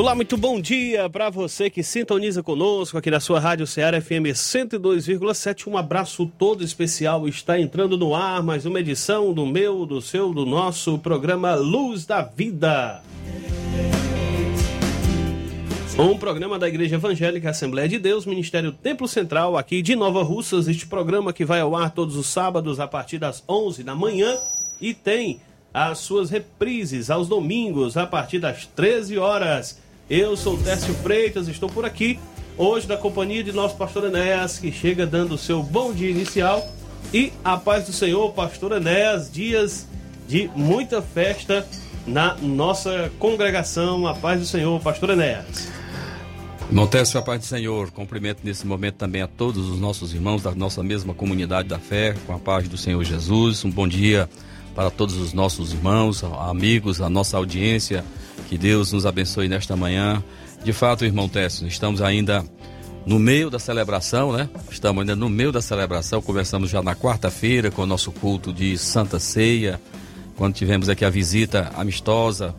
Olá, 0.00 0.14
muito 0.14 0.38
bom 0.38 0.58
dia 0.58 1.10
para 1.10 1.28
você 1.28 1.68
que 1.68 1.82
sintoniza 1.82 2.42
conosco 2.42 2.96
aqui 2.96 3.10
na 3.10 3.20
sua 3.20 3.38
Rádio 3.38 3.66
Ceará 3.66 4.00
FM 4.00 4.32
102,7. 4.32 5.66
Um 5.66 5.76
abraço 5.76 6.24
todo 6.38 6.64
especial. 6.64 7.28
Está 7.28 7.60
entrando 7.60 7.98
no 7.98 8.14
ar 8.14 8.42
mais 8.42 8.64
uma 8.64 8.80
edição 8.80 9.34
do 9.34 9.44
meu, 9.44 9.84
do 9.84 10.00
seu, 10.00 10.32
do 10.32 10.46
nosso 10.46 10.98
programa 10.98 11.54
Luz 11.54 12.06
da 12.06 12.22
Vida. 12.22 13.02
Um 15.98 16.16
programa 16.16 16.58
da 16.58 16.66
Igreja 16.66 16.94
Evangélica 16.94 17.50
Assembleia 17.50 17.86
de 17.86 17.98
Deus, 17.98 18.24
Ministério 18.24 18.72
Templo 18.72 19.06
Central, 19.06 19.54
aqui 19.54 19.82
de 19.82 19.94
Nova 19.94 20.22
Russas. 20.22 20.66
Este 20.66 20.86
programa 20.86 21.30
que 21.30 21.44
vai 21.44 21.60
ao 21.60 21.76
ar 21.76 21.90
todos 21.90 22.16
os 22.16 22.26
sábados 22.26 22.80
a 22.80 22.88
partir 22.88 23.18
das 23.18 23.44
11 23.46 23.84
da 23.84 23.94
manhã 23.94 24.34
e 24.80 24.94
tem 24.94 25.42
as 25.74 25.98
suas 25.98 26.30
reprises 26.30 27.10
aos 27.10 27.28
domingos 27.28 27.98
a 27.98 28.06
partir 28.06 28.38
das 28.38 28.64
13 28.64 29.18
horas. 29.18 29.89
Eu 30.10 30.36
sou 30.36 30.58
Técio 30.58 30.92
Freitas, 30.92 31.46
estou 31.46 31.68
por 31.68 31.84
aqui 31.84 32.18
hoje 32.58 32.88
na 32.88 32.96
companhia 32.96 33.44
de 33.44 33.52
nosso 33.52 33.76
pastor 33.76 34.06
Enéas, 34.06 34.58
que 34.58 34.72
chega 34.72 35.06
dando 35.06 35.36
o 35.36 35.38
seu 35.38 35.62
bom 35.62 35.92
dia 35.92 36.10
inicial. 36.10 36.68
E 37.14 37.32
a 37.44 37.56
paz 37.56 37.86
do 37.86 37.92
Senhor, 37.92 38.32
pastor 38.32 38.72
Enéas, 38.72 39.30
dias 39.30 39.86
de 40.26 40.50
muita 40.56 41.00
festa 41.00 41.64
na 42.04 42.34
nossa 42.42 43.08
congregação. 43.20 44.04
A 44.04 44.12
paz 44.12 44.40
do 44.40 44.46
Senhor, 44.46 44.80
pastor 44.80 45.10
Enéas. 45.10 45.68
Montécio, 46.72 47.20
a 47.20 47.22
paz 47.22 47.42
do 47.42 47.46
Senhor. 47.46 47.92
Cumprimento 47.92 48.40
nesse 48.42 48.66
momento 48.66 48.96
também 48.96 49.22
a 49.22 49.28
todos 49.28 49.68
os 49.68 49.78
nossos 49.78 50.12
irmãos 50.12 50.42
da 50.42 50.52
nossa 50.56 50.82
mesma 50.82 51.14
comunidade 51.14 51.68
da 51.68 51.78
fé, 51.78 52.16
com 52.26 52.34
a 52.34 52.38
paz 52.40 52.68
do 52.68 52.76
Senhor 52.76 53.04
Jesus. 53.04 53.64
Um 53.64 53.70
bom 53.70 53.86
dia 53.86 54.28
para 54.74 54.90
todos 54.90 55.16
os 55.18 55.32
nossos 55.32 55.72
irmãos, 55.72 56.24
amigos, 56.24 57.00
a 57.00 57.08
nossa 57.08 57.36
audiência. 57.36 58.04
Que 58.48 58.58
Deus 58.58 58.92
nos 58.92 59.06
abençoe 59.06 59.48
nesta 59.48 59.76
manhã. 59.76 60.22
De 60.64 60.72
fato, 60.72 61.04
irmão 61.04 61.28
Técio, 61.28 61.66
estamos 61.66 62.02
ainda 62.02 62.44
no 63.06 63.18
meio 63.18 63.48
da 63.50 63.58
celebração, 63.58 64.32
né? 64.32 64.48
Estamos 64.70 65.00
ainda 65.00 65.16
no 65.16 65.28
meio 65.28 65.52
da 65.52 65.62
celebração. 65.62 66.20
Começamos 66.20 66.70
já 66.70 66.82
na 66.82 66.94
quarta-feira 66.94 67.70
com 67.70 67.82
o 67.82 67.86
nosso 67.86 68.12
culto 68.12 68.52
de 68.52 68.76
Santa 68.76 69.18
Ceia, 69.18 69.80
quando 70.36 70.54
tivemos 70.54 70.88
aqui 70.88 71.04
a 71.04 71.10
visita 71.10 71.70
amistosa 71.74 72.54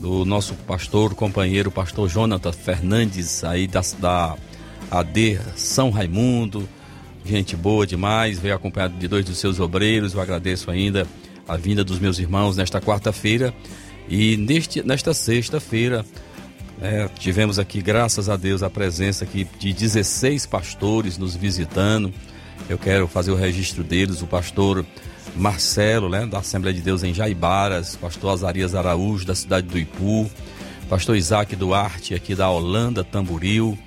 do 0.00 0.24
nosso 0.24 0.54
pastor, 0.54 1.14
companheiro, 1.14 1.70
pastor 1.70 2.08
Jonathan 2.08 2.52
Fernandes, 2.52 3.42
aí 3.44 3.66
da, 3.66 3.80
da 3.98 4.36
AD 4.90 5.40
São 5.56 5.90
Raimundo. 5.90 6.68
Gente 7.24 7.56
boa 7.56 7.86
demais, 7.86 8.38
veio 8.38 8.54
acompanhado 8.54 8.96
de 8.96 9.08
dois 9.08 9.24
dos 9.24 9.38
seus 9.38 9.58
obreiros. 9.60 10.14
Eu 10.14 10.20
agradeço 10.20 10.70
ainda 10.70 11.06
a 11.46 11.56
vinda 11.56 11.82
dos 11.82 11.98
meus 11.98 12.18
irmãos 12.18 12.56
nesta 12.56 12.80
quarta-feira. 12.80 13.52
E 14.08 14.36
neste, 14.36 14.82
nesta 14.82 15.12
sexta-feira, 15.12 16.04
é, 16.80 17.08
tivemos 17.18 17.58
aqui, 17.58 17.82
graças 17.82 18.28
a 18.28 18.36
Deus, 18.36 18.62
a 18.62 18.70
presença 18.70 19.24
aqui 19.24 19.46
de 19.58 19.72
16 19.72 20.46
pastores 20.46 21.18
nos 21.18 21.36
visitando. 21.36 22.12
Eu 22.68 22.78
quero 22.78 23.06
fazer 23.06 23.30
o 23.30 23.36
registro 23.36 23.84
deles, 23.84 24.22
o 24.22 24.26
pastor 24.26 24.84
Marcelo, 25.36 26.08
né, 26.08 26.26
da 26.26 26.38
Assembleia 26.38 26.74
de 26.74 26.82
Deus 26.82 27.02
em 27.02 27.12
Jaibaras, 27.12 27.96
pastor 27.96 28.32
Azarias 28.32 28.74
Araújo, 28.74 29.26
da 29.26 29.34
cidade 29.34 29.66
do 29.66 29.78
Ipu, 29.78 30.30
pastor 30.88 31.16
Isaac 31.16 31.54
Duarte, 31.54 32.14
aqui 32.14 32.34
da 32.34 32.48
Holanda, 32.48 33.04
Tamburil, 33.04 33.78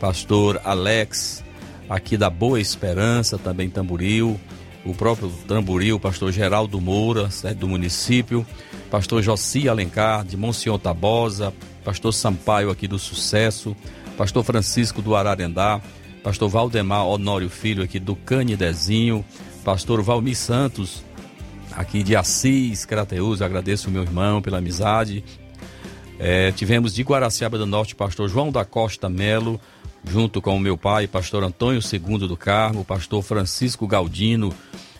pastor 0.00 0.60
Alex, 0.64 1.44
aqui 1.88 2.16
da 2.16 2.30
Boa 2.30 2.60
Esperança, 2.60 3.38
também 3.38 3.68
Tamburil, 3.68 4.40
o 4.84 4.94
próprio 4.94 5.28
Tamburil, 5.48 5.98
pastor 6.00 6.32
Geraldo 6.32 6.80
Moura, 6.80 7.28
do 7.58 7.68
município, 7.68 8.46
pastor 8.90 9.22
Jossi 9.22 9.68
Alencar, 9.68 10.24
de 10.24 10.36
Monsenhor 10.36 10.78
Tabosa, 10.78 11.52
pastor 11.84 12.12
Sampaio 12.12 12.70
aqui 12.70 12.88
do 12.88 12.98
Sucesso, 12.98 13.76
pastor 14.16 14.44
Francisco 14.44 15.02
do 15.02 15.14
Ararendá, 15.14 15.80
pastor 16.22 16.48
Valdemar 16.48 17.06
Honório 17.06 17.48
Filho 17.48 17.82
aqui 17.82 17.98
do 17.98 18.16
Canidezinho, 18.16 19.24
pastor 19.64 20.02
Valmir 20.02 20.36
Santos, 20.36 21.04
aqui 21.72 22.02
de 22.02 22.16
Assis, 22.16 22.84
Crateus, 22.84 23.42
agradeço 23.42 23.90
meu 23.90 24.02
irmão 24.02 24.40
pela 24.40 24.58
amizade. 24.58 25.22
É, 26.18 26.50
tivemos 26.52 26.94
de 26.94 27.02
Guaraciaba 27.02 27.58
do 27.58 27.66
Norte, 27.66 27.94
pastor 27.94 28.28
João 28.28 28.50
da 28.50 28.64
Costa 28.64 29.08
Melo, 29.08 29.60
junto 30.04 30.40
com 30.40 30.56
o 30.56 30.60
meu 30.60 30.78
pai, 30.78 31.06
pastor 31.06 31.44
Antônio 31.44 31.80
II 31.80 32.26
do 32.26 32.36
Carmo, 32.36 32.84
pastor 32.84 33.22
Francisco 33.22 33.86
Galdino, 33.86 34.52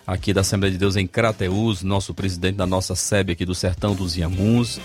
aqui 0.06 0.32
da 0.32 0.42
Assembleia 0.42 0.72
de 0.72 0.78
Deus 0.78 0.96
em 0.96 1.06
Crateus, 1.06 1.82
nosso 1.82 2.14
presidente 2.14 2.56
da 2.56 2.66
nossa 2.66 2.94
SEB 2.94 3.32
aqui 3.32 3.44
do 3.44 3.54
Sertão 3.54 3.94
dos 3.94 4.16
Iamuns, 4.16 4.78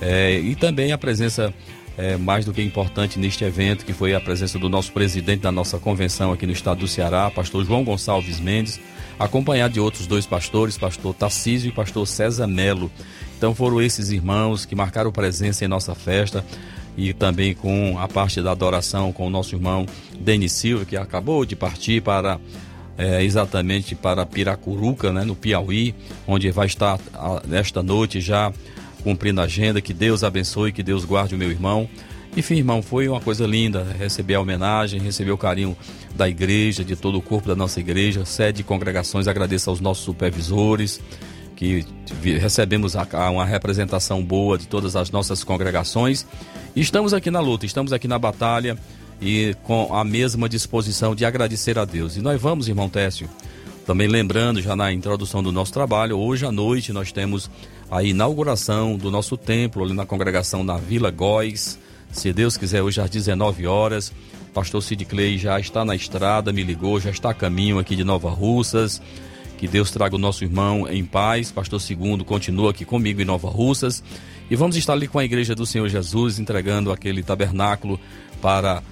é, 0.00 0.38
e 0.40 0.54
também 0.54 0.92
a 0.92 0.98
presença 0.98 1.52
é, 1.96 2.16
mais 2.16 2.44
do 2.44 2.54
que 2.54 2.62
importante 2.62 3.18
neste 3.18 3.44
evento, 3.44 3.84
que 3.84 3.92
foi 3.92 4.14
a 4.14 4.20
presença 4.20 4.58
do 4.58 4.68
nosso 4.68 4.92
presidente 4.92 5.42
da 5.42 5.52
nossa 5.52 5.78
convenção 5.78 6.32
aqui 6.32 6.46
no 6.46 6.52
estado 6.52 6.78
do 6.80 6.88
Ceará, 6.88 7.30
pastor 7.30 7.64
João 7.64 7.84
Gonçalves 7.84 8.40
Mendes, 8.40 8.80
acompanhado 9.18 9.74
de 9.74 9.80
outros 9.80 10.06
dois 10.06 10.24
pastores, 10.24 10.78
pastor 10.78 11.14
Tarcísio 11.14 11.68
e 11.68 11.72
pastor 11.72 12.06
César 12.06 12.46
Melo. 12.46 12.90
Então 13.36 13.54
foram 13.54 13.80
esses 13.82 14.10
irmãos 14.10 14.64
que 14.64 14.74
marcaram 14.74 15.12
presença 15.12 15.64
em 15.64 15.68
nossa 15.68 15.94
festa 15.94 16.44
e 16.96 17.12
também 17.12 17.54
com 17.54 17.98
a 17.98 18.08
parte 18.08 18.40
da 18.40 18.52
adoração 18.52 19.12
com 19.12 19.26
o 19.26 19.30
nosso 19.30 19.54
irmão 19.54 19.86
Denis 20.18 20.52
Silva, 20.52 20.84
que 20.84 20.96
acabou 20.96 21.44
de 21.44 21.56
partir 21.56 22.02
para 22.02 22.40
é, 22.96 23.22
exatamente 23.22 23.94
para 23.94 24.26
Piracuruca, 24.26 25.12
né, 25.12 25.24
no 25.24 25.34
Piauí, 25.34 25.94
onde 26.26 26.50
vai 26.50 26.66
estar 26.66 26.98
a, 27.14 27.42
nesta 27.46 27.82
noite 27.82 28.20
já 28.20 28.52
cumprindo 29.02 29.40
a 29.40 29.44
agenda. 29.44 29.80
Que 29.80 29.94
Deus 29.94 30.22
abençoe, 30.22 30.72
que 30.72 30.82
Deus 30.82 31.04
guarde 31.04 31.34
o 31.34 31.38
meu 31.38 31.50
irmão. 31.50 31.88
Enfim, 32.36 32.56
irmão, 32.56 32.80
foi 32.80 33.08
uma 33.08 33.20
coisa 33.20 33.46
linda 33.46 33.86
receber 33.98 34.34
a 34.34 34.40
homenagem, 34.40 35.00
receber 35.00 35.32
o 35.32 35.38
carinho 35.38 35.76
da 36.14 36.28
igreja, 36.28 36.82
de 36.82 36.96
todo 36.96 37.18
o 37.18 37.22
corpo 37.22 37.48
da 37.48 37.54
nossa 37.54 37.78
igreja, 37.78 38.24
sede 38.24 38.58
de 38.58 38.64
congregações. 38.64 39.28
Agradeço 39.28 39.68
aos 39.68 39.80
nossos 39.80 40.04
supervisores, 40.04 41.00
que 41.54 41.84
recebemos 42.40 42.94
uma 43.30 43.44
representação 43.44 44.24
boa 44.24 44.56
de 44.56 44.66
todas 44.66 44.96
as 44.96 45.10
nossas 45.10 45.44
congregações. 45.44 46.26
Estamos 46.74 47.12
aqui 47.12 47.30
na 47.30 47.40
luta, 47.40 47.66
estamos 47.66 47.92
aqui 47.92 48.08
na 48.08 48.18
batalha 48.18 48.78
e 49.22 49.54
com 49.62 49.94
a 49.94 50.04
mesma 50.04 50.48
disposição 50.48 51.14
de 51.14 51.24
agradecer 51.24 51.78
a 51.78 51.84
Deus. 51.84 52.16
E 52.16 52.20
nós 52.20 52.40
vamos, 52.42 52.66
irmão 52.66 52.88
Técio, 52.88 53.30
também 53.86 54.08
lembrando 54.08 54.60
já 54.60 54.74
na 54.74 54.92
introdução 54.92 55.42
do 55.42 55.52
nosso 55.52 55.72
trabalho, 55.72 56.18
hoje 56.18 56.44
à 56.44 56.50
noite 56.50 56.92
nós 56.92 57.12
temos 57.12 57.48
a 57.88 58.02
inauguração 58.02 58.96
do 58.96 59.10
nosso 59.10 59.36
templo 59.36 59.84
ali 59.84 59.92
na 59.92 60.04
congregação 60.04 60.64
na 60.64 60.76
Vila 60.76 61.10
Góis. 61.10 61.78
Se 62.10 62.32
Deus 62.32 62.56
quiser, 62.56 62.82
hoje 62.82 63.00
às 63.00 63.08
19 63.08 63.66
horas. 63.66 64.12
Pastor 64.52 64.82
Sid 64.82 65.04
Clay 65.06 65.38
já 65.38 65.58
está 65.58 65.84
na 65.84 65.94
estrada, 65.94 66.52
me 66.52 66.62
ligou, 66.62 67.00
já 67.00 67.10
está 67.10 67.30
a 67.30 67.34
caminho 67.34 67.78
aqui 67.78 67.96
de 67.96 68.04
Nova 68.04 68.28
Russas. 68.28 69.00
Que 69.56 69.68
Deus 69.68 69.90
traga 69.90 70.16
o 70.16 70.18
nosso 70.18 70.42
irmão 70.42 70.86
em 70.88 71.04
paz. 71.04 71.52
Pastor 71.52 71.80
Segundo 71.80 72.24
continua 72.24 72.70
aqui 72.70 72.84
comigo 72.84 73.22
em 73.22 73.24
Nova 73.24 73.48
Russas. 73.48 74.02
E 74.50 74.56
vamos 74.56 74.76
estar 74.76 74.92
ali 74.92 75.06
com 75.06 75.18
a 75.18 75.24
Igreja 75.24 75.54
do 75.54 75.64
Senhor 75.64 75.88
Jesus, 75.88 76.38
entregando 76.38 76.90
aquele 76.92 77.22
tabernáculo 77.22 77.98
para 78.42 78.82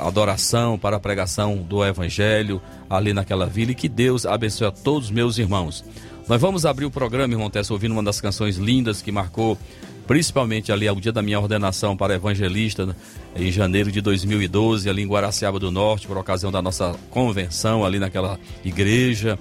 adoração, 0.00 0.78
para 0.78 0.96
a 0.96 1.00
pregação 1.00 1.56
do 1.56 1.84
Evangelho 1.84 2.60
ali 2.88 3.12
naquela 3.12 3.46
vila. 3.46 3.72
E 3.72 3.74
que 3.74 3.88
Deus 3.88 4.26
abençoe 4.26 4.66
a 4.66 4.70
todos 4.70 5.06
os 5.06 5.10
meus 5.10 5.38
irmãos. 5.38 5.84
Nós 6.28 6.40
vamos 6.40 6.64
abrir 6.64 6.84
o 6.84 6.90
programa, 6.90 7.34
irmão 7.34 7.50
Tessa, 7.50 7.72
ouvindo 7.72 7.92
uma 7.92 8.02
das 8.02 8.20
canções 8.20 8.56
lindas 8.56 9.02
que 9.02 9.10
marcou 9.10 9.58
principalmente 10.06 10.72
ali 10.72 10.88
ao 10.88 10.96
dia 10.96 11.12
da 11.12 11.22
minha 11.22 11.38
ordenação 11.38 11.96
para 11.96 12.14
evangelista 12.14 12.86
né, 12.86 12.94
em 13.36 13.50
janeiro 13.50 13.90
de 13.90 14.00
2012, 14.00 14.88
ali 14.88 15.02
em 15.02 15.06
Guaraciaba 15.06 15.58
do 15.58 15.70
Norte, 15.70 16.06
por 16.06 16.16
ocasião 16.16 16.50
da 16.50 16.60
nossa 16.60 16.94
convenção 17.10 17.84
ali 17.84 17.98
naquela 17.98 18.38
igreja. 18.64 19.38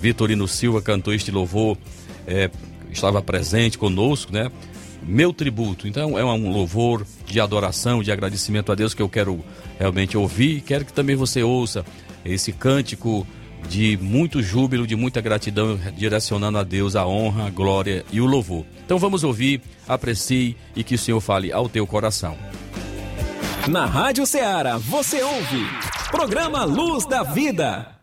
Vitorino 0.00 0.48
Silva 0.48 0.82
cantou 0.82 1.14
este 1.14 1.30
louvor, 1.30 1.78
é, 2.26 2.50
estava 2.90 3.22
presente 3.22 3.78
conosco, 3.78 4.32
né? 4.32 4.50
Meu 5.06 5.32
tributo. 5.32 5.86
Então 5.86 6.18
é 6.18 6.24
um 6.24 6.50
louvor 6.50 7.06
de 7.26 7.40
adoração, 7.40 8.02
de 8.02 8.10
agradecimento 8.10 8.72
a 8.72 8.74
Deus 8.74 8.94
que 8.94 9.02
eu 9.02 9.08
quero 9.08 9.44
realmente 9.78 10.16
ouvir 10.16 10.60
quero 10.60 10.84
que 10.84 10.92
também 10.92 11.16
você 11.16 11.42
ouça 11.42 11.84
esse 12.24 12.52
cântico 12.52 13.26
de 13.68 13.96
muito 13.96 14.42
júbilo, 14.42 14.86
de 14.86 14.94
muita 14.94 15.20
gratidão, 15.20 15.78
direcionando 15.96 16.58
a 16.58 16.62
Deus 16.62 16.96
a 16.96 17.06
honra, 17.06 17.46
a 17.46 17.50
glória 17.50 18.04
e 18.12 18.20
o 18.20 18.26
louvor. 18.26 18.64
Então 18.84 18.98
vamos 18.98 19.24
ouvir, 19.24 19.62
aprecie 19.88 20.56
e 20.76 20.84
que 20.84 20.94
o 20.94 20.98
Senhor 20.98 21.20
fale 21.20 21.52
ao 21.52 21.68
teu 21.68 21.86
coração. 21.86 22.36
Na 23.68 23.86
Rádio 23.86 24.26
Ceará, 24.26 24.76
você 24.76 25.22
ouve. 25.22 25.66
Programa 26.10 26.64
Luz 26.64 27.06
da 27.06 27.22
Vida. 27.22 27.94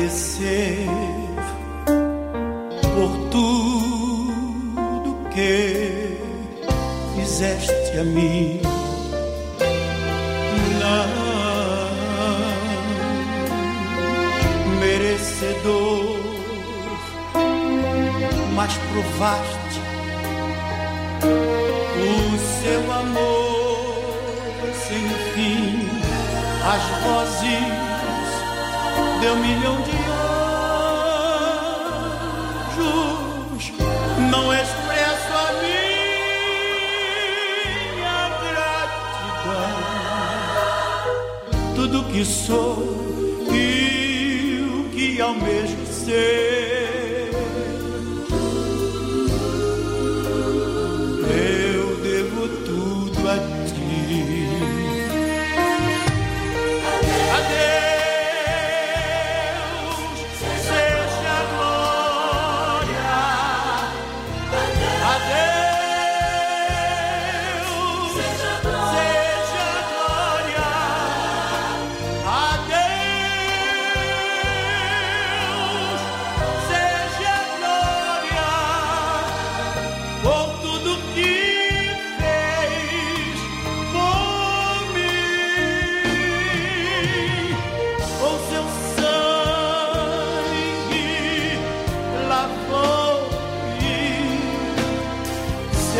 Agradecer 0.00 1.09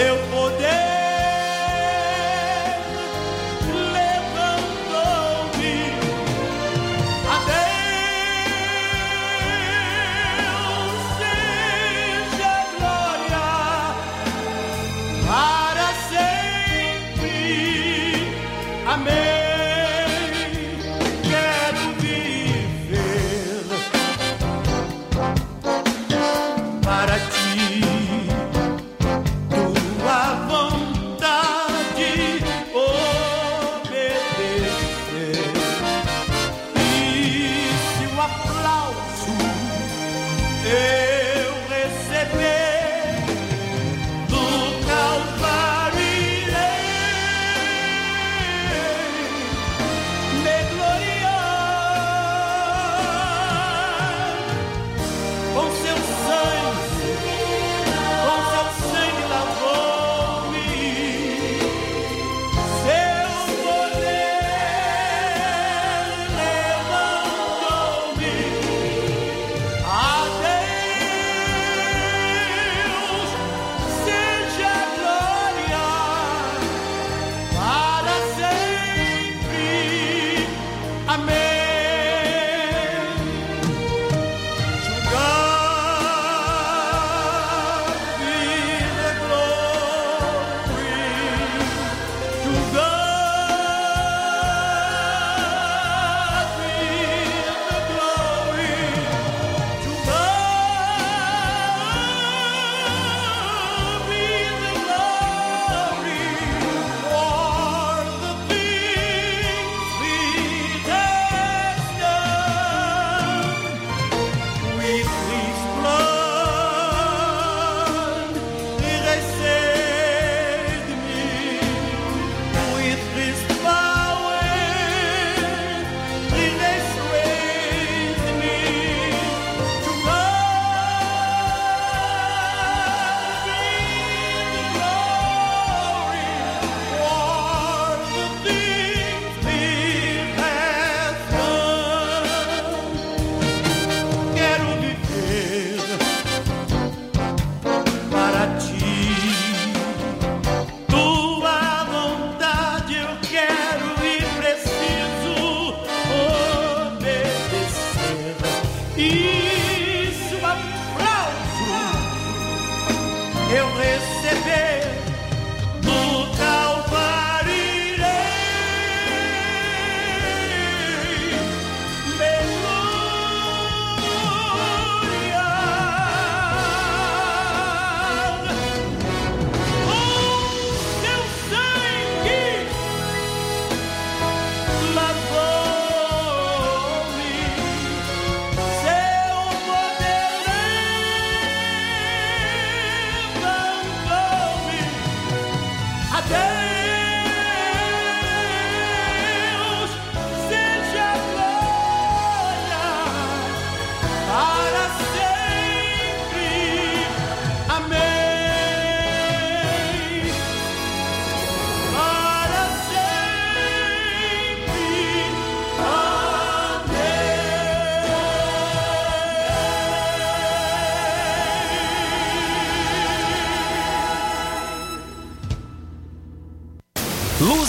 morreu. 0.00 0.29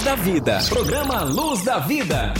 Da 0.03 0.15
Vida. 0.15 0.59
Programa 0.67 1.23
Luz 1.23 1.63
da 1.63 1.79
Vida. 1.79 2.33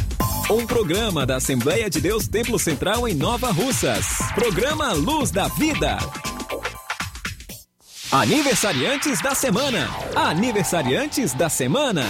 Um 0.49 0.65
programa 0.67 1.25
da 1.25 1.37
Assembleia 1.37 1.89
de 1.89 2.01
Deus 2.01 2.27
Templo 2.27 2.59
Central 2.59 3.07
em 3.07 3.13
Nova 3.13 3.51
Russas. 3.53 4.05
Programa 4.35 4.91
Luz 4.91 5.31
da 5.31 5.47
Vida. 5.47 5.97
Aniversariantes 8.11 9.21
da 9.21 9.33
semana. 9.33 9.87
Aniversariantes 10.13 11.33
da 11.33 11.47
semana. 11.47 12.03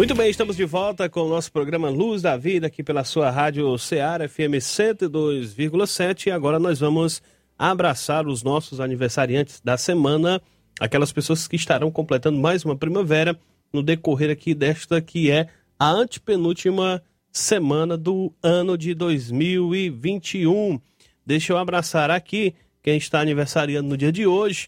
Muito 0.00 0.14
bem, 0.14 0.30
estamos 0.30 0.56
de 0.56 0.64
volta 0.64 1.10
com 1.10 1.20
o 1.20 1.28
nosso 1.28 1.52
programa 1.52 1.90
Luz 1.90 2.22
da 2.22 2.34
Vida 2.34 2.68
aqui 2.68 2.82
pela 2.82 3.04
sua 3.04 3.30
rádio 3.30 3.76
Ceará 3.76 4.26
FM 4.26 4.56
102,7 4.58 6.28
e 6.28 6.30
agora 6.30 6.58
nós 6.58 6.80
vamos 6.80 7.20
abraçar 7.58 8.26
os 8.26 8.42
nossos 8.42 8.80
aniversariantes 8.80 9.60
da 9.62 9.76
semana, 9.76 10.40
aquelas 10.80 11.12
pessoas 11.12 11.46
que 11.46 11.54
estarão 11.54 11.90
completando 11.90 12.38
mais 12.38 12.64
uma 12.64 12.74
primavera 12.74 13.38
no 13.70 13.82
decorrer 13.82 14.30
aqui 14.30 14.54
desta 14.54 15.02
que 15.02 15.30
é 15.30 15.48
a 15.78 15.90
antepenúltima 15.90 17.02
semana 17.30 17.94
do 17.94 18.32
ano 18.42 18.78
de 18.78 18.94
2021. 18.94 20.80
Deixa 21.26 21.52
eu 21.52 21.58
abraçar 21.58 22.10
aqui 22.10 22.54
quem 22.82 22.96
está 22.96 23.20
aniversariando 23.20 23.90
no 23.90 23.98
dia 23.98 24.10
de 24.10 24.26
hoje. 24.26 24.66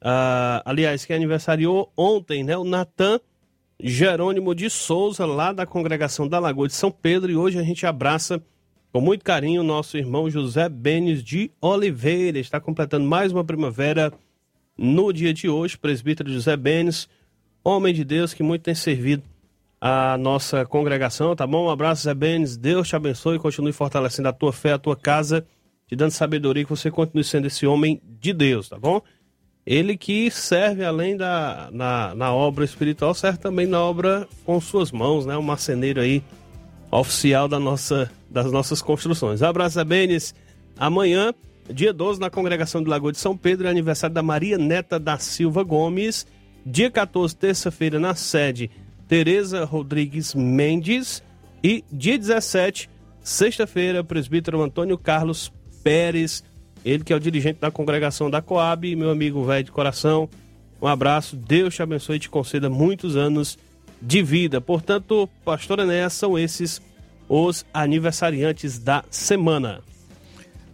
Uh, 0.00 0.58
aliás, 0.64 1.04
quem 1.04 1.14
aniversariou 1.14 1.92
ontem, 1.96 2.42
né? 2.42 2.56
O 2.56 2.64
Natan 2.64 3.20
Jerônimo 3.82 4.54
de 4.54 4.70
Souza, 4.70 5.26
lá 5.26 5.52
da 5.52 5.66
congregação 5.66 6.28
da 6.28 6.38
Lagoa 6.38 6.68
de 6.68 6.74
São 6.74 6.88
Pedro, 6.88 7.32
e 7.32 7.36
hoje 7.36 7.58
a 7.58 7.64
gente 7.64 7.84
abraça 7.84 8.40
com 8.92 9.00
muito 9.00 9.24
carinho 9.24 9.60
o 9.60 9.64
nosso 9.64 9.98
irmão 9.98 10.30
José 10.30 10.68
Benes 10.68 11.20
de 11.20 11.50
Oliveira. 11.60 12.38
Está 12.38 12.60
completando 12.60 13.04
mais 13.04 13.32
uma 13.32 13.42
primavera 13.42 14.12
no 14.78 15.12
dia 15.12 15.34
de 15.34 15.48
hoje, 15.48 15.76
presbítero 15.76 16.32
José 16.32 16.56
Benes, 16.56 17.08
homem 17.64 17.92
de 17.92 18.04
Deus 18.04 18.32
que 18.32 18.44
muito 18.44 18.62
tem 18.62 18.74
servido 18.74 19.24
a 19.80 20.16
nossa 20.16 20.64
congregação, 20.64 21.34
tá 21.34 21.44
bom? 21.44 21.66
Um 21.66 21.70
abraço, 21.70 22.02
José 22.02 22.14
Benes. 22.14 22.56
Deus 22.56 22.86
te 22.86 22.94
abençoe 22.94 23.34
e 23.34 23.40
continue 23.40 23.72
fortalecendo 23.72 24.28
a 24.28 24.32
tua 24.32 24.52
fé, 24.52 24.74
a 24.74 24.78
tua 24.78 24.94
casa, 24.94 25.44
te 25.88 25.96
dando 25.96 26.12
sabedoria 26.12 26.62
que 26.62 26.70
você 26.70 26.88
continue 26.88 27.24
sendo 27.24 27.48
esse 27.48 27.66
homem 27.66 28.00
de 28.04 28.32
Deus, 28.32 28.68
tá 28.68 28.78
bom? 28.78 29.02
Ele 29.66 29.96
que 29.96 30.30
serve 30.30 30.84
além 30.84 31.16
da 31.16 31.68
na, 31.72 32.14
na 32.14 32.32
obra 32.32 32.64
espiritual, 32.64 33.14
serve 33.14 33.38
também 33.38 33.66
na 33.66 33.80
obra 33.80 34.28
com 34.44 34.60
suas 34.60 34.90
mãos, 34.90 35.24
né? 35.24 35.36
Um 35.36 35.42
marceneiro 35.42 36.00
aí 36.00 36.22
oficial 36.90 37.48
da 37.48 37.60
nossa, 37.60 38.10
das 38.28 38.50
nossas 38.50 38.82
construções. 38.82 39.42
Abraço 39.42 39.78
a 39.78 39.84
Benes. 39.84 40.34
Amanhã, 40.76 41.32
dia 41.72 41.92
12, 41.92 42.20
na 42.20 42.28
congregação 42.28 42.82
do 42.82 42.90
Lagoa 42.90 43.12
de 43.12 43.18
São 43.18 43.36
Pedro, 43.36 43.68
é 43.68 43.70
aniversário 43.70 44.12
da 44.12 44.22
Maria 44.22 44.58
Neta 44.58 44.98
da 44.98 45.16
Silva 45.18 45.62
Gomes. 45.62 46.26
Dia 46.66 46.90
14, 46.90 47.34
terça-feira, 47.34 47.98
na 47.98 48.14
sede, 48.14 48.70
Tereza 49.08 49.64
Rodrigues 49.64 50.34
Mendes. 50.34 51.22
E 51.62 51.84
dia 51.90 52.18
17, 52.18 52.90
sexta-feira, 53.22 54.02
presbítero 54.02 54.60
Antônio 54.60 54.98
Carlos 54.98 55.52
Pérez 55.84 56.42
ele 56.84 57.04
que 57.04 57.12
é 57.12 57.16
o 57.16 57.20
dirigente 57.20 57.60
da 57.60 57.70
congregação 57.70 58.30
da 58.30 58.42
Coab, 58.42 58.94
meu 58.96 59.10
amigo 59.10 59.44
velho 59.44 59.64
de 59.64 59.72
coração. 59.72 60.28
Um 60.80 60.86
abraço, 60.86 61.36
Deus 61.36 61.74
te 61.74 61.82
abençoe 61.82 62.16
e 62.16 62.20
te 62.20 62.28
conceda 62.28 62.68
muitos 62.68 63.16
anos 63.16 63.58
de 64.00 64.22
vida. 64.22 64.60
Portanto, 64.60 65.28
pastor 65.44 65.78
Enéas, 65.78 66.12
são 66.12 66.38
esses 66.38 66.82
os 67.28 67.64
aniversariantes 67.72 68.78
da 68.78 69.04
semana. 69.10 69.80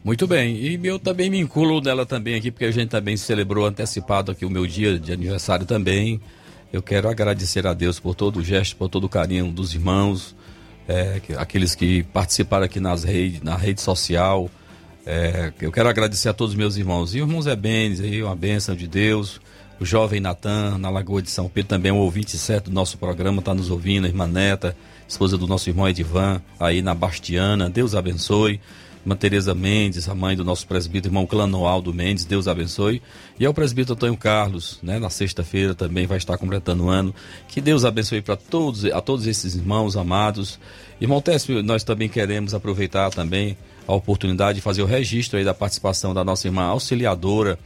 Muito 0.03 0.27
bem, 0.27 0.57
e 0.57 0.81
eu 0.83 0.99
também 0.99 1.29
me 1.29 1.39
incluo 1.39 1.81
dela 1.81 2.07
também 2.07 2.35
aqui, 2.37 2.51
porque 2.51 2.65
a 2.65 2.71
gente 2.71 2.89
também 2.89 3.17
celebrou 3.17 3.67
antecipado 3.67 4.33
aqui 4.33 4.47
o 4.47 4.51
meu 4.51 4.67
dia 4.67 4.99
de 4.99 5.13
aniversário 5.13 5.67
também. 5.67 6.21
Eu 6.73 6.83
quero 6.83 7.09
agradecer 7.09 7.67
a 7.67 7.75
Deus 7.75 8.01
por 8.01 8.15
todo 8.15 8.39
o 8.39 8.43
gesto, 8.43 8.77
por 8.77 8.89
todo 8.89 9.05
o 9.05 9.09
carinho 9.09 9.53
dos 9.53 9.75
irmãos, 9.75 10.35
é, 10.89 11.21
aqueles 11.37 11.75
que 11.75 12.03
participaram 12.05 12.65
aqui 12.65 12.81
nas 12.81 13.05
rede, 13.05 13.45
na 13.45 13.57
rede 13.57 13.81
social, 13.81 14.51
é, 15.11 15.55
eu 15.59 15.73
quero 15.73 15.89
agradecer 15.89 16.29
a 16.29 16.35
todos 16.35 16.53
os 16.53 16.59
meus 16.59 16.77
irmãos. 16.77 17.15
E 17.15 17.21
o 17.23 17.25
irmão 17.25 17.41
Zé 17.41 17.57
Benes, 17.57 17.99
aí, 17.99 18.23
uma 18.23 18.37
bênção 18.37 18.77
de 18.77 18.87
Deus. 18.87 19.41
O 19.81 19.85
jovem 19.87 20.21
Natan, 20.21 20.77
na 20.77 20.91
Lagoa 20.91 21.23
de 21.23 21.31
São 21.31 21.49
Pedro, 21.49 21.71
também 21.71 21.89
é 21.89 21.93
um 21.95 21.99
ouvinte 21.99 22.37
certo 22.37 22.67
do 22.67 22.75
nosso 22.75 22.99
programa, 22.99 23.39
está 23.39 23.55
nos 23.55 23.71
ouvindo. 23.71 24.05
A 24.05 24.09
irmã 24.09 24.27
Neta, 24.27 24.77
esposa 25.09 25.39
do 25.39 25.47
nosso 25.47 25.71
irmão 25.71 25.89
Edivan, 25.89 26.43
aí 26.61 26.83
na 26.83 26.95
Bastiana. 26.95 27.71
Deus 27.71 27.95
abençoe. 27.95 28.61
Irmã 29.01 29.17
Tereza 29.17 29.55
Mendes, 29.55 30.07
a 30.11 30.15
mãe 30.15 30.37
do 30.37 30.45
nosso 30.45 30.67
presbítero, 30.67 31.11
irmão 31.11 31.27
Clanoaldo 31.27 31.95
Mendes, 31.95 32.27
Deus 32.27 32.47
abençoe. 32.47 33.01
E 33.41 33.47
é 33.47 33.49
o 33.49 33.55
presbítero 33.55 33.95
Antônio 33.95 34.19
Carlos, 34.19 34.79
né, 34.83 34.99
na 34.99 35.09
sexta-feira 35.09 35.75
também 35.75 36.07
vai 36.07 36.19
estar 36.19 36.37
completando 36.37 36.85
o 36.85 36.91
ano. 36.91 37.15
Que 37.47 37.63
Deus 37.63 37.87
abençoe 37.87 38.21
para 38.21 38.37
todos, 38.37 38.85
a 38.85 39.01
todos 39.01 39.27
esses 39.27 39.55
irmãos 39.55 39.97
amados. 39.97 40.59
Irmão 41.01 41.23
Técio, 41.23 41.63
nós 41.63 41.83
também 41.83 42.11
queremos 42.11 42.53
aproveitar 42.53 43.09
também 43.09 43.57
a 43.89 43.95
oportunidade 43.95 44.57
de 44.57 44.63
fazer 44.63 44.83
o 44.83 44.87
registro 44.87 45.39
aí 45.39 45.45
da 45.45 45.55
participação 45.55 46.15
da 46.15 46.23
nossa 46.23 46.47
irmã 46.47 46.65
auxiliadora 46.65 47.59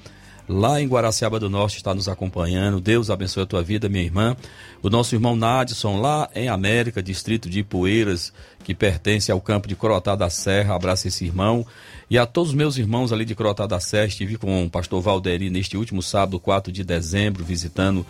lá 0.49 0.81
em 0.81 0.87
Guaraciaba 0.87 1.38
do 1.38 1.49
Norte 1.49 1.76
está 1.76 1.95
nos 1.95 2.09
acompanhando. 2.09 2.81
Deus 2.81 3.11
abençoe 3.11 3.43
a 3.43 3.47
tua 3.47 3.62
vida, 3.62 3.88
minha 3.88 4.05
irmã. 4.05 4.37
O 4.83 4.91
nosso 4.91 5.14
irmão 5.14 5.37
Nadson, 5.37 6.00
lá 6.00 6.29
em 6.35 6.49
América, 6.49 7.02
distrito 7.02 7.49
de 7.49 7.61
Ipueiras, 7.61 8.33
que 8.64 8.75
pertence 8.75 9.31
ao 9.31 9.41
campo 9.41 9.69
de 9.69 9.76
Corotá 9.76 10.14
da 10.14 10.29
Serra. 10.29 10.75
Abraço 10.75 11.09
esse 11.09 11.25
irmão. 11.25 11.67
E 12.11 12.19
a 12.19 12.26
todos 12.26 12.50
os 12.50 12.55
meus 12.55 12.76
irmãos 12.76 13.12
ali 13.12 13.25
de 13.25 13.35
Corotá 13.35 13.67
da 13.67 13.81
Serra, 13.81 14.07
estive 14.07 14.37
com 14.37 14.64
o 14.64 14.71
pastor 14.71 15.00
Valderi 15.00 15.50
neste 15.50 15.76
último 15.76 16.02
sábado, 16.02 16.38
4 16.38 16.73
de 16.73 16.85
dezembro, 16.85 17.45
visitando 17.45 18.05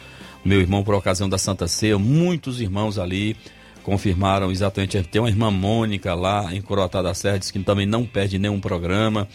meu 0.45 0.61
irmão 0.61 0.83
por 0.83 0.95
ocasião 0.95 1.29
da 1.29 1.39
Santa 1.39 1.69
Ceia. 1.69 1.99
Muitos 1.99 2.61
irmãos 2.61 2.99
ali 2.99 3.37
confirmaram 3.83 4.51
exatamente. 4.51 5.03
Tem 5.05 5.21
uma 5.21 5.29
irmã 5.29 5.51
Mônica 5.51 6.15
lá 6.15 6.55
em 6.55 6.61
Coroatá 6.61 7.03
da 7.03 7.15
Serra, 7.15 7.39
diz 7.39 7.51
que 7.51 7.59
também 7.61 7.87
não 7.87 8.05
perde 8.05 8.39
nenhum 8.39 8.61
programa. 8.61 9.29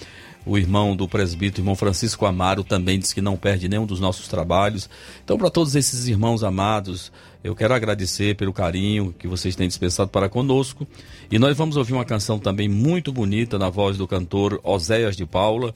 O 0.46 0.58
irmão 0.58 0.96
do 0.96 1.10
presbítero, 1.10 1.62
irmão 1.62 1.76
Francisco 1.76 2.26
Amaro, 2.26 2.64
também 2.64 2.98
diz 2.98 3.12
que 3.12 3.20
não 3.20 3.36
perde 3.36 3.68
nenhum 3.68 3.86
dos 3.86 4.00
nossos 4.00 4.30
trabalhos. 4.30 4.90
Então, 5.24 5.38
para 5.38 5.50
todos 5.50 5.76
esses 5.76 6.08
irmãos 6.08 6.42
amados, 6.42 7.12
eu 7.44 7.54
quero 7.54 7.74
agradecer 7.74 8.36
pelo 8.36 8.54
carinho 8.54 9.14
que 9.20 9.28
vocês 9.28 9.58
têm 9.58 9.68
dispensado 9.68 10.10
para 10.10 10.30
conosco. 10.30 10.88
E 11.30 11.38
nós 11.38 11.58
vamos 11.58 11.76
ouvir 11.76 11.94
uma 11.94 12.06
canção 12.06 12.40
também 12.40 12.70
muito 12.70 13.12
bonita 13.12 13.60
na 13.60 13.70
voz 13.70 13.98
do 13.98 14.08
cantor 14.08 14.60
Oséias 14.64 15.18
de 15.18 15.26
Paula 15.26 15.74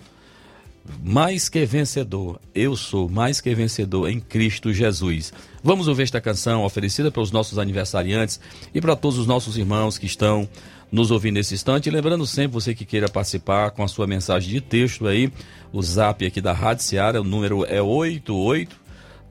mais 1.04 1.50
que 1.50 1.66
vencedor, 1.66 2.40
eu 2.54 2.76
sou 2.76 3.08
mais 3.10 3.40
que 3.40 3.54
vencedor 3.54 4.10
em 4.10 4.20
Cristo 4.20 4.74
Jesus. 4.74 5.34
Vamos 5.64 5.88
ouvir 5.88 6.04
esta 6.04 6.22
canção 6.22 6.64
oferecida 6.64 7.12
pelos 7.12 7.32
nossos 7.32 7.60
aniversariantes 7.60 8.40
e 8.74 8.82
para 8.82 8.96
todos 8.96 9.18
os 9.18 9.28
nossos 9.28 9.58
irmãos 9.58 9.98
que 9.98 10.06
estão 10.06 10.48
nos 10.92 11.12
ouvindo 11.12 11.36
nesse 11.36 11.54
instante. 11.54 11.88
E 11.88 11.92
lembrando 11.92 12.26
sempre, 12.28 12.54
você 12.54 12.76
que 12.76 12.86
queira 12.86 13.08
participar 13.08 13.72
com 13.72 13.84
a 13.84 13.88
sua 13.88 14.06
mensagem 14.06 14.50
de 14.50 14.62
texto 14.62 15.08
aí, 15.08 15.32
o 15.72 15.82
zap 15.82 16.26
aqui 16.26 16.42
da 16.42 16.52
Rádio 16.52 16.84
Seara, 16.84 17.22
o 17.22 17.24
número 17.24 17.66
é 17.66 17.82
88 17.82 18.76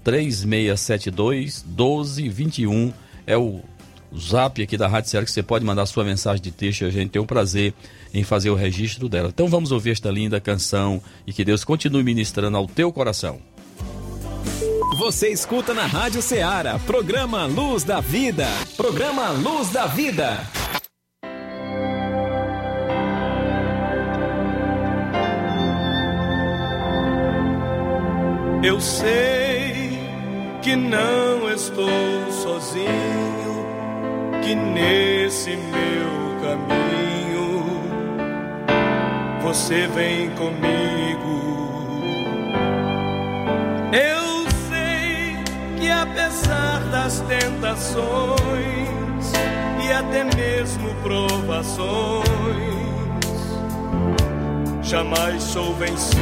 3672 0.02 1.64
1221, 1.64 2.92
é 3.26 3.37
o 3.37 3.61
o 4.12 4.19
zap 4.19 4.62
aqui 4.62 4.76
da 4.76 4.88
Rádio 4.88 5.11
Ceará 5.11 5.25
que 5.25 5.31
você 5.33 5.43
pode 5.43 5.64
mandar 5.64 5.87
sua 5.87 6.05
mensagem 6.05 6.43
de 6.43 6.50
texto 6.50 6.83
e 6.83 6.85
a 6.87 6.90
gente 6.90 7.11
tem 7.11 7.23
o 7.23 7.26
prazer 7.26 7.75
em 8.12 8.25
fazer 8.25 8.50
o 8.50 8.55
registro 8.55 9.09
dela. 9.09 9.29
Então 9.29 9.49
vamos 9.49 9.73
ouvir 9.73 9.90
esta 9.90 10.11
linda 10.11 10.40
canção 10.40 11.02
e 11.26 11.33
que 11.33 11.45
Deus 11.45 11.64
continue 11.64 12.02
ministrando 12.02 12.57
ao 12.57 12.67
teu 12.67 12.93
coração. 12.93 13.38
Você 14.99 15.29
escuta 15.29 15.73
na 15.73 15.87
Rádio 15.87 16.21
Ceará, 16.21 16.79
programa 16.79 17.47
Luz 17.47 17.85
da 17.85 18.00
Vida. 18.00 18.47
Programa 18.76 19.31
Luz 19.31 19.71
da 19.71 19.87
Vida. 19.87 20.38
Eu 28.62 28.79
sei 28.79 29.99
que 30.62 30.76
não 30.76 31.50
estou 31.50 31.88
sozinho, 32.31 33.30
que 34.43 34.55
nesse 34.55 35.57
meu 35.57 36.41
caminho 36.43 37.63
você 39.43 39.87
vem 39.89 40.31
comigo. 40.31 41.41
Eu 43.93 44.51
sei 44.69 45.37
que 45.79 45.91
apesar 45.91 46.81
das 46.91 47.21
tentações 47.21 48.37
e 49.85 49.93
até 49.93 50.25
mesmo 50.25 50.95
provações, 51.03 52.25
jamais 54.83 55.43
sou 55.43 55.75
vencido 55.75 56.21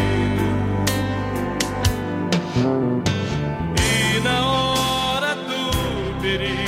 e 3.76 4.20
na 4.20 4.46
hora 4.46 5.34
do 5.34 6.20
perigo, 6.20 6.67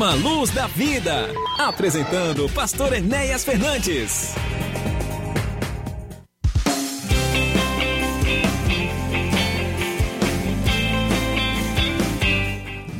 Programa 0.00 0.14
Luz 0.14 0.48
da 0.48 0.66
Vida. 0.66 1.28
Apresentando 1.58 2.48
pastor 2.48 2.90
Enéas 2.94 3.44
Fernandes. 3.44 4.34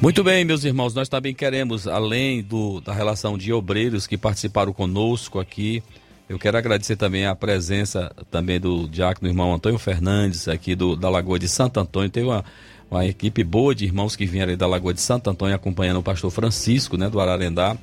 Muito 0.03 0.23
bem, 0.23 0.45
meus 0.45 0.63
irmãos, 0.63 0.93
nós 0.93 1.09
também 1.09 1.33
queremos, 1.33 1.89
além 1.89 2.43
do, 2.43 2.83
da 2.83 2.93
relação 2.93 3.39
de 3.39 3.51
obreiros 3.51 4.07
que 4.07 4.19
participaram 4.19 4.75
conosco 4.75 5.41
aqui, 5.41 5.83
eu 6.29 6.39
quero 6.39 6.59
agradecer 6.59 6.97
também 6.97 7.25
a 7.25 7.35
presença 7.35 8.15
também 8.31 8.61
do 8.61 8.87
diácono 8.87 9.27
irmão 9.27 9.55
Antônio 9.55 9.79
Fernandes, 9.79 10.49
aqui 10.49 10.75
do, 10.75 10.95
da 10.95 11.09
Lagoa 11.09 11.39
de 11.39 11.49
Santo 11.49 11.81
Antônio. 11.81 12.11
Teve 12.11 12.27
uma, 12.27 12.45
uma 12.91 13.07
equipe 13.07 13.45
boa 13.45 13.75
de 13.75 13.85
irmãos 13.85 14.17
que 14.17 14.27
vieram 14.27 14.51
aí 14.51 14.57
da 14.57 14.67
Lagoa 14.67 14.93
de 14.93 15.01
Santo 15.01 15.31
Antônio 15.31 15.55
acompanhando 15.55 15.99
o 15.99 16.03
pastor 16.03 16.31
Francisco, 16.31 16.97
né, 16.97 17.09
do 17.09 17.21
Ararendá. 17.21 17.77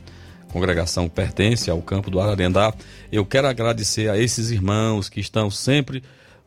Congregação 0.50 1.08
que 1.08 1.16
pertence 1.16 1.70
ao 1.70 1.82
campo 1.82 2.10
do 2.10 2.20
Ararendá. 2.20 2.74
Eu 3.12 3.26
quero 3.26 3.48
agradecer 3.48 4.10
a 4.10 4.18
esses 4.18 4.50
irmãos 4.50 5.10
que 5.10 5.20
estão 5.20 5.50
sempre 5.50 6.02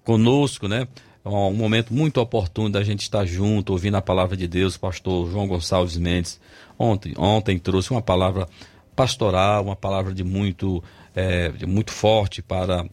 conosco, 0.04 0.66
né? 0.66 0.88
É 1.22 1.28
um 1.28 1.52
momento 1.52 1.92
muito 1.92 2.18
oportuno 2.18 2.70
da 2.70 2.82
gente 2.82 3.02
estar 3.02 3.26
junto, 3.26 3.72
ouvindo 3.72 3.96
a 3.96 4.02
palavra 4.02 4.36
de 4.36 4.48
Deus. 4.48 4.78
Pastor 4.78 5.30
João 5.30 5.46
Gonçalves 5.46 5.98
Mendes 5.98 6.40
ontem, 6.78 7.12
ontem 7.18 7.58
trouxe 7.58 7.90
uma 7.90 8.00
palavra 8.00 8.48
pastoral, 8.96 9.64
uma 9.64 9.76
palavra 9.76 10.14
de 10.14 10.24
muito, 10.24 10.82
é, 11.14 11.50
de 11.50 11.66
muito 11.66 11.90
forte 11.90 12.40
para 12.40 12.86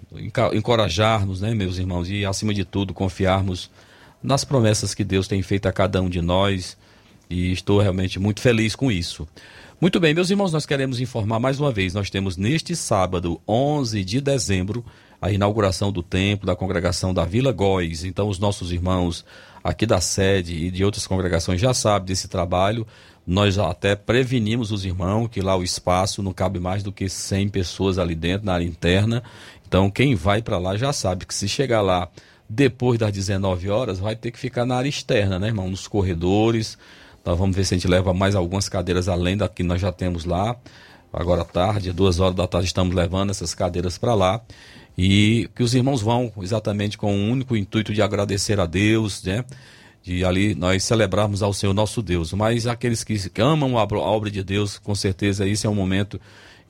encorajar-nos, 0.53 1.39
né, 1.39 1.53
meus 1.53 1.77
irmãos, 1.77 2.09
e 2.09 2.25
acima 2.25 2.53
de 2.53 2.65
tudo 2.65 2.93
confiarmos 2.93 3.71
nas 4.27 4.43
promessas 4.43 4.93
que 4.93 5.05
Deus 5.05 5.25
tem 5.25 5.41
feito 5.41 5.67
a 5.67 5.71
cada 5.71 6.01
um 6.01 6.09
de 6.09 6.21
nós. 6.21 6.77
E 7.29 7.51
estou 7.53 7.79
realmente 7.79 8.19
muito 8.19 8.41
feliz 8.41 8.75
com 8.75 8.91
isso. 8.91 9.25
Muito 9.79 10.01
bem, 10.01 10.13
meus 10.13 10.29
irmãos, 10.29 10.51
nós 10.51 10.65
queremos 10.65 10.99
informar 10.99 11.39
mais 11.39 11.61
uma 11.61 11.71
vez. 11.71 11.93
Nós 11.93 12.09
temos 12.09 12.35
neste 12.35 12.75
sábado, 12.75 13.39
11 13.47 14.03
de 14.03 14.19
dezembro, 14.19 14.83
a 15.21 15.31
inauguração 15.31 15.93
do 15.93 16.03
templo 16.03 16.45
da 16.45 16.57
congregação 16.57 17.13
da 17.13 17.23
Vila 17.23 17.53
Góis. 17.53 18.03
Então, 18.03 18.27
os 18.27 18.37
nossos 18.37 18.71
irmãos 18.71 19.23
aqui 19.63 19.85
da 19.85 20.01
sede 20.01 20.55
e 20.55 20.71
de 20.71 20.83
outras 20.83 21.07
congregações 21.07 21.61
já 21.61 21.73
sabem 21.73 22.07
desse 22.07 22.27
trabalho. 22.27 22.85
Nós 23.25 23.57
até 23.57 23.95
prevenimos 23.95 24.71
os 24.73 24.83
irmãos 24.83 25.29
que 25.29 25.41
lá 25.41 25.55
o 25.55 25.63
espaço 25.63 26.21
não 26.21 26.33
cabe 26.33 26.59
mais 26.59 26.83
do 26.83 26.91
que 26.91 27.07
100 27.07 27.47
pessoas 27.47 27.97
ali 27.97 28.15
dentro, 28.15 28.45
na 28.45 28.55
área 28.55 28.65
interna. 28.65 29.23
Então, 29.65 29.89
quem 29.89 30.15
vai 30.15 30.41
para 30.41 30.57
lá 30.57 30.75
já 30.75 30.91
sabe 30.91 31.25
que 31.25 31.33
se 31.33 31.47
chegar 31.47 31.81
lá 31.81 32.09
depois 32.49 32.97
das 32.97 33.11
19 33.11 33.69
horas, 33.69 33.99
vai 33.99 34.15
ter 34.15 34.31
que 34.31 34.39
ficar 34.39 34.65
na 34.65 34.75
área 34.75 34.89
externa, 34.89 35.37
né, 35.37 35.47
irmão? 35.47 35.69
Nos 35.69 35.87
corredores, 35.87 36.77
Nós 37.27 37.37
vamos 37.37 37.57
ver 37.57 37.65
se 37.65 37.73
a 37.73 37.77
gente 37.77 37.89
leva 37.89 38.13
mais 38.13 38.35
algumas 38.35 38.69
cadeiras 38.69 39.09
além 39.09 39.35
da 39.35 39.49
que 39.49 39.61
nós 39.61 39.81
já 39.81 39.91
temos 39.91 40.23
lá. 40.23 40.55
Agora 41.11 41.41
à 41.41 41.45
tarde, 41.45 41.91
duas 41.91 42.21
horas 42.21 42.35
da 42.35 42.47
tarde, 42.47 42.67
estamos 42.67 42.95
levando 42.95 43.31
essas 43.31 43.53
cadeiras 43.53 43.97
para 43.97 44.13
lá. 44.13 44.41
E 44.97 45.49
que 45.53 45.61
os 45.61 45.75
irmãos 45.75 46.01
vão 46.01 46.31
exatamente 46.41 46.97
com 46.97 47.13
o 47.13 47.29
único 47.29 47.57
intuito 47.57 47.93
de 47.93 48.01
agradecer 48.01 48.61
a 48.61 48.65
Deus, 48.65 49.21
né? 49.23 49.43
De 50.01 50.23
ali 50.23 50.55
nós 50.55 50.85
celebrarmos 50.85 51.43
ao 51.43 51.51
Senhor 51.51 51.73
nosso 51.73 52.01
Deus. 52.01 52.31
Mas 52.31 52.65
aqueles 52.65 53.03
que 53.03 53.19
amam 53.41 53.77
a 53.77 53.83
obra 53.83 54.31
de 54.31 54.41
Deus, 54.41 54.79
com 54.79 54.95
certeza 54.95 55.45
esse 55.45 55.67
é 55.67 55.69
um 55.69 55.75
momento 55.75 56.21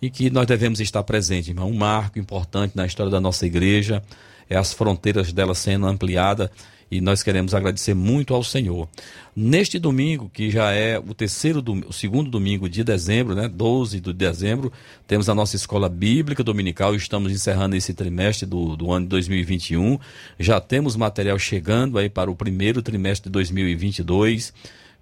em 0.02 0.10
que 0.10 0.32
nós 0.32 0.48
devemos 0.48 0.80
estar 0.80 1.04
presentes, 1.04 1.50
irmão. 1.50 1.70
Um 1.70 1.78
marco 1.78 2.18
importante 2.18 2.76
na 2.76 2.88
história 2.88 3.12
da 3.12 3.22
nossa 3.22 3.46
igreja 3.46 4.02
é 4.50 4.58
as 4.58 4.74
fronteiras 4.74 5.32
dela 5.34 5.56
sendo 5.56 5.88
ampliada 5.88 6.52
e 6.90 7.02
nós 7.02 7.22
queremos 7.22 7.54
agradecer 7.54 7.94
muito 7.94 8.34
ao 8.34 8.44
Senhor. 8.44 8.88
Neste 9.36 9.78
domingo, 9.78 10.32
que 10.34 10.50
já 10.50 10.72
é 10.72 10.98
o 10.98 11.14
terceiro, 11.14 11.64
o 11.86 11.94
segundo 11.94 12.32
domingo 12.32 12.70
de 12.70 12.84
dezembro, 12.84 13.36
né, 13.36 13.48
12 13.48 14.00
de 14.00 14.14
dezembro, 14.14 14.72
temos 15.06 15.28
a 15.30 15.36
nossa 15.36 15.56
escola 15.56 15.90
bíblica 15.90 16.44
dominical, 16.44 16.96
estamos 16.96 17.32
encerrando 17.32 17.76
esse 17.76 17.94
trimestre 17.94 18.46
do, 18.46 18.76
do 18.76 18.92
ano 18.92 19.06
de 19.06 19.10
2021, 19.10 20.00
já 20.40 20.60
temos 20.62 20.96
material 20.96 21.38
chegando 21.38 21.98
aí 21.98 22.10
para 22.10 22.32
o 22.32 22.36
primeiro 22.36 22.82
trimestre 22.82 23.30
de 23.30 23.34
2022, 23.34 24.54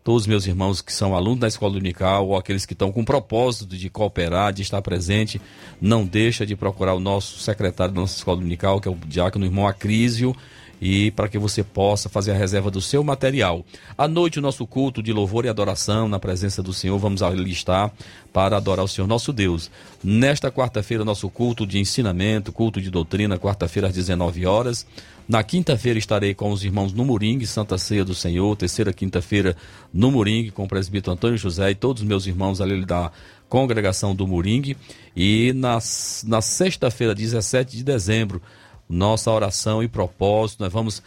todos 0.05 0.21
os 0.21 0.27
meus 0.27 0.45
irmãos 0.45 0.83
que 0.83 0.93
são 0.93 1.15
alunos 1.15 1.39
da 1.39 1.47
escola 1.47 1.73
dominical 1.73 2.27
ou 2.27 2.37
aqueles 2.37 2.63
que 2.63 2.73
estão 2.73 2.91
com 2.91 3.03
propósito 3.03 3.75
de 3.75 3.89
cooperar, 3.89 4.53
de 4.53 4.61
estar 4.61 4.79
presente, 4.79 5.41
não 5.81 6.05
deixa 6.05 6.45
de 6.45 6.55
procurar 6.55 6.93
o 6.93 6.99
nosso 6.99 7.39
secretário 7.39 7.91
da 7.91 8.01
nossa 8.01 8.15
escola 8.15 8.37
dominical, 8.37 8.79
que 8.79 8.87
é 8.87 8.91
o 8.91 8.95
diácono 9.07 9.45
irmão 9.45 9.67
Acrísio, 9.67 10.35
e 10.79 11.09
para 11.09 11.27
que 11.27 11.39
você 11.39 11.63
possa 11.63 12.07
fazer 12.07 12.33
a 12.33 12.37
reserva 12.37 12.69
do 12.69 12.81
seu 12.81 13.03
material. 13.03 13.65
À 13.97 14.07
noite, 14.07 14.37
o 14.37 14.41
nosso 14.43 14.67
culto 14.67 15.01
de 15.01 15.11
louvor 15.11 15.43
e 15.45 15.49
adoração 15.49 16.07
na 16.07 16.19
presença 16.19 16.61
do 16.61 16.71
Senhor, 16.71 16.99
vamos 16.99 17.23
ali 17.23 17.49
estar 17.49 17.91
para 18.31 18.57
adorar 18.57 18.85
o 18.85 18.87
Senhor 18.87 19.07
nosso 19.07 19.33
Deus. 19.33 19.71
Nesta 20.03 20.51
quarta-feira, 20.51 21.03
nosso 21.03 21.27
culto 21.31 21.65
de 21.65 21.79
ensinamento, 21.79 22.51
culto 22.51 22.79
de 22.79 22.91
doutrina, 22.91 23.39
quarta-feira 23.39 23.87
às 23.87 23.95
19 23.95 24.45
horas. 24.45 24.85
Na 25.27 25.43
quinta-feira 25.43 25.97
estarei 25.97 26.35
com 26.35 26.51
os 26.51 26.63
irmãos 26.63 26.93
no 26.93 27.03
Moringue, 27.03 27.47
Santa 27.47 27.79
Ceia 27.79 28.05
do 28.05 28.13
Senhor, 28.13 28.55
terceira 28.55 28.93
quinta-feira 28.93 29.57
no 29.91 30.11
Moringue, 30.11 30.51
com 30.51 30.65
o 30.65 30.67
presbítero 30.67 31.13
Antônio 31.13 31.37
José 31.37 31.71
e 31.71 31.75
todos 31.75 32.03
os 32.03 32.07
meus 32.07 32.27
irmãos 32.27 32.61
ali 32.61 32.85
da 32.85 33.11
congregação 33.49 34.15
do 34.15 34.27
Moringue. 34.27 34.77
E 35.15 35.51
na, 35.53 35.79
na 36.25 36.41
sexta-feira, 36.41 37.15
17 37.15 37.75
de 37.75 37.83
dezembro, 37.83 38.39
nossa 38.87 39.31
oração 39.31 39.81
e 39.81 39.87
propósito. 39.87 40.61
Nós 40.63 40.71
vamos 40.71 41.01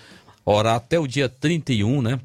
orar 0.45 0.75
até 0.75 0.99
o 0.99 1.07
dia 1.07 1.29
31, 1.29 2.03
né? 2.03 2.21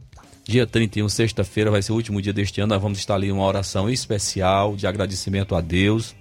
Dia 0.46 0.66
31, 0.66 1.08
sexta-feira, 1.08 1.70
vai 1.70 1.84
ser 1.84 1.92
o 1.92 1.96
último 1.96 2.20
dia 2.22 2.34
deste 2.34 2.60
ano. 2.60 2.74
Nós 2.74 2.82
vamos 2.82 2.98
estar 2.98 3.16
ali 3.16 3.32
uma 3.32 3.46
oração 3.46 3.88
especial 3.88 4.76
de 4.76 4.88
agradecimento 4.88 5.56
a 5.56 5.62
Deus. 5.62 6.16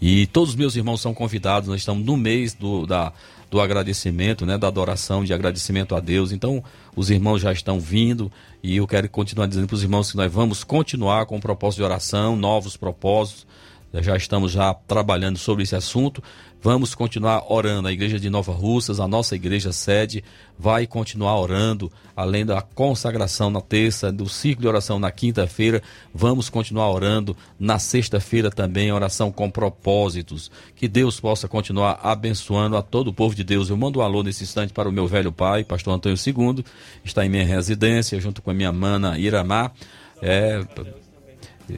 E 0.00 0.26
todos 0.28 0.50
os 0.50 0.56
meus 0.56 0.76
irmãos 0.76 1.00
são 1.00 1.12
convidados. 1.12 1.68
Nós 1.68 1.80
estamos 1.80 2.04
no 2.04 2.16
mês 2.16 2.54
do, 2.54 2.86
da, 2.86 3.12
do 3.50 3.60
agradecimento, 3.60 4.46
né, 4.46 4.56
da 4.56 4.68
adoração, 4.68 5.24
de 5.24 5.34
agradecimento 5.34 5.96
a 5.96 6.00
Deus. 6.00 6.30
Então, 6.30 6.62
os 6.94 7.10
irmãos 7.10 7.40
já 7.40 7.52
estão 7.52 7.80
vindo 7.80 8.30
e 8.62 8.76
eu 8.76 8.86
quero 8.86 9.08
continuar 9.08 9.46
dizendo 9.46 9.66
para 9.66 9.74
os 9.74 9.82
irmãos 9.82 10.10
que 10.10 10.16
nós 10.16 10.32
vamos 10.32 10.62
continuar 10.62 11.26
com 11.26 11.36
o 11.36 11.40
propósito 11.40 11.78
de 11.78 11.84
oração, 11.84 12.36
novos 12.36 12.76
propósitos. 12.76 13.46
Já 13.94 14.16
estamos 14.16 14.52
já 14.52 14.72
trabalhando 14.72 15.38
sobre 15.38 15.64
esse 15.64 15.74
assunto 15.74 16.22
Vamos 16.62 16.94
continuar 16.94 17.50
orando. 17.50 17.88
A 17.88 17.92
igreja 17.92 18.20
de 18.20 18.28
Nova 18.28 18.52
Russas, 18.52 19.00
a 19.00 19.08
nossa 19.08 19.34
igreja 19.34 19.72
sede, 19.72 20.22
vai 20.58 20.86
continuar 20.86 21.40
orando, 21.40 21.90
além 22.14 22.44
da 22.44 22.60
consagração 22.60 23.48
na 23.48 23.62
terça, 23.62 24.12
do 24.12 24.28
ciclo 24.28 24.60
de 24.60 24.68
oração 24.68 24.98
na 24.98 25.10
quinta-feira. 25.10 25.82
Vamos 26.14 26.50
continuar 26.50 26.90
orando 26.90 27.34
na 27.58 27.78
sexta-feira 27.78 28.50
também, 28.50 28.92
oração 28.92 29.32
com 29.32 29.50
propósitos. 29.50 30.50
Que 30.76 30.86
Deus 30.86 31.18
possa 31.18 31.48
continuar 31.48 31.98
abençoando 32.02 32.76
a 32.76 32.82
todo 32.82 33.08
o 33.08 33.14
povo 33.14 33.34
de 33.34 33.42
Deus. 33.42 33.70
Eu 33.70 33.76
mando 33.78 34.00
um 34.00 34.02
alô 34.02 34.22
nesse 34.22 34.44
instante 34.44 34.70
para 34.70 34.86
o 34.86 34.92
meu 34.92 35.06
velho 35.06 35.32
pai, 35.32 35.64
pastor 35.64 35.94
Antônio 35.94 36.18
II, 36.18 36.62
está 37.02 37.24
em 37.24 37.30
minha 37.30 37.46
residência, 37.46 38.20
junto 38.20 38.42
com 38.42 38.50
a 38.50 38.54
minha 38.54 38.70
mana 38.70 39.18
Iramar. 39.18 39.72
É, 40.20 40.62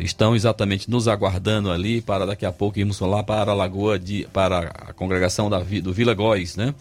estão 0.01 0.35
exatamente 0.35 0.91
nos 0.91 1.09
aguardando 1.09 1.71
ali 1.71 2.01
para 2.01 2.27
daqui 2.27 2.47
a 2.47 2.53
pouco 2.53 2.79
irmos 2.79 3.01
lá 3.01 3.23
para 3.23 3.53
a 3.53 3.55
Lagoa 3.55 3.99
de 3.99 4.27
para 4.33 4.69
a 4.69 4.93
congregação 4.93 5.49
da, 5.51 5.59
do 5.59 5.93
Vila 5.93 6.15
Góis, 6.15 6.57
né? 6.57 6.75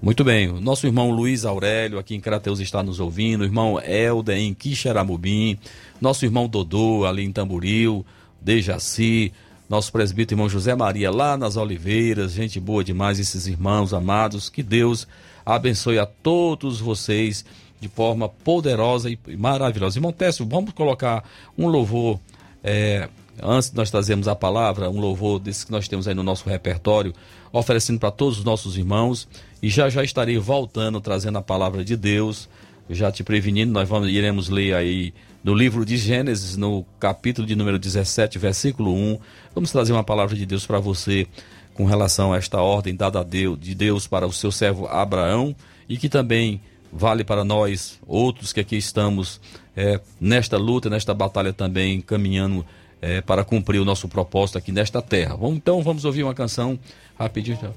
Muito 0.00 0.22
bem, 0.22 0.50
o 0.50 0.60
nosso 0.60 0.86
irmão 0.86 1.10
Luiz 1.10 1.46
Aurélio 1.46 1.98
aqui 1.98 2.14
em 2.14 2.20
Crateus 2.20 2.60
está 2.60 2.82
nos 2.82 3.00
ouvindo, 3.00 3.40
o 3.40 3.44
irmão 3.44 3.80
Helder 3.80 4.36
em 4.36 4.52
Quixeramobim, 4.52 5.58
nosso 5.98 6.26
irmão 6.26 6.46
Dodô 6.46 7.06
ali 7.06 7.24
em 7.24 7.32
Tamboril, 7.32 8.04
Dejaci, 8.38 9.32
nosso 9.66 9.90
presbítero 9.90 10.38
irmão 10.38 10.48
José 10.48 10.74
Maria 10.74 11.10
lá 11.10 11.38
nas 11.38 11.56
Oliveiras, 11.56 12.32
gente 12.32 12.60
boa 12.60 12.84
demais 12.84 13.18
esses 13.18 13.46
irmãos 13.46 13.94
amados, 13.94 14.50
que 14.50 14.62
Deus 14.62 15.08
abençoe 15.44 15.98
a 15.98 16.04
todos 16.04 16.80
vocês 16.80 17.42
de 17.84 17.88
forma 17.88 18.30
poderosa 18.30 19.10
e 19.10 19.18
maravilhosa. 19.36 19.98
Irmão 19.98 20.10
Técio, 20.10 20.46
vamos 20.48 20.72
colocar 20.72 21.22
um 21.56 21.68
louvor, 21.68 22.18
é, 22.62 23.10
antes 23.42 23.68
de 23.68 23.76
nós 23.76 23.90
trazermos 23.90 24.26
a 24.26 24.34
palavra, 24.34 24.88
um 24.88 24.98
louvor 24.98 25.38
desse 25.38 25.66
que 25.66 25.72
nós 25.72 25.86
temos 25.86 26.08
aí 26.08 26.14
no 26.14 26.22
nosso 26.22 26.48
repertório, 26.48 27.12
oferecendo 27.52 28.00
para 28.00 28.10
todos 28.10 28.38
os 28.38 28.44
nossos 28.44 28.78
irmãos, 28.78 29.28
e 29.62 29.68
já 29.68 29.90
já 29.90 30.02
estarei 30.02 30.38
voltando, 30.38 30.98
trazendo 30.98 31.36
a 31.36 31.42
palavra 31.42 31.84
de 31.84 31.94
Deus, 31.94 32.48
já 32.88 33.12
te 33.12 33.22
prevenindo, 33.22 33.70
nós 33.70 33.86
vamos, 33.86 34.08
iremos 34.08 34.48
ler 34.48 34.74
aí 34.74 35.12
no 35.42 35.52
livro 35.52 35.84
de 35.84 35.98
Gênesis, 35.98 36.56
no 36.56 36.86
capítulo 36.98 37.46
de 37.46 37.54
número 37.54 37.78
17, 37.78 38.38
versículo 38.38 38.94
1, 38.94 39.18
vamos 39.54 39.70
trazer 39.70 39.92
uma 39.92 40.04
palavra 40.04 40.34
de 40.34 40.46
Deus 40.46 40.66
para 40.66 40.78
você 40.78 41.26
com 41.74 41.84
relação 41.84 42.32
a 42.32 42.38
esta 42.38 42.62
ordem 42.62 42.96
dada 42.96 43.20
a 43.20 43.22
Deus, 43.22 43.58
de 43.60 43.74
Deus 43.74 44.06
para 44.06 44.26
o 44.26 44.32
seu 44.32 44.50
servo 44.50 44.86
Abraão, 44.86 45.54
e 45.86 45.98
que 45.98 46.08
também 46.08 46.62
vale 46.94 47.24
para 47.24 47.44
nós, 47.44 47.98
outros 48.06 48.52
que 48.52 48.60
aqui 48.60 48.76
estamos 48.76 49.40
é, 49.76 50.00
nesta 50.20 50.56
luta, 50.56 50.88
nesta 50.88 51.12
batalha 51.12 51.52
também, 51.52 52.00
caminhando 52.00 52.64
é, 53.02 53.20
para 53.20 53.44
cumprir 53.44 53.80
o 53.80 53.84
nosso 53.84 54.08
propósito 54.08 54.56
aqui 54.56 54.70
nesta 54.70 55.02
terra. 55.02 55.36
Vamos, 55.36 55.56
então 55.56 55.82
vamos 55.82 56.04
ouvir 56.04 56.22
uma 56.22 56.34
canção 56.34 56.78
rapidinho. 57.18 57.74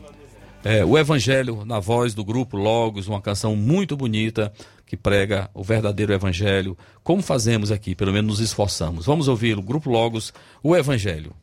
É, 0.64 0.86
o 0.86 0.98
Evangelho 0.98 1.66
na 1.66 1.80
voz 1.80 2.14
do 2.14 2.24
grupo 2.24 2.58
Logos, 2.58 3.08
uma 3.08 3.22
canção 3.22 3.56
muito 3.56 3.98
bonita 3.98 4.54
que 4.86 4.96
prega 4.96 5.50
o 5.54 5.64
verdadeiro 5.64 6.14
Evangelho. 6.14 6.78
Como 7.04 7.22
fazemos 7.22 7.72
aqui, 7.72 7.96
pelo 7.96 8.14
menos 8.14 8.40
nos 8.40 8.40
esforçamos. 8.40 9.06
Vamos 9.06 9.28
ouvir 9.28 9.58
o 9.58 9.62
grupo 9.62 9.90
Logos, 9.90 10.34
o 10.62 10.76
Evangelho. 10.76 11.34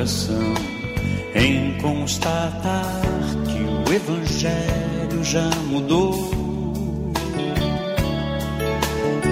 Coração 0.00 0.54
em 1.34 1.76
constatar 1.78 3.02
que 3.44 3.90
o 3.90 3.92
Evangelho 3.92 5.22
já 5.24 5.50
mudou. 5.66 6.30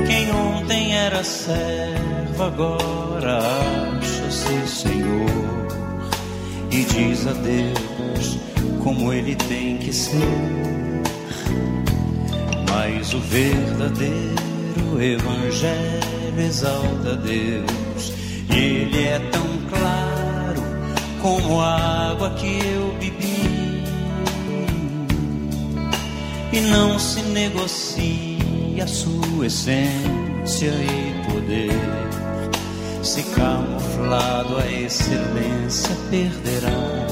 Quem 0.06 0.30
ontem 0.32 0.94
era 0.94 1.22
servo 1.22 2.42
agora 2.42 3.38
acha-se 3.38 4.68
Senhor 4.68 5.68
e 6.70 6.84
diz 6.84 7.26
a 7.26 7.32
Deus 7.32 8.38
como 8.82 9.12
ele 9.12 9.36
tem 9.36 9.78
que 9.78 9.92
ser. 9.92 10.18
Mas 12.68 13.14
o 13.14 13.20
verdadeiro 13.20 14.57
Evangelho 15.00 16.40
exalta 16.40 17.16
Deus 17.16 18.18
ele 18.58 19.04
é 19.04 19.18
tão 19.30 19.46
claro 19.68 20.62
como 21.20 21.60
a 21.60 22.10
água 22.10 22.30
que 22.30 22.46
eu 22.46 22.94
bebi. 22.98 23.84
E 26.52 26.60
não 26.62 26.98
se 26.98 27.20
negocia 27.22 28.86
sua 28.86 29.46
essência 29.46 30.70
e 30.70 31.30
poder. 31.30 31.70
se 33.02 33.22
camuflado 33.22 34.56
a 34.58 34.66
excelência 34.70 35.94
perderá. 36.10 37.06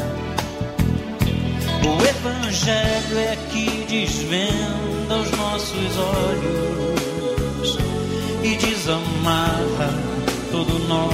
O 1.85 2.05
Evangelho 2.05 3.19
é 3.19 3.37
que 3.51 3.87
desvenda 3.89 5.17
os 5.17 5.31
nossos 5.31 5.97
olhos 5.97 6.96
e 8.43 8.57
desamarra 8.57 9.93
todo 10.51 10.79
nó 10.89 11.09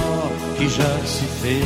que 0.57 0.69
já 0.69 0.97
se 1.05 1.25
fez. 1.41 1.63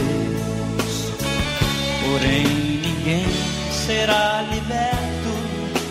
Porém, 2.02 2.46
ninguém 2.82 3.26
será 3.72 4.46
liberto 4.52 5.08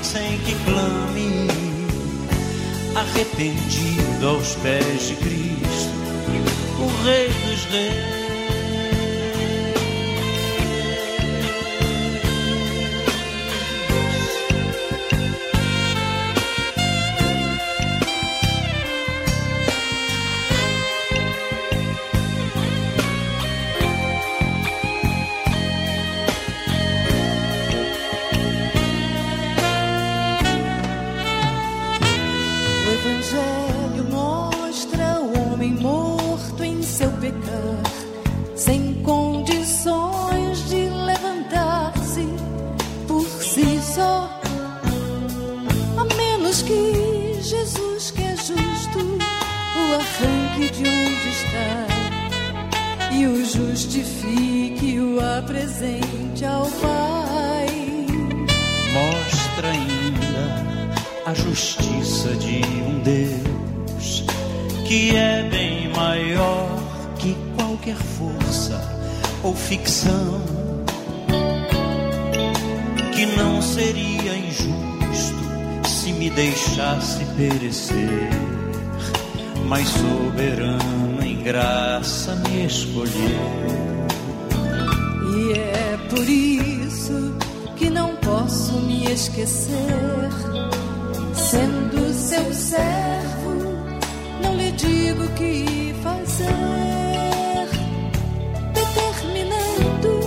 sem 0.02 0.38
que 0.38 0.54
clame, 0.64 1.48
arrependido 2.94 4.28
aos 4.28 4.54
pés 4.56 5.09
de 5.09 5.16
Cristo, 5.16 5.92
o 6.80 7.04
Rei 7.04 7.28
dos 7.28 7.64
Reis. 7.66 8.15
O 55.57 55.59
apresente 55.59 56.45
ao 56.45 56.66
Pai. 56.66 57.66
Mostra 58.92 59.71
ainda 59.71 60.95
a 61.25 61.35
justiça 61.35 62.35
de 62.37 62.61
um 62.83 63.01
Deus 63.01 64.25
que 64.87 65.16
é 65.16 65.49
bem 65.51 65.90
maior 65.95 66.69
que 67.19 67.37
qualquer 67.57 67.97
força 67.97 68.81
ou 69.42 69.55
ficção. 69.55 70.42
Que 73.12 73.25
não 73.27 73.62
seria 73.62 74.37
injusto 74.37 75.88
se 75.88 76.12
me 76.12 76.29
deixasse 76.29 77.25
perecer, 77.37 78.29
mas 79.66 79.88
soberano 79.88 81.25
em 81.25 81.42
graça 81.42 82.35
me 82.37 82.66
escolheu. 82.66 83.95
Por 86.11 86.29
isso 86.29 87.35
que 87.77 87.90
não 87.90 88.16
posso 88.16 88.73
me 88.81 89.12
esquecer. 89.12 90.31
Sendo 91.35 92.12
seu 92.12 92.53
servo, 92.55 93.55
não 94.42 94.57
lhe 94.57 94.71
digo 94.73 95.29
que 95.35 95.95
fazer. 96.03 96.47
Determinando 98.73 100.21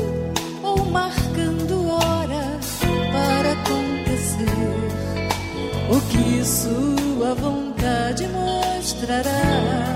ou 0.63 0.85
marcando 0.85 1.89
hora 1.89 2.59
para 3.11 3.51
acontecer 3.53 4.45
o 5.89 6.01
que 6.11 6.45
sua 6.45 7.33
vontade 7.35 8.27
mostrará. 8.27 9.88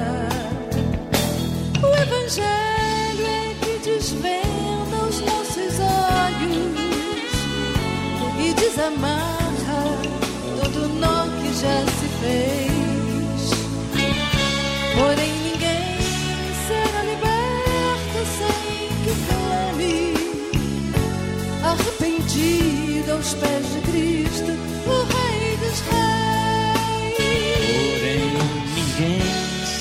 Fez. 12.24 13.42
Porém, 14.96 15.34
ninguém 15.44 16.00
será 16.68 17.00
liberto 17.04 18.20
sem 18.38 18.88
que 19.04 19.14
clame, 19.28 19.96
arrependido 21.64 23.12
aos 23.12 23.34
pés 23.34 23.66
de 23.74 23.80
Cristo, 23.92 24.52
o 24.88 24.98
Rei 25.14 25.58
dos 25.58 25.80
Reis. 25.90 27.18
Porém, 28.00 28.26
ninguém 28.76 29.24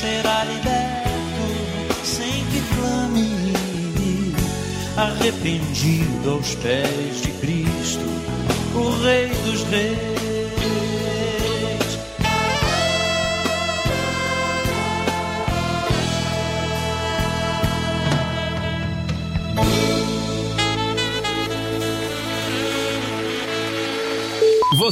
será 0.01 0.45
liberto 0.45 1.95
sem 2.05 2.45
que 2.47 2.61
clame, 2.75 3.31
arrependido 4.97 6.31
aos 6.31 6.55
pés 6.57 7.23
de 7.23 7.31
Cristo, 7.41 8.07
o 8.75 9.03
Rei 9.03 9.29
dos 9.45 9.63
Reis. 9.65 10.12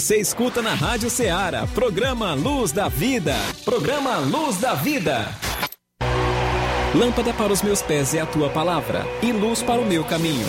Você 0.00 0.16
escuta 0.16 0.62
na 0.62 0.72
Rádio 0.72 1.10
Ceará, 1.10 1.66
programa 1.74 2.32
Luz 2.32 2.72
da 2.72 2.88
Vida. 2.88 3.34
Programa 3.66 4.16
Luz 4.16 4.56
da 4.56 4.72
Vida. 4.72 5.28
Lâmpada 6.94 7.34
para 7.34 7.52
os 7.52 7.60
meus 7.60 7.82
pés 7.82 8.14
é 8.14 8.20
a 8.22 8.24
tua 8.24 8.48
palavra 8.48 9.04
e 9.22 9.30
luz 9.30 9.62
para 9.62 9.78
o 9.78 9.84
meu 9.84 10.02
caminho. 10.02 10.46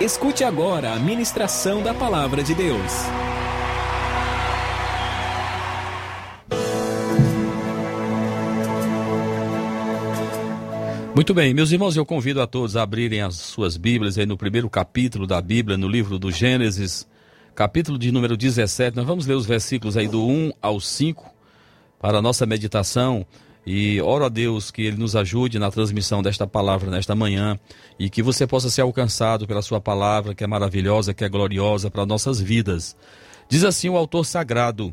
Escute 0.00 0.44
agora 0.44 0.92
a 0.92 0.96
ministração 1.00 1.82
da 1.82 1.92
palavra 1.92 2.40
de 2.40 2.54
Deus. 2.54 2.92
Muito 11.16 11.34
bem, 11.34 11.52
meus 11.52 11.72
irmãos, 11.72 11.96
eu 11.96 12.06
convido 12.06 12.40
a 12.40 12.46
todos 12.46 12.76
a 12.76 12.82
abrirem 12.82 13.22
as 13.22 13.34
suas 13.34 13.76
Bíblias 13.76 14.16
aí 14.16 14.24
no 14.24 14.36
primeiro 14.36 14.70
capítulo 14.70 15.26
da 15.26 15.42
Bíblia, 15.42 15.76
no 15.76 15.88
livro 15.88 16.16
do 16.16 16.30
Gênesis, 16.30 17.04
capítulo 17.54 17.96
de 17.96 18.10
número 18.10 18.36
17. 18.36 18.96
Nós 18.96 19.06
vamos 19.06 19.26
ler 19.26 19.34
os 19.34 19.46
versículos 19.46 19.96
aí 19.96 20.08
do 20.08 20.26
1 20.26 20.54
ao 20.60 20.80
5 20.80 21.32
para 22.00 22.18
a 22.18 22.22
nossa 22.22 22.44
meditação 22.44 23.24
e 23.64 24.00
oro 24.02 24.24
a 24.24 24.28
Deus 24.28 24.72
que 24.72 24.82
Ele 24.82 24.96
nos 24.96 25.14
ajude 25.14 25.58
na 25.58 25.70
transmissão 25.70 26.20
desta 26.20 26.46
palavra 26.48 26.90
nesta 26.90 27.14
manhã 27.14 27.58
e 27.98 28.10
que 28.10 28.22
você 28.22 28.44
possa 28.46 28.68
ser 28.68 28.80
alcançado 28.80 29.46
pela 29.46 29.62
Sua 29.62 29.80
palavra, 29.80 30.34
que 30.34 30.42
é 30.42 30.46
maravilhosa, 30.46 31.14
que 31.14 31.24
é 31.24 31.28
gloriosa 31.28 31.88
para 31.90 32.04
nossas 32.04 32.40
vidas. 32.40 32.96
Diz 33.48 33.62
assim 33.62 33.88
o 33.88 33.96
autor 33.96 34.26
sagrado, 34.26 34.92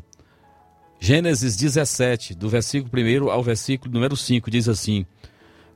Gênesis 1.00 1.56
17, 1.56 2.32
do 2.32 2.48
versículo 2.48 2.92
1 2.94 3.28
ao 3.28 3.42
versículo 3.42 3.92
número 3.92 4.16
5, 4.16 4.48
diz 4.48 4.68
assim: 4.68 5.04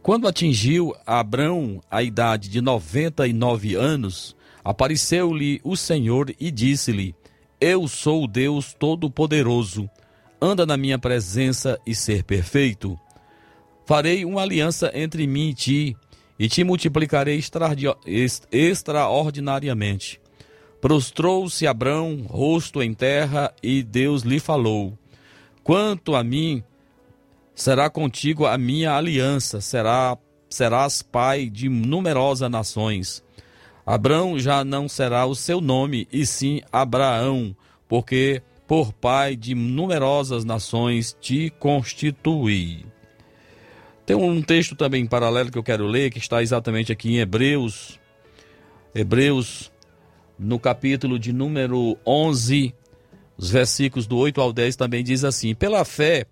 Quando 0.02 0.28
atingiu 0.28 0.94
Abrão 1.04 1.80
a 1.90 2.00
idade 2.00 2.48
de 2.48 2.60
99 2.60 3.74
anos, 3.74 4.35
apareceu-lhe 4.70 5.60
o 5.64 5.76
Senhor 5.76 6.34
e 6.38 6.50
disse-lhe: 6.50 7.14
Eu 7.60 7.86
sou 7.88 8.24
o 8.24 8.28
Deus 8.28 8.74
Todo-Poderoso 8.74 9.88
anda 10.40 10.66
na 10.66 10.76
minha 10.76 10.98
presença 10.98 11.78
e 11.86 11.94
ser 11.94 12.24
perfeito. 12.24 12.98
Farei 13.84 14.24
uma 14.24 14.42
aliança 14.42 14.90
entre 14.94 15.26
mim 15.26 15.50
e 15.50 15.54
ti, 15.54 15.96
e 16.38 16.48
te 16.48 16.62
multiplicarei 16.64 17.40
extraordinariamente. 18.52 20.20
Prostrou-se 20.80 21.66
Abrão, 21.66 22.24
rosto 22.28 22.82
em 22.82 22.92
terra, 22.92 23.54
e 23.62 23.82
Deus 23.82 24.22
lhe 24.22 24.38
falou: 24.38 24.98
Quanto 25.62 26.14
a 26.14 26.22
mim, 26.22 26.62
será 27.54 27.88
contigo 27.88 28.44
a 28.44 28.58
minha 28.58 28.94
aliança, 28.94 29.60
será, 29.60 30.18
serás 30.50 31.00
pai 31.00 31.48
de 31.48 31.68
numerosas 31.68 32.50
nações. 32.50 33.24
Abrão 33.86 34.36
já 34.36 34.64
não 34.64 34.88
será 34.88 35.24
o 35.26 35.34
seu 35.36 35.60
nome, 35.60 36.08
e 36.12 36.26
sim 36.26 36.60
Abraão, 36.72 37.54
porque 37.88 38.42
por 38.66 38.92
pai 38.92 39.36
de 39.36 39.54
numerosas 39.54 40.44
nações 40.44 41.16
te 41.20 41.50
constituí. 41.60 42.84
Tem 44.04 44.16
um 44.16 44.42
texto 44.42 44.74
também 44.74 45.06
paralelo 45.06 45.52
que 45.52 45.58
eu 45.58 45.62
quero 45.62 45.86
ler, 45.86 46.10
que 46.10 46.18
está 46.18 46.42
exatamente 46.42 46.90
aqui 46.90 47.10
em 47.10 47.18
Hebreus, 47.18 48.00
Hebreus, 48.92 49.70
no 50.38 50.58
capítulo 50.58 51.18
de 51.18 51.32
número 51.32 51.96
11, 52.04 52.74
os 53.36 53.50
versículos 53.50 54.06
do 54.06 54.16
8 54.16 54.40
ao 54.40 54.52
10 54.52 54.74
também 54.74 55.04
diz 55.04 55.22
assim: 55.22 55.54
Pela 55.54 55.84
fé, 55.84 56.26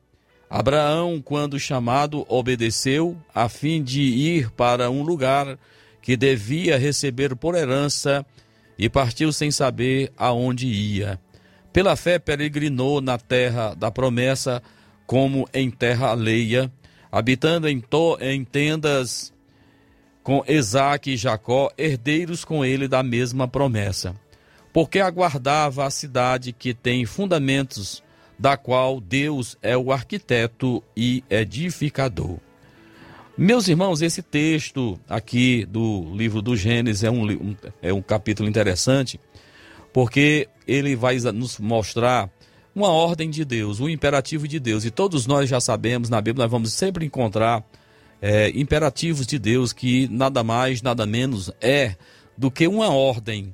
Abraão, 0.49 1.21
quando 1.23 1.59
chamado, 1.59 2.25
obedeceu, 2.29 3.17
a 3.35 3.49
fim 3.49 3.83
de 3.83 4.03
ir 4.03 4.51
para 4.51 4.91
um 4.91 5.03
lugar 5.03 5.59
que 6.05 6.19
devia 6.19 6.77
receber 6.77 7.35
por 7.35 7.55
herança, 7.55 8.27
e 8.79 8.91
partiu 8.91 9.33
sem 9.33 9.51
saber 9.51 10.13
aonde 10.19 10.67
ia. 10.67 11.19
Pela 11.73 11.97
fé, 11.97 12.19
peregrinou 12.19 13.01
na 13.01 13.17
terra 13.17 13.73
da 13.73 13.91
promessa, 13.91 14.63
como 15.07 15.49
em 15.55 15.71
terra 15.71 16.11
alheia, 16.11 16.71
habitando 17.11 17.67
em, 17.71 17.81
to 17.81 18.19
em 18.21 18.45
tendas 18.45 19.33
com 20.23 20.45
Isaac 20.47 21.11
e 21.11 21.17
Jacó, 21.17 21.73
herdeiros 21.79 22.45
com 22.45 22.63
ele 22.63 22.87
da 22.87 23.03
mesma 23.03 23.49
promessa. 23.49 24.15
Porque 24.75 25.01
aguardava 25.01 25.87
a 25.87 25.91
cidade 25.91 26.53
que 26.53 26.75
tem 26.75 27.07
fundamentos, 27.07 28.03
da 28.39 28.59
qual 28.59 29.01
Deus 29.01 29.57
é 29.63 29.75
o 29.75 29.91
arquiteto 29.91 30.85
e 30.95 31.25
edificador. 31.31 32.39
Meus 33.37 33.67
irmãos, 33.67 34.01
esse 34.01 34.23
texto 34.23 34.97
aqui 35.09 35.67
do 35.67 36.15
livro 36.15 36.41
do 36.41 36.57
Gênesis 36.57 37.03
é 37.03 37.11
um, 37.11 37.57
é 37.83 37.93
um 37.93 38.01
capítulo 38.01 38.49
interessante, 38.49 39.19
porque 39.93 40.49
ele 40.69 40.95
vai 40.95 41.19
nos 41.19 41.59
mostrar 41.59 42.31
uma 42.73 42.91
ordem 42.91 43.29
de 43.29 43.45
Deus, 43.45 43.81
um 43.81 43.89
imperativo 43.89 44.47
de 44.47 44.61
Deus. 44.61 44.85
E 44.85 44.91
todos 44.91 45.27
nós 45.27 45.51
já 45.51 45.61
sabemos, 45.61 46.09
na 46.09 46.21
Bíblia 46.21 46.45
nós 46.45 46.51
vamos 46.51 46.73
sempre 46.73 47.05
encontrar 47.05 47.65
é, 48.23 48.51
imperativos 48.51 49.27
de 49.27 49.37
Deus 49.37 49.73
que 49.73 50.07
nada 50.13 50.45
mais, 50.45 50.81
nada 50.81 51.05
menos 51.05 51.51
é 51.61 51.97
do 52.39 52.53
que 52.53 52.69
uma 52.69 52.91
ordem, 52.91 53.53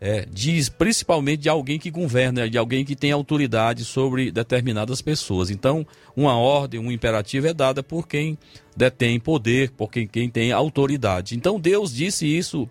é, 0.00 0.26
diz 0.30 0.68
principalmente 0.68 1.42
de 1.42 1.48
alguém 1.48 1.78
que 1.78 1.90
governa, 1.90 2.48
de 2.48 2.58
alguém 2.58 2.84
que 2.84 2.94
tem 2.94 3.12
autoridade 3.12 3.84
sobre 3.84 4.30
determinadas 4.30 5.00
pessoas. 5.00 5.50
Então, 5.50 5.86
uma 6.14 6.36
ordem, 6.36 6.78
um 6.78 6.92
imperativo 6.92 7.46
é 7.46 7.54
dada 7.54 7.82
por 7.82 8.06
quem 8.06 8.38
detém 8.76 9.18
poder, 9.18 9.70
por 9.70 9.90
quem, 9.90 10.06
quem 10.06 10.28
tem 10.28 10.52
autoridade. 10.52 11.36
Então, 11.36 11.58
Deus 11.58 11.94
disse 11.94 12.26
isso 12.26 12.68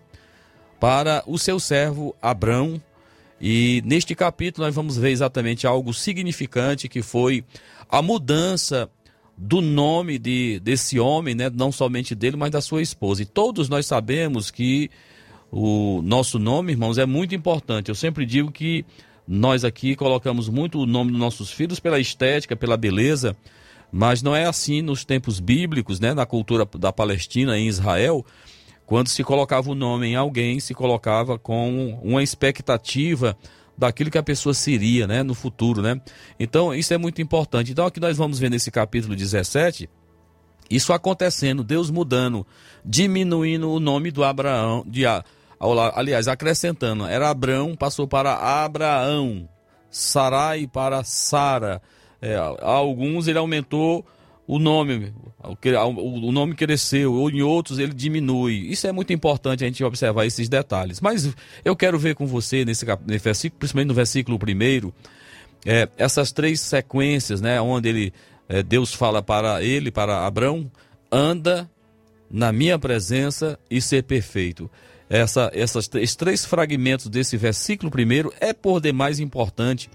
para 0.78 1.22
o 1.26 1.38
seu 1.38 1.58
servo 1.58 2.14
Abrão. 2.22 2.80
E 3.40 3.82
neste 3.84 4.14
capítulo 4.14 4.66
nós 4.66 4.74
vamos 4.74 4.96
ver 4.96 5.10
exatamente 5.10 5.66
algo 5.66 5.92
significante 5.92 6.88
que 6.88 7.02
foi 7.02 7.44
a 7.88 8.00
mudança 8.00 8.88
do 9.36 9.60
nome 9.60 10.18
de, 10.18 10.58
desse 10.60 10.98
homem, 10.98 11.34
né? 11.34 11.50
não 11.50 11.70
somente 11.70 12.14
dele, 12.14 12.36
mas 12.36 12.50
da 12.50 12.62
sua 12.62 12.80
esposa. 12.80 13.22
E 13.22 13.26
todos 13.26 13.68
nós 13.68 13.84
sabemos 13.84 14.50
que 14.50 14.90
o 15.58 16.02
nosso 16.02 16.38
nome, 16.38 16.72
irmãos, 16.72 16.98
é 16.98 17.06
muito 17.06 17.34
importante. 17.34 17.88
Eu 17.88 17.94
sempre 17.94 18.26
digo 18.26 18.52
que 18.52 18.84
nós 19.26 19.64
aqui 19.64 19.96
colocamos 19.96 20.50
muito 20.50 20.78
o 20.78 20.84
nome 20.84 21.10
dos 21.10 21.18
nossos 21.18 21.50
filhos 21.50 21.80
pela 21.80 21.98
estética, 21.98 22.54
pela 22.54 22.76
beleza, 22.76 23.34
mas 23.90 24.22
não 24.22 24.36
é 24.36 24.44
assim 24.44 24.82
nos 24.82 25.02
tempos 25.02 25.40
bíblicos, 25.40 25.98
né? 25.98 26.12
na 26.12 26.26
cultura 26.26 26.68
da 26.78 26.92
Palestina, 26.92 27.56
em 27.58 27.68
Israel. 27.68 28.22
Quando 28.84 29.08
se 29.08 29.24
colocava 29.24 29.70
o 29.70 29.74
nome 29.74 30.08
em 30.08 30.14
alguém, 30.14 30.60
se 30.60 30.74
colocava 30.74 31.38
com 31.38 31.98
uma 32.02 32.22
expectativa 32.22 33.34
daquilo 33.78 34.10
que 34.10 34.18
a 34.18 34.22
pessoa 34.22 34.52
seria, 34.52 35.06
né, 35.06 35.22
no 35.22 35.34
futuro, 35.34 35.82
né? 35.82 36.00
Então, 36.38 36.74
isso 36.74 36.94
é 36.94 36.98
muito 36.98 37.20
importante. 37.20 37.72
Então, 37.72 37.84
aqui 37.84 38.00
nós 38.00 38.16
vamos 38.16 38.38
ver 38.38 38.48
nesse 38.48 38.70
capítulo 38.70 39.14
17, 39.14 39.88
isso 40.70 40.92
acontecendo, 40.92 41.62
Deus 41.62 41.90
mudando, 41.90 42.46
diminuindo 42.84 43.70
o 43.70 43.80
nome 43.80 44.10
do 44.10 44.24
Abraão, 44.24 44.82
de 44.86 45.04
aliás, 45.94 46.28
acrescentando, 46.28 47.06
era 47.06 47.30
Abraão, 47.30 47.74
passou 47.74 48.06
para 48.06 48.34
Abraão, 48.64 49.48
Sarai 49.90 50.66
para 50.66 51.02
Sara. 51.04 51.80
É, 52.20 52.36
alguns 52.60 53.28
ele 53.28 53.38
aumentou 53.38 54.04
o 54.46 54.58
nome, 54.58 55.12
o 55.42 56.30
nome 56.30 56.54
cresceu, 56.54 57.12
ou 57.12 57.28
em 57.30 57.42
outros 57.42 57.78
ele 57.78 57.92
diminui. 57.92 58.70
Isso 58.70 58.86
é 58.86 58.92
muito 58.92 59.12
importante 59.12 59.64
a 59.64 59.66
gente 59.66 59.82
observar 59.82 60.24
esses 60.24 60.48
detalhes. 60.48 61.00
Mas 61.00 61.34
eu 61.64 61.74
quero 61.74 61.98
ver 61.98 62.14
com 62.14 62.26
você 62.26 62.64
nesse, 62.64 62.86
nesse 63.06 63.24
versículo, 63.24 63.58
principalmente 63.58 63.88
no 63.88 63.94
versículo 63.94 64.38
primeiro, 64.38 64.94
é, 65.64 65.88
essas 65.98 66.30
três 66.30 66.60
sequências, 66.60 67.40
né, 67.40 67.60
onde 67.60 67.88
ele, 67.88 68.12
é, 68.48 68.62
Deus 68.62 68.94
fala 68.94 69.20
para 69.20 69.62
ele, 69.62 69.90
para 69.90 70.24
Abraão, 70.24 70.70
anda 71.10 71.68
na 72.30 72.52
minha 72.52 72.78
presença 72.78 73.58
e 73.68 73.80
ser 73.80 74.04
perfeito. 74.04 74.70
Essa, 75.08 75.50
essas, 75.54 75.88
esses 75.94 76.16
três 76.16 76.44
fragmentos 76.44 77.08
desse 77.08 77.36
versículo 77.36 77.90
primeiro 77.90 78.32
é 78.40 78.52
por 78.52 78.80
demais 78.80 79.20
importante. 79.20 79.88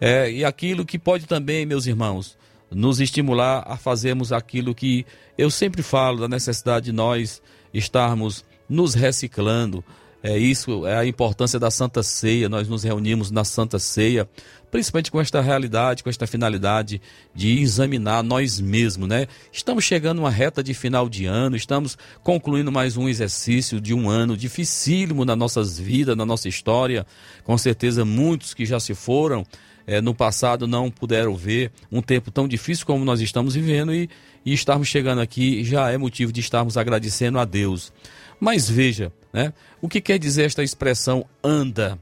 É, 0.00 0.30
e 0.30 0.44
aquilo 0.44 0.84
que 0.84 0.98
pode 0.98 1.26
também, 1.26 1.64
meus 1.64 1.86
irmãos, 1.86 2.36
nos 2.70 3.00
estimular 3.00 3.64
a 3.66 3.76
fazermos 3.76 4.32
aquilo 4.32 4.74
que 4.74 5.06
eu 5.38 5.50
sempre 5.50 5.82
falo 5.82 6.20
da 6.20 6.28
necessidade 6.28 6.86
de 6.86 6.92
nós 6.92 7.40
estarmos 7.72 8.44
nos 8.68 8.94
reciclando. 8.94 9.84
É 10.26 10.38
isso, 10.38 10.86
é 10.86 10.96
a 10.96 11.04
importância 11.04 11.60
da 11.60 11.70
Santa 11.70 12.02
Ceia. 12.02 12.48
Nós 12.48 12.66
nos 12.66 12.82
reunimos 12.82 13.30
na 13.30 13.44
Santa 13.44 13.78
Ceia, 13.78 14.26
principalmente 14.70 15.10
com 15.10 15.20
esta 15.20 15.42
realidade, 15.42 16.02
com 16.02 16.08
esta 16.08 16.26
finalidade 16.26 16.98
de 17.34 17.60
examinar 17.60 18.22
nós 18.22 18.58
mesmos, 18.58 19.06
né? 19.06 19.26
Estamos 19.52 19.84
chegando 19.84 20.20
a 20.20 20.22
uma 20.22 20.30
reta 20.30 20.62
de 20.64 20.72
final 20.72 21.10
de 21.10 21.26
ano, 21.26 21.56
estamos 21.56 21.98
concluindo 22.22 22.72
mais 22.72 22.96
um 22.96 23.06
exercício 23.06 23.78
de 23.78 23.92
um 23.92 24.08
ano 24.08 24.34
dificílimo 24.34 25.26
nas 25.26 25.36
nossas 25.36 25.78
vidas, 25.78 26.16
na 26.16 26.24
nossa 26.24 26.48
história. 26.48 27.06
Com 27.44 27.58
certeza, 27.58 28.02
muitos 28.02 28.54
que 28.54 28.64
já 28.64 28.80
se 28.80 28.94
foram 28.94 29.44
é, 29.86 30.00
no 30.00 30.14
passado 30.14 30.66
não 30.66 30.90
puderam 30.90 31.36
ver 31.36 31.70
um 31.92 32.00
tempo 32.00 32.30
tão 32.30 32.48
difícil 32.48 32.86
como 32.86 33.04
nós 33.04 33.20
estamos 33.20 33.54
vivendo 33.54 33.92
e, 33.94 34.08
e 34.42 34.54
estarmos 34.54 34.88
chegando 34.88 35.20
aqui 35.20 35.62
já 35.64 35.90
é 35.90 35.98
motivo 35.98 36.32
de 36.32 36.40
estarmos 36.40 36.78
agradecendo 36.78 37.38
a 37.38 37.44
Deus. 37.44 37.92
Mas 38.38 38.68
veja, 38.68 39.12
né, 39.32 39.52
o 39.80 39.88
que 39.88 40.00
quer 40.00 40.18
dizer 40.18 40.44
esta 40.44 40.62
expressão 40.62 41.26
anda? 41.42 41.98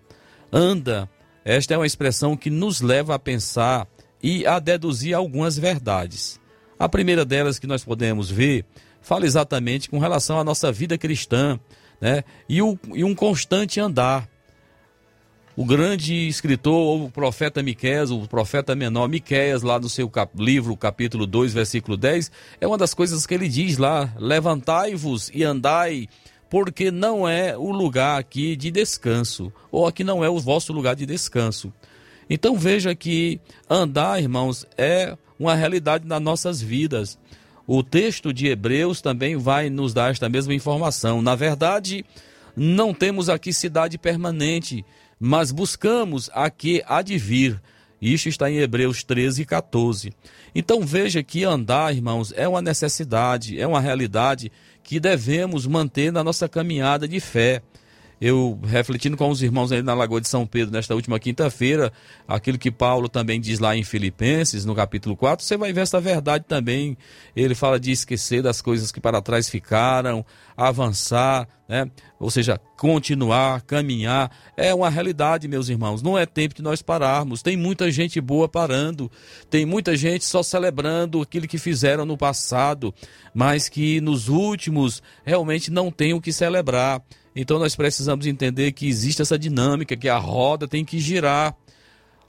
Anda, 0.53 1.09
esta 1.45 1.75
é 1.75 1.77
uma 1.77 1.87
expressão 1.87 2.37
que 2.37 2.51
nos 2.51 2.81
leva 2.81 3.15
a 3.15 3.19
pensar 3.19 3.87
e 4.23 4.47
a 4.47 4.59
deduzir 4.59 5.15
algumas 5.15 5.59
verdades. 5.59 6.41
A 6.79 6.89
primeira 6.89 7.25
delas 7.25 7.59
que 7.59 7.67
nós 7.67 7.85
podemos 7.85 8.31
ver 8.31 8.65
fala 9.01 9.27
exatamente 9.27 9.91
com 9.91 9.99
relação 9.99 10.39
à 10.39 10.45
nossa 10.45 10.71
vida 10.71 10.97
cristã, 10.97 11.59
né? 12.01 12.25
E, 12.49 12.63
o, 12.63 12.79
e 12.95 13.03
um 13.05 13.15
constante 13.15 13.81
andar 13.81 14.29
o 15.55 15.65
grande 15.65 16.29
escritor, 16.29 17.03
o 17.03 17.11
profeta 17.11 17.63
Miqueias, 17.63 18.11
o 18.11 18.27
profeta 18.27 18.75
menor 18.75 19.09
Miqueias, 19.09 19.63
lá 19.63 19.79
no 19.79 19.89
seu 19.89 20.09
cap 20.09 20.33
livro, 20.43 20.77
capítulo 20.77 21.27
2, 21.27 21.53
versículo 21.53 21.97
10, 21.97 22.31
é 22.61 22.67
uma 22.67 22.79
das 22.79 22.95
coisas 22.95 23.27
que 23.27 23.35
ele 23.35 23.49
diz 23.49 23.77
lá: 23.77 24.13
Levantai-vos 24.17 25.31
e 25.35 25.45
andai, 25.45 26.09
porque 26.49 26.91
não 26.91 27.29
é 27.29 27.57
o 27.57 27.71
lugar 27.71 28.19
aqui 28.19 28.57
de 28.57 28.71
descanso, 28.71 29.53
ou 29.71 29.87
aqui 29.87 30.03
não 30.03 30.25
é 30.25 30.31
o 30.31 30.39
vosso 30.41 30.73
lugar 30.73 30.97
de 30.97 31.05
descanso. 31.05 31.73
Então 32.31 32.57
veja 32.57 32.95
que 32.95 33.39
andar, 33.69 34.23
irmãos, 34.23 34.65
é 34.79 35.19
uma 35.39 35.55
realidade 35.55 36.07
nas 36.07 36.21
nossas 36.21 36.63
vidas. 36.63 37.19
O 37.67 37.83
texto 37.83 38.33
de 38.33 38.47
Hebreus 38.47 39.03
também 39.03 39.37
vai 39.37 39.69
nos 39.69 39.93
dar 39.93 40.11
esta 40.11 40.29
mesma 40.29 40.55
informação. 40.55 41.21
Na 41.21 41.35
verdade, 41.35 42.05
não 42.57 42.95
temos 42.95 43.29
aqui 43.29 43.53
cidade 43.53 43.99
permanente 43.99 44.85
mas 45.25 45.53
buscamos 45.53 46.29
a 46.35 46.51
que 46.51 46.83
há 46.85 47.01
de 47.01 47.17
vir. 47.17 47.63
Isto 48.01 48.29
está 48.29 48.51
em 48.51 48.57
Hebreus 48.57 49.05
13, 49.05 49.45
14. 49.45 50.13
Então 50.53 50.81
veja 50.81 51.23
que 51.23 51.45
andar, 51.45 51.95
irmãos, 51.95 52.35
é 52.37 52.49
uma 52.49 52.61
necessidade, 52.61 53.61
é 53.61 53.65
uma 53.65 53.81
realidade 53.81 54.51
que 54.83 54.99
devemos 54.99 55.65
manter 55.65 56.11
na 56.11 56.25
nossa 56.25 56.49
caminhada 56.49 57.07
de 57.07 57.21
fé 57.21 57.63
eu 58.25 58.57
refletindo 58.63 59.17
com 59.17 59.29
os 59.29 59.43
irmãos 59.43 59.73
aí 59.73 59.83
na 59.83 59.95
Lagoa 59.95 60.21
de 60.21 60.29
São 60.29 60.47
Pedro 60.47 60.73
nesta 60.73 60.95
última 60.95 61.19
quinta-feira, 61.19 61.93
aquilo 62.29 62.57
que 62.57 62.71
Paulo 62.71 63.09
também 63.09 63.41
diz 63.41 63.59
lá 63.59 63.77
em 63.77 63.83
Filipenses, 63.83 64.65
no 64.65 64.77
capítulo 64.77 65.17
4, 65.17 65.45
você 65.45 65.57
vai 65.57 65.73
ver 65.73 65.81
essa 65.81 66.01
verdade 66.01 66.45
também. 66.47 66.97
Ele 67.35 67.53
fala 67.53 67.81
de 67.81 67.91
esquecer 67.91 68.41
das 68.41 68.63
coisas 68.63 68.93
que 68.93 69.01
para 69.01 69.21
trás 69.21 69.49
ficaram, 69.49 70.25
avançar, 70.57 71.49
né? 71.69 71.91
Ou 72.21 72.31
seja, 72.31 72.61
continuar, 72.79 73.63
caminhar. 73.63 74.31
É 74.57 74.73
uma 74.73 74.89
realidade, 74.89 75.49
meus 75.49 75.69
irmãos. 75.69 76.01
Não 76.01 76.17
é 76.17 76.25
tempo 76.25 76.55
de 76.55 76.63
nós 76.63 76.81
pararmos. 76.81 77.43
Tem 77.43 77.57
muita 77.57 77.91
gente 77.91 78.21
boa 78.21 78.49
parando, 78.49 79.11
tem 79.51 79.67
muita 79.67 79.97
gente 79.97 80.25
só 80.25 80.45
celebrando 80.45 81.21
aquilo 81.21 81.49
que 81.49 81.59
fizeram 81.59 82.05
no 82.05 82.17
passado, 82.17 82.95
mas 83.35 83.69
que 83.69 84.01
nos 84.01 84.29
últimos 84.29 85.03
realmente 85.25 85.73
não 85.73 85.91
tem 85.91 86.15
o 86.15 86.21
que 86.21 86.33
celebrar. 86.33 87.03
Então 87.35 87.59
nós 87.59 87.75
precisamos 87.75 88.27
entender 88.27 88.73
que 88.73 88.87
existe 88.87 89.23
essa 89.23 89.39
dinâmica, 89.39 89.97
que 89.97 90.09
a 90.09 90.19
roda 90.19 90.69
tem 90.69 90.85
que 90.85 90.99
girar. 90.99 91.55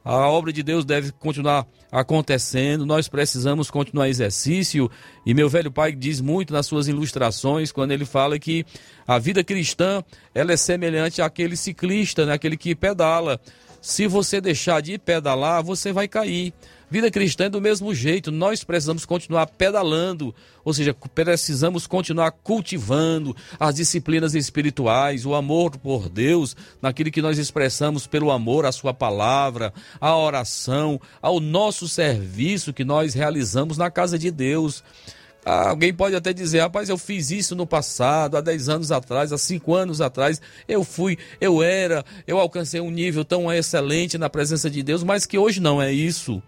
A 0.05 0.27
obra 0.27 0.51
de 0.51 0.61
Deus 0.61 0.83
deve 0.83 1.13
continuar 1.13 1.65
acontecendo, 1.89 2.85
nós 2.85 3.07
precisamos 3.07 3.71
continuar 3.71 4.09
exercício. 4.09 4.91
E 5.25 5.33
meu 5.33 5.47
velho 5.47 5.71
pai 5.71 5.93
diz 5.93 6.19
muito 6.19 6.51
nas 6.51 6.65
suas 6.65 6.87
ilustrações, 6.87 7.71
quando 7.71 7.91
ele 7.91 8.03
fala 8.03 8.37
que 8.37 8.65
a 9.07 9.17
vida 9.17 9.43
cristã 9.43 10.03
ela 10.35 10.51
é 10.51 10.57
semelhante 10.57 11.21
àquele 11.21 11.55
ciclista, 11.55 12.25
né? 12.25 12.33
aquele 12.33 12.57
que 12.57 12.75
pedala. 12.75 13.39
Se 13.81 14.07
você 14.07 14.41
deixar 14.41 14.81
de 14.81 14.97
pedalar, 14.97 15.63
você 15.63 15.93
vai 15.93 16.07
cair. 16.07 16.53
Vida 16.93 17.09
cristã 17.09 17.45
é 17.45 17.49
do 17.49 17.59
mesmo 17.59 17.91
jeito, 17.91 18.31
nós 18.31 18.63
precisamos 18.63 19.03
continuar 19.03 19.47
pedalando, 19.47 20.31
ou 20.63 20.71
seja, 20.75 20.93
precisamos 20.93 21.87
continuar 21.87 22.29
cultivando 22.29 23.35
as 23.59 23.73
disciplinas 23.73 24.35
espirituais, 24.35 25.25
o 25.25 25.33
amor 25.33 25.75
por 25.75 26.07
Deus, 26.07 26.55
naquilo 26.79 27.09
que 27.09 27.19
nós 27.19 27.39
expressamos 27.39 28.05
pelo 28.05 28.29
amor 28.29 28.63
à 28.63 28.71
Sua 28.71 28.93
palavra, 28.93 29.73
à 29.99 30.15
oração, 30.15 31.01
ao 31.19 31.39
nosso 31.39 31.89
serviço 31.89 32.71
que 32.71 32.83
nós 32.83 33.15
realizamos 33.15 33.75
na 33.75 33.89
casa 33.89 34.19
de 34.19 34.29
Deus. 34.29 34.83
Alguém 35.43 35.91
pode 35.91 36.15
até 36.15 36.31
dizer, 36.31 36.59
rapaz, 36.59 36.89
eu 36.89 36.97
fiz 36.99 37.31
isso 37.31 37.55
no 37.55 37.65
passado, 37.65 38.37
há 38.37 38.41
10 38.41 38.69
anos 38.69 38.91
atrás, 38.91 39.33
há 39.33 39.37
5 39.39 39.73
anos 39.73 39.99
atrás, 39.99 40.39
eu 40.67 40.83
fui, 40.83 41.17
eu 41.41 41.63
era, 41.63 42.05
eu 42.27 42.37
alcancei 42.37 42.79
um 42.79 42.91
nível 42.91 43.25
tão 43.25 43.51
excelente 43.51 44.15
na 44.15 44.29
presença 44.29 44.69
de 44.69 44.83
Deus, 44.83 45.01
mas 45.01 45.25
que 45.25 45.39
hoje 45.39 45.59
não 45.59 45.81
é 45.81 45.91
isso. 45.91 46.39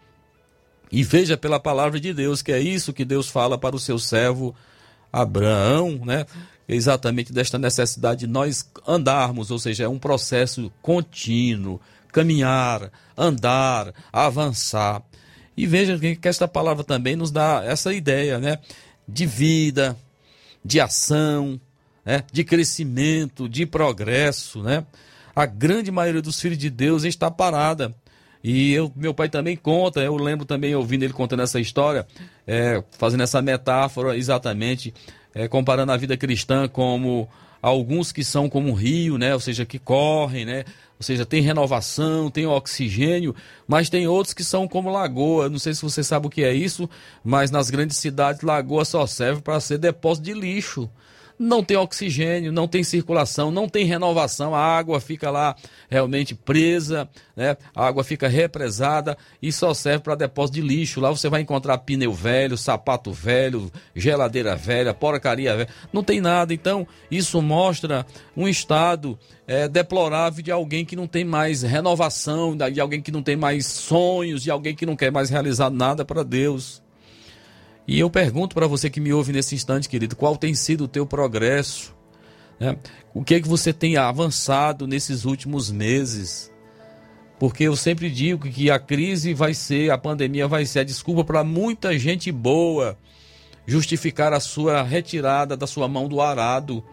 E 0.92 1.04
veja 1.04 1.38
pela 1.38 1.60
palavra 1.60 2.00
de 2.00 2.14
Deus 2.14 2.42
que 2.42 2.52
é 2.52 2.60
isso 2.60 2.94
que 2.94 3.06
Deus 3.06 3.28
fala 3.30 3.58
para 3.58 3.76
o 3.76 3.80
seu 3.80 3.98
servo 4.00 4.56
Abraão, 5.12 6.02
né? 6.06 6.26
Exatamente 6.68 7.32
desta 7.32 7.58
necessidade 7.58 8.22
de 8.22 8.28
nós 8.28 8.70
andarmos, 8.88 9.52
ou 9.52 9.60
seja, 9.60 9.86
é 9.86 9.88
um 9.88 10.00
processo 10.00 10.72
contínuo, 10.82 11.80
caminhar, 12.12 12.92
andar, 13.18 13.94
avançar. 14.12 15.02
E 15.56 15.66
veja 15.66 15.98
que 15.98 16.28
esta 16.28 16.48
palavra 16.48 16.84
também 16.84 17.16
nos 17.16 17.32
dá 17.32 17.64
essa 17.64 17.94
ideia, 17.94 18.40
né? 18.40 18.60
De 19.08 19.26
vida, 19.26 19.96
de 20.64 20.80
ação, 20.80 21.60
né? 22.04 22.24
de 22.32 22.44
crescimento, 22.44 23.48
de 23.48 23.66
progresso, 23.66 24.62
né? 24.62 24.86
A 25.36 25.46
grande 25.46 25.92
maioria 25.92 26.22
dos 26.22 26.40
filhos 26.40 26.58
de 26.58 26.70
Deus 26.70 27.04
está 27.04 27.30
parada. 27.30 27.94
E 28.48 28.74
eu, 28.74 28.92
meu 28.96 29.12
pai 29.12 29.28
também 29.28 29.58
conta, 29.58 30.02
eu 30.02 30.16
lembro 30.18 30.46
também 30.46 30.76
ouvindo 30.76 31.02
ele 31.02 31.14
contando 31.14 31.42
essa 31.42 31.60
história, 31.60 32.06
é, 32.46 32.84
fazendo 32.92 33.24
essa 33.24 33.42
metáfora 33.42 34.16
exatamente, 34.16 34.94
é, 35.34 35.48
comparando 35.48 35.92
a 35.92 35.98
vida 35.98 36.16
cristã 36.16 36.68
como 36.68 37.28
alguns 37.60 38.12
que 38.12 38.24
são 38.24 38.48
como 38.48 38.70
um 38.70 38.74
rio, 38.74 39.18
né? 39.18 39.34
Ou 39.34 39.40
seja, 39.40 39.66
que 39.66 39.80
correm, 39.80 40.46
né? 40.46 40.64
Ou 41.00 41.04
seja, 41.04 41.26
tem 41.26 41.42
renovação, 41.42 42.30
tem 42.30 42.46
oxigênio, 42.46 43.36
mas 43.68 43.90
tem 43.90 44.08
outros 44.08 44.36
que 44.36 44.44
são 44.44 44.68
como 44.68 44.92
lagoa. 44.92 45.50
Não 45.50 45.58
sei 45.58 45.74
se 45.74 45.82
você 45.82 46.04
sabe 46.04 46.28
o 46.28 46.30
que 46.30 46.44
é 46.44 46.54
isso, 46.54 46.88
mas 47.24 47.50
nas 47.50 47.72
grandes 47.72 47.98
cidades, 47.98 48.44
lagoa 48.44 48.86
só 48.86 49.08
serve 49.08 49.42
para 49.42 49.60
ser 49.60 49.80
depósito 49.80 50.26
de 50.26 50.36
lixo 50.36 50.88
não 51.38 51.64
tem 51.64 51.78
oxigênio, 51.78 52.52
não 52.52 52.68
tem 52.68 52.84
circulação, 52.84 53.52
não 53.52 53.68
tem 53.68 53.86
renovação, 53.86 54.56
a 54.56 54.60
água 54.60 55.00
fica 55.00 55.30
lá 55.30 55.56
realmente 55.90 56.34
presa, 56.34 57.10
né? 57.36 57.58
a 57.76 57.86
água 57.86 58.04
fica 58.04 58.28
represada 58.28 59.18
e 59.42 59.52
só 59.52 59.74
serve 59.74 60.04
para 60.04 60.16
depósito 60.16 60.56
de 60.56 60.62
lixo. 60.62 61.02
Lá 61.02 61.10
você 61.10 61.30
vai 61.30 61.42
encontrar 61.42 61.78
pneu 61.80 62.14
velho, 62.14 62.58
sapato 62.58 63.12
velho, 63.12 63.72
geladeira 63.96 64.56
velha, 64.56 64.94
porcaria 64.94 65.56
velha, 65.56 65.70
não 65.92 66.04
tem 66.04 66.22
nada. 66.22 66.54
Então, 66.54 66.88
isso 67.12 67.42
mostra 67.42 68.06
um 68.36 68.48
estado 68.48 69.18
é, 69.48 69.68
deplorável 69.68 70.44
de 70.44 70.52
alguém 70.52 70.86
que 70.86 70.96
não 70.96 71.08
tem 71.08 71.26
mais 71.26 71.62
renovação, 71.62 72.56
de 72.56 72.80
alguém 72.80 73.02
que 73.02 73.12
não 73.12 73.22
tem 73.22 73.36
mais 73.36 73.66
sonhos, 73.66 74.42
de 74.44 74.52
alguém 74.52 74.76
que 74.76 74.86
não 74.86 74.96
quer 74.96 75.12
mais 75.12 75.30
realizar 75.30 75.70
nada 75.70 76.06
para 76.06 76.24
Deus. 76.24 76.85
E 77.88 78.00
eu 78.00 78.10
pergunto 78.10 78.56
para 78.56 78.68
você 78.68 78.90
que 78.90 79.00
me 79.00 79.14
ouve 79.14 79.32
nesse 79.32 79.54
instante, 79.56 79.88
querido, 79.88 80.16
qual 80.16 80.36
tem 80.36 80.54
sido 80.54 80.86
o 80.86 80.88
teu 80.88 81.06
progresso? 81.06 81.94
Né? 82.60 82.78
O 83.14 83.24
que 83.24 83.36
é 83.36 83.42
que 83.42 83.48
você 83.48 83.72
tem 83.72 83.98
avançado 83.98 84.88
nesses 84.88 85.26
últimos 85.26 85.72
meses? 85.72 86.52
Porque 87.40 87.66
eu 87.66 87.76
sempre 87.76 88.10
digo 88.10 88.50
que 88.50 88.72
a 88.72 88.80
crise 88.80 89.34
vai 89.34 89.54
ser, 89.54 89.92
a 89.92 89.98
pandemia 89.98 90.48
vai 90.48 90.66
ser 90.66 90.80
a 90.80 90.84
desculpa 90.84 91.24
para 91.24 91.44
muita 91.44 91.98
gente 91.98 92.32
boa 92.32 92.98
justificar 93.68 94.32
a 94.32 94.40
sua 94.40 94.84
retirada 94.84 95.58
da 95.58 95.68
sua 95.68 95.88
mão 95.88 96.08
do 96.08 96.22
arado 96.22 96.84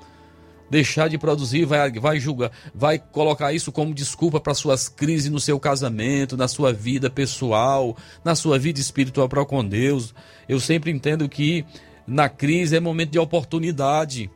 deixar 0.72 1.06
de 1.06 1.18
produzir, 1.18 1.66
vai, 1.66 1.92
vai 1.92 2.18
julgar, 2.18 2.50
vai 2.74 2.98
colocar 2.98 3.52
isso 3.52 3.70
como 3.70 3.92
desculpa 3.92 4.40
para 4.40 4.54
suas 4.54 4.88
crises 4.88 5.30
no 5.30 5.38
seu 5.38 5.60
casamento, 5.60 6.34
na 6.34 6.48
sua 6.48 6.72
vida 6.72 7.10
pessoal, 7.10 7.94
na 8.24 8.34
sua 8.34 8.58
vida 8.58 8.80
espiritual 8.80 9.28
para 9.28 9.44
com 9.44 9.62
Deus. 9.62 10.14
Eu 10.48 10.58
sempre 10.58 10.90
entendo 10.90 11.28
que 11.28 11.62
na 12.06 12.26
crise 12.26 12.74
é 12.74 12.80
momento 12.80 13.10
de 13.10 13.18
oportunidade. 13.18 14.30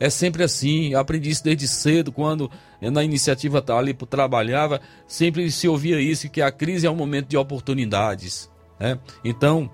É 0.00 0.10
sempre 0.10 0.42
assim. 0.42 0.94
Eu 0.94 0.98
aprendi 0.98 1.30
isso 1.30 1.44
desde 1.44 1.68
cedo, 1.68 2.10
quando 2.10 2.50
na 2.82 3.04
iniciativa 3.04 3.64
ali 3.68 3.94
trabalhava, 3.94 4.80
sempre 5.06 5.48
se 5.48 5.68
ouvia 5.68 6.00
isso, 6.00 6.28
que 6.28 6.42
a 6.42 6.50
crise 6.50 6.88
é 6.88 6.90
um 6.90 6.96
momento 6.96 7.28
de 7.28 7.36
oportunidades. 7.36 8.50
Né? 8.80 8.98
Então, 9.24 9.70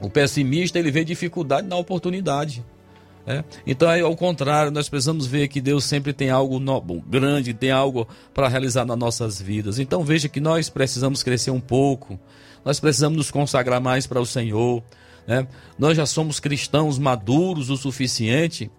o 0.00 0.10
pessimista 0.10 0.76
ele 0.76 0.90
vê 0.90 1.04
dificuldade 1.04 1.68
na 1.68 1.76
oportunidade. 1.76 2.64
É? 3.26 3.42
Então, 3.66 3.88
aí, 3.88 4.00
ao 4.02 4.14
contrário, 4.14 4.70
nós 4.70 4.88
precisamos 4.88 5.26
ver 5.26 5.48
que 5.48 5.60
Deus 5.60 5.84
sempre 5.84 6.12
tem 6.12 6.30
algo 6.30 6.60
no, 6.60 6.80
grande, 6.80 7.52
tem 7.52 7.72
algo 7.72 8.06
para 8.32 8.46
realizar 8.46 8.84
nas 8.84 8.96
nossas 8.96 9.42
vidas. 9.42 9.80
Então, 9.80 10.04
veja 10.04 10.28
que 10.28 10.38
nós 10.38 10.70
precisamos 10.70 11.24
crescer 11.24 11.50
um 11.50 11.58
pouco, 11.58 12.20
nós 12.64 12.78
precisamos 12.78 13.16
nos 13.16 13.30
consagrar 13.30 13.80
mais 13.80 14.06
para 14.06 14.20
o 14.20 14.26
Senhor. 14.26 14.80
Né? 15.26 15.44
Nós 15.76 15.96
já 15.96 16.06
somos 16.06 16.38
cristãos 16.38 17.00
maduros 17.00 17.68
o 17.68 17.76
suficiente. 17.76 18.70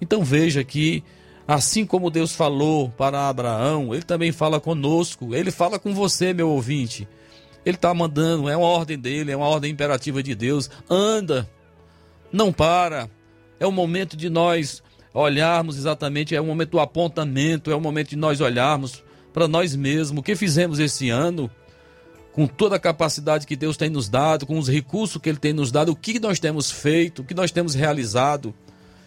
Então, 0.00 0.22
veja 0.22 0.62
que, 0.62 1.02
assim 1.48 1.84
como 1.84 2.10
Deus 2.10 2.32
falou 2.32 2.90
para 2.90 3.28
Abraão, 3.28 3.92
Ele 3.92 4.04
também 4.04 4.30
fala 4.30 4.60
conosco, 4.60 5.34
Ele 5.34 5.50
fala 5.50 5.80
com 5.80 5.92
você, 5.92 6.32
meu 6.32 6.48
ouvinte. 6.50 7.08
Ele 7.66 7.74
está 7.74 7.92
mandando, 7.92 8.48
é 8.48 8.56
uma 8.56 8.68
ordem 8.68 8.96
dele, 8.96 9.32
é 9.32 9.36
uma 9.36 9.48
ordem 9.48 9.72
imperativa 9.72 10.22
de 10.22 10.34
Deus. 10.36 10.70
Anda, 10.88 11.50
não 12.32 12.52
para 12.52 13.10
é 13.60 13.66
o 13.66 13.70
momento 13.70 14.16
de 14.16 14.30
nós 14.30 14.82
olharmos 15.12 15.76
exatamente, 15.76 16.34
é 16.34 16.40
o 16.40 16.46
momento 16.46 16.70
do 16.70 16.80
apontamento, 16.80 17.70
é 17.70 17.76
o 17.76 17.80
momento 17.80 18.08
de 18.08 18.16
nós 18.16 18.40
olharmos 18.40 19.04
para 19.34 19.46
nós 19.46 19.76
mesmos, 19.76 20.18
o 20.18 20.22
que 20.22 20.34
fizemos 20.34 20.78
esse 20.78 21.10
ano, 21.10 21.50
com 22.32 22.46
toda 22.46 22.76
a 22.76 22.80
capacidade 22.80 23.46
que 23.46 23.54
Deus 23.54 23.76
tem 23.76 23.90
nos 23.90 24.08
dado, 24.08 24.46
com 24.46 24.58
os 24.58 24.68
recursos 24.68 25.20
que 25.20 25.28
Ele 25.28 25.38
tem 25.38 25.52
nos 25.52 25.70
dado, 25.70 25.92
o 25.92 25.96
que 25.96 26.18
nós 26.18 26.40
temos 26.40 26.70
feito, 26.70 27.20
o 27.20 27.24
que 27.24 27.34
nós 27.34 27.50
temos 27.50 27.74
realizado. 27.74 28.54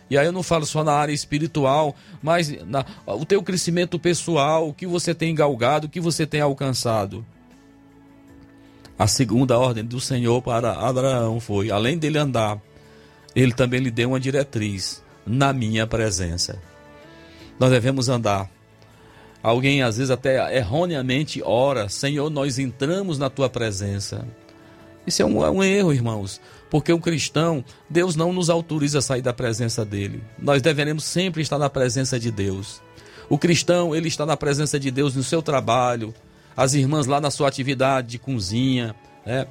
E 0.09 0.17
aí 0.17 0.25
eu 0.25 0.31
não 0.31 0.43
falo 0.43 0.65
só 0.65 0.83
na 0.83 0.93
área 0.93 1.13
espiritual, 1.13 1.95
mas 2.21 2.53
na, 2.65 2.85
o 3.07 3.25
teu 3.25 3.41
crescimento 3.41 3.97
pessoal, 3.97 4.69
o 4.69 4.73
que 4.73 4.85
você 4.85 5.15
tem 5.15 5.33
galgado, 5.33 5.87
o 5.87 5.89
que 5.89 5.99
você 5.99 6.27
tem 6.27 6.41
alcançado. 6.41 7.25
A 8.99 9.07
segunda 9.07 9.57
ordem 9.57 9.83
do 9.83 9.99
Senhor 9.99 10.41
para 10.41 10.73
Abraão 10.73 11.39
foi, 11.39 11.71
além 11.71 11.97
dele 11.97 12.19
andar 12.19 12.61
ele 13.35 13.53
também 13.53 13.79
lhe 13.79 13.91
deu 13.91 14.09
uma 14.09 14.19
diretriz 14.19 15.03
na 15.25 15.53
minha 15.53 15.87
presença. 15.87 16.59
Nós 17.59 17.71
devemos 17.71 18.09
andar. 18.09 18.49
Alguém 19.41 19.81
às 19.81 19.97
vezes 19.97 20.09
até 20.09 20.55
erroneamente 20.57 21.41
ora, 21.43 21.89
Senhor, 21.89 22.29
nós 22.29 22.59
entramos 22.59 23.17
na 23.17 23.29
tua 23.29 23.49
presença. 23.49 24.25
Isso 25.05 25.21
é 25.21 25.25
um, 25.25 25.45
é 25.45 25.49
um 25.49 25.61
erro, 25.61 25.93
irmãos, 25.93 26.39
porque 26.69 26.93
um 26.93 26.99
cristão, 26.99 27.63
Deus 27.89 28.15
não 28.15 28.31
nos 28.31 28.49
autoriza 28.49 28.99
a 28.99 29.01
sair 29.01 29.21
da 29.21 29.33
presença 29.33 29.83
dele. 29.83 30.23
Nós 30.39 30.61
deveremos 30.61 31.03
sempre 31.03 31.41
estar 31.41 31.57
na 31.57 31.69
presença 31.69 32.17
de 32.17 32.31
Deus. 32.31 32.81
O 33.29 33.37
cristão, 33.37 33.93
ele 33.93 34.07
está 34.07 34.25
na 34.25 34.37
presença 34.37 34.79
de 34.79 34.89
Deus 34.89 35.13
no 35.13 35.23
seu 35.23 35.41
trabalho, 35.41 36.13
as 36.55 36.73
irmãs 36.73 37.05
lá 37.05 37.19
na 37.19 37.31
sua 37.31 37.47
atividade 37.47 38.09
de 38.09 38.19
cozinha, 38.19 38.95
né? 39.25 39.47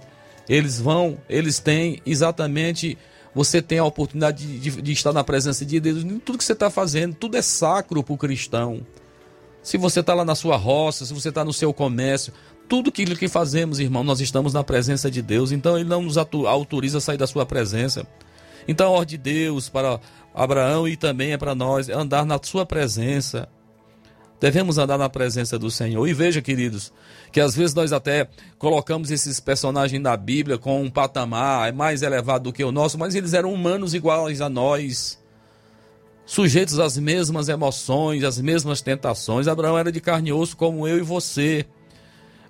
Eles 0.49 0.81
vão, 0.81 1.19
eles 1.29 1.59
têm 1.59 2.01
exatamente 2.05 2.99
você 3.35 3.63
tem 3.63 3.79
a 3.79 3.85
oportunidade 3.85 4.47
de, 4.47 4.59
de, 4.59 4.83
de 4.83 4.93
estar 4.93 5.13
na 5.13 5.25
presença 5.25 5.65
de 5.65 5.81
Deus. 5.81 6.05
Tudo 6.25 6.39
que 6.39 6.45
você 6.45 6.53
está 6.53 6.71
fazendo, 6.71 7.15
tudo 7.15 7.37
é 7.37 7.43
sacro 7.43 8.03
para 8.03 8.13
o 8.13 8.19
cristão. 8.19 8.87
Se 9.63 9.79
você 9.79 10.01
está 10.01 10.13
lá 10.13 10.25
na 10.25 10.35
sua 10.35 10.57
roça, 10.57 11.07
se 11.07 11.15
você 11.15 11.29
está 11.29 11.45
no 11.45 11.53
seu 11.53 11.73
comércio, 11.73 12.33
tudo 12.69 12.91
aquilo 12.91 13.17
que 13.17 13.29
fazemos, 13.29 13.79
irmão, 13.79 14.03
nós 14.03 14.21
estamos 14.21 14.53
na 14.53 14.65
presença 14.65 15.11
de 15.11 15.23
Deus. 15.23 15.53
Então 15.53 15.79
ele 15.79 15.89
não 15.89 16.03
nos 16.03 16.17
autoriza 16.17 16.99
a 16.99 17.01
sair 17.01 17.17
da 17.17 17.27
sua 17.27 17.47
presença. 17.47 18.07
Então 18.67 18.89
a 18.89 18.91
ordem 18.91 19.19
de 19.19 19.19
Deus 19.19 19.69
para 19.69 20.01
Abraão 20.35 20.87
e 20.87 20.97
também 20.97 21.33
é 21.33 21.37
para 21.37 21.55
nós 21.55 21.89
andar 21.89 22.25
na 22.25 22.39
sua 22.43 22.67
presença. 22.67 23.49
Devemos 24.43 24.77
andar 24.77 24.99
na 24.99 25.09
presença 25.09 25.57
do 25.57 25.71
Senhor. 25.71 26.05
E 26.05 26.13
veja, 26.13 26.43
queridos, 26.43 26.93
que 27.31 27.41
às 27.41 27.55
vezes 27.55 27.77
nós 27.77 27.93
até 27.93 28.27
colocamos 28.59 29.13
esses 29.13 29.39
personagens 29.39 30.03
da 30.03 30.17
Bíblia 30.17 30.59
com 30.59 30.83
um 30.83 30.91
patamar 30.91 31.73
mais 31.73 32.03
elevado 32.03 32.51
do 32.51 32.53
que 32.53 32.65
o 32.65 32.73
nosso, 32.73 32.99
mas 32.99 33.15
eles 33.15 33.35
eram 33.35 33.55
humanos 33.55 33.95
iguais 33.95 34.41
a 34.41 34.49
nós, 34.49 35.17
sujeitos 36.27 36.81
às 36.81 36.99
mesmas 36.99 37.49
emoções, 37.49 38.25
às 38.25 38.41
mesmas 38.41 38.83
tentações. 38.83 39.47
Abraão 39.47 39.79
era 39.79 39.93
de 39.93 40.01
carne 40.01 40.31
e 40.31 40.33
osso 40.33 40.57
como 40.57 40.89
eu 40.89 40.99
e 40.99 41.03
você. 41.03 41.65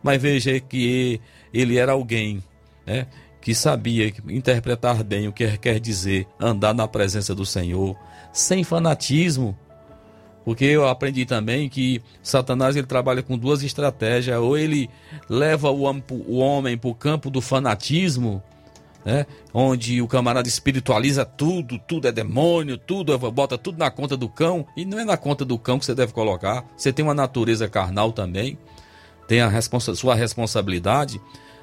Mas 0.03 0.23
veja 0.23 0.59
que 0.61 1.21
ele 1.53 1.77
era 1.77 1.93
alguém 1.93 2.43
né, 2.87 3.07
que 3.39 3.55
sabia 3.55 4.11
interpretar 4.31 5.05
bem 5.05 5.29
o 5.29 5.33
que 5.33 5.59
quer 5.59 5.79
dizer 5.79 6.27
andar 6.41 6.73
na 6.73 6.89
presença 6.89 7.35
do 7.35 7.45
Senhor, 7.45 7.95
sem 8.33 8.65
fanatismo, 8.65 9.55
Porque 10.45 10.65
eu 10.65 10.89
aprendi 10.89 11.25
também 11.25 11.69
que 11.69 12.03
Satanás 12.23 12.75
ele 12.77 12.87
trabalha 12.87 13.23
com 13.23 13.39
duas 13.39 13.63
estratégias. 13.63 14.39
Ou 14.39 14.57
ele 14.57 14.91
leva 15.29 15.71
o, 15.71 15.85
o 16.27 16.39
homem 16.39 16.77
para 16.77 16.91
o 16.91 16.95
campo 16.95 17.31
do 17.31 17.41
fanatismo, 17.41 18.43
né? 19.05 19.27
onde 19.55 20.03
o 20.03 20.09
camarada 20.09 20.49
espiritualiza 20.49 21.25
tudo, 21.25 21.79
tudo 21.79 22.09
é 22.09 22.13
demônio, 22.13 22.77
tudo 22.77 23.13
é, 23.13 23.19
bota 23.19 23.57
tudo 23.57 23.79
na 23.79 23.91
conta 23.91 24.17
do 24.17 24.29
cão. 24.29 24.67
E 24.77 24.85
não 24.85 24.99
é 24.99 25.05
na 25.05 25.17
conta 25.17 25.45
do 25.45 25.59
cão 25.59 25.79
que 25.79 25.85
você 25.85 25.95
deve 25.95 26.13
colocar. 26.13 26.65
Você 26.77 26.93
tem 26.93 27.05
uma 27.05 27.15
natureza 27.15 27.69
carnal 27.69 28.13
também, 28.13 28.59
tem 29.29 29.41
a 29.41 29.49
responsa 29.49 29.95
sua 29.95 30.15
responsabilidade. 30.15 31.21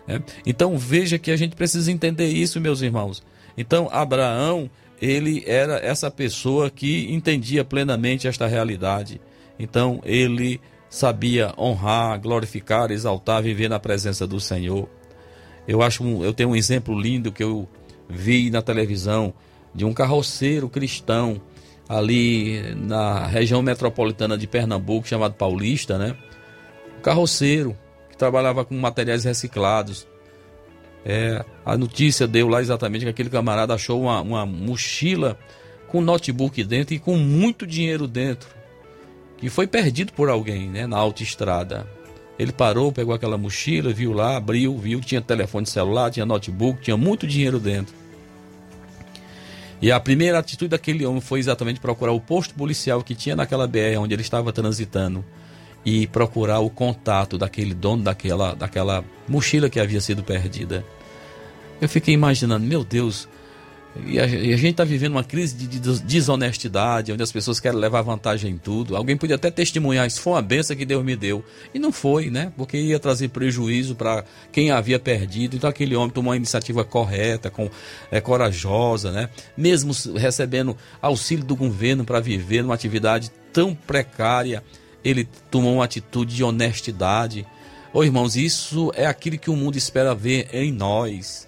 Né? 0.08 0.22
Então 0.46 0.78
veja 0.78 1.20
que 1.20 1.32
a 1.32 1.38
gente 1.38 1.56
precisa 1.56 1.92
entender 1.92 2.28
isso, 2.28 2.62
meus 2.62 2.82
irmãos. 2.82 3.22
Então 3.58 3.90
Abraão 3.92 4.70
ele 5.02 5.44
era 5.48 5.78
essa 5.78 6.12
pessoa 6.12 6.70
que 6.70 7.12
entendia 7.14 7.64
plenamente 7.64 8.28
esta 8.28 8.48
realidade. 8.48 9.20
Então 9.58 10.02
ele 10.04 10.60
sabia 10.90 11.54
honrar, 11.58 12.20
glorificar, 12.20 12.92
exaltar, 12.92 13.44
viver 13.44 13.70
na 13.70 13.80
presença 13.80 14.26
do 14.26 14.40
Senhor. 14.40 14.90
Eu 15.68 15.82
acho, 15.82 16.04
eu 16.24 16.34
tenho 16.34 16.50
um 16.50 16.56
exemplo 16.56 17.00
lindo 17.00 17.32
que 17.32 17.44
eu 17.44 17.68
vi 18.10 18.50
na 18.50 18.62
televisão 18.62 19.34
de 19.74 19.86
um 19.86 19.94
carroceiro 19.94 20.68
cristão 20.68 21.40
ali 21.88 22.76
na 22.76 23.26
região 23.26 23.62
metropolitana 23.62 24.38
de 24.38 24.48
Pernambuco, 24.48 25.08
chamado 25.08 25.34
Paulista, 25.34 25.98
né? 25.98 26.16
Um 26.98 27.02
carroceiro 27.02 27.78
que 28.10 28.18
trabalhava 28.18 28.64
com 28.64 28.76
materiais 28.76 29.24
reciclados. 29.24 30.08
É, 31.06 31.44
a 31.66 31.78
notícia 31.78 32.28
deu 32.28 32.48
lá 32.48 32.62
exatamente 32.62 33.04
que 33.06 33.10
aquele 33.10 33.30
camarada 33.30 33.74
achou 33.74 34.02
uma, 34.02 34.22
uma 34.22 34.46
mochila 34.46 35.38
com 35.88 36.02
notebook 36.02 36.64
dentro 36.64 36.94
e 36.94 37.00
com 37.00 37.18
muito 37.18 37.66
dinheiro 37.66 38.08
dentro, 38.08 38.50
que 39.38 39.50
foi 39.50 39.66
perdido 39.66 40.14
por 40.14 40.30
alguém 40.30 40.70
né, 40.70 40.86
na 40.86 40.98
autoestrada. 40.98 41.88
Ele 42.38 42.52
parou, 42.52 42.92
pegou 42.92 43.14
aquela 43.14 43.38
mochila, 43.38 43.92
viu 43.92 44.14
lá, 44.14 44.38
abriu, 44.38 44.78
viu 44.78 45.00
que 45.00 45.08
tinha 45.08 45.22
telefone 45.22 45.66
celular, 45.66 46.12
tinha 46.12 46.26
notebook, 46.26 46.82
tinha 46.82 46.96
muito 46.96 47.28
dinheiro 47.28 47.60
dentro. 47.60 47.94
E 49.82 49.92
a 49.92 50.00
primeira 50.00 50.40
atitude 50.40 50.70
daquele 50.70 51.06
homem 51.06 51.22
foi 51.22 51.40
exatamente 51.40 51.80
procurar 51.80 52.12
o 52.12 52.20
posto 52.20 52.54
policial 52.54 53.02
que 53.02 53.16
tinha 53.16 53.36
naquela 53.36 53.66
BR 53.66 53.98
onde 53.98 54.14
ele 54.14 54.22
estava 54.22 54.52
transitando 54.52 55.24
e 55.86 56.08
procurar 56.08 56.60
o 56.60 56.70
contato 56.70 57.38
daquele 57.38 57.74
dono 57.74 58.04
daquela, 58.04 58.54
daquela 58.54 59.04
mochila 59.28 59.70
que 59.70 59.80
havia 59.80 60.02
sido 60.02 60.24
perdida. 60.24 60.86
Eu 61.82 61.88
fiquei 61.88 62.14
imaginando, 62.14 62.66
meu 62.66 62.84
Deus, 62.84 63.28
e 64.06 64.20
a, 64.20 64.28
e 64.28 64.54
a 64.54 64.58
gente 64.58 64.72
está 64.72 64.84
vivendo 64.84 65.14
uma 65.14 65.24
crise 65.24 65.56
de, 65.56 65.80
de, 65.80 66.00
desonestidade, 66.02 67.12
onde 67.12 67.24
as 67.24 67.32
pessoas 67.32 67.60
querem 67.60 67.80
levar 67.80 68.02
vantagem 68.02 68.52
em 68.52 68.58
tudo. 68.58 68.96
Alguém 68.96 69.18
podia 69.18 69.36
até 69.36 69.50
testemunhar, 69.50 70.06
isso 70.06 70.22
foi 70.22 70.34
uma 70.34 70.42
benção 70.42 70.76
que 70.76 70.86
Deus 70.86 71.04
me 71.04 71.16
deu. 71.16 71.44
E 71.74 71.80
não 71.80 71.92
foi, 71.92 72.30
né? 72.30 72.54
Porque 72.56 72.78
ia 72.78 73.00
trazer 73.00 73.30
prejuízo 73.30 73.96
para 73.96 74.24
quem 74.52 74.72
havia 74.72 75.00
perdido. 75.00 75.56
Então 75.56 75.70
aquele 75.70 75.96
homem 75.96 76.12
tomou 76.12 76.32
uma 76.32 76.38
iniciativa 76.38 76.84
correta, 76.84 77.50
com, 77.50 77.70
é, 78.12 78.22
corajosa, 78.22 79.12
né? 79.12 79.30
Mesmo 79.58 79.92
recebendo 80.16 80.78
auxílio 81.02 81.44
do 81.44 81.56
governo 81.56 82.06
para 82.06 82.20
viver 82.20 82.62
numa 82.62 82.76
atividade 82.76 83.32
tão 83.52 83.74
precária 83.74 84.64
ele 85.04 85.28
tomou 85.50 85.76
uma 85.76 85.86
atitude 85.86 86.36
de 86.36 86.44
honestidade. 86.44 87.46
Oh, 87.94 88.04
irmãos, 88.04 88.36
isso 88.36 88.92
é 88.96 89.06
aquilo 89.06 89.38
que 89.38 89.50
o 89.50 89.56
mundo 89.56 89.78
espera 89.78 90.14
ver 90.14 90.50
em 90.54 90.72
nós. 90.72 91.48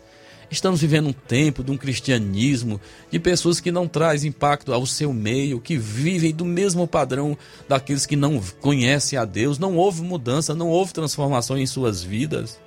Estamos 0.52 0.82
vivendo 0.82 1.08
um 1.08 1.14
tempo 1.14 1.64
de 1.64 1.72
um 1.72 1.78
cristianismo 1.78 2.82
de 3.10 3.18
pessoas 3.18 3.62
que 3.62 3.72
não 3.72 3.88
traz 3.88 4.26
impacto 4.26 4.74
ao 4.74 4.86
seu 4.86 5.14
meio, 5.14 5.62
que 5.62 5.78
vivem 5.78 6.34
do 6.34 6.44
mesmo 6.44 6.86
padrão 6.86 7.38
daqueles 7.70 8.06
que 8.06 8.18
não 8.18 8.42
conhecem 8.60 9.18
a 9.18 9.24
Deus. 9.24 9.58
Não 9.58 9.78
houve 9.78 10.02
mudança, 10.02 10.54
não 10.54 10.68
houve 10.68 10.92
transformação 10.92 11.58
em 11.58 11.66
suas 11.66 12.04
vidas. 12.04 12.60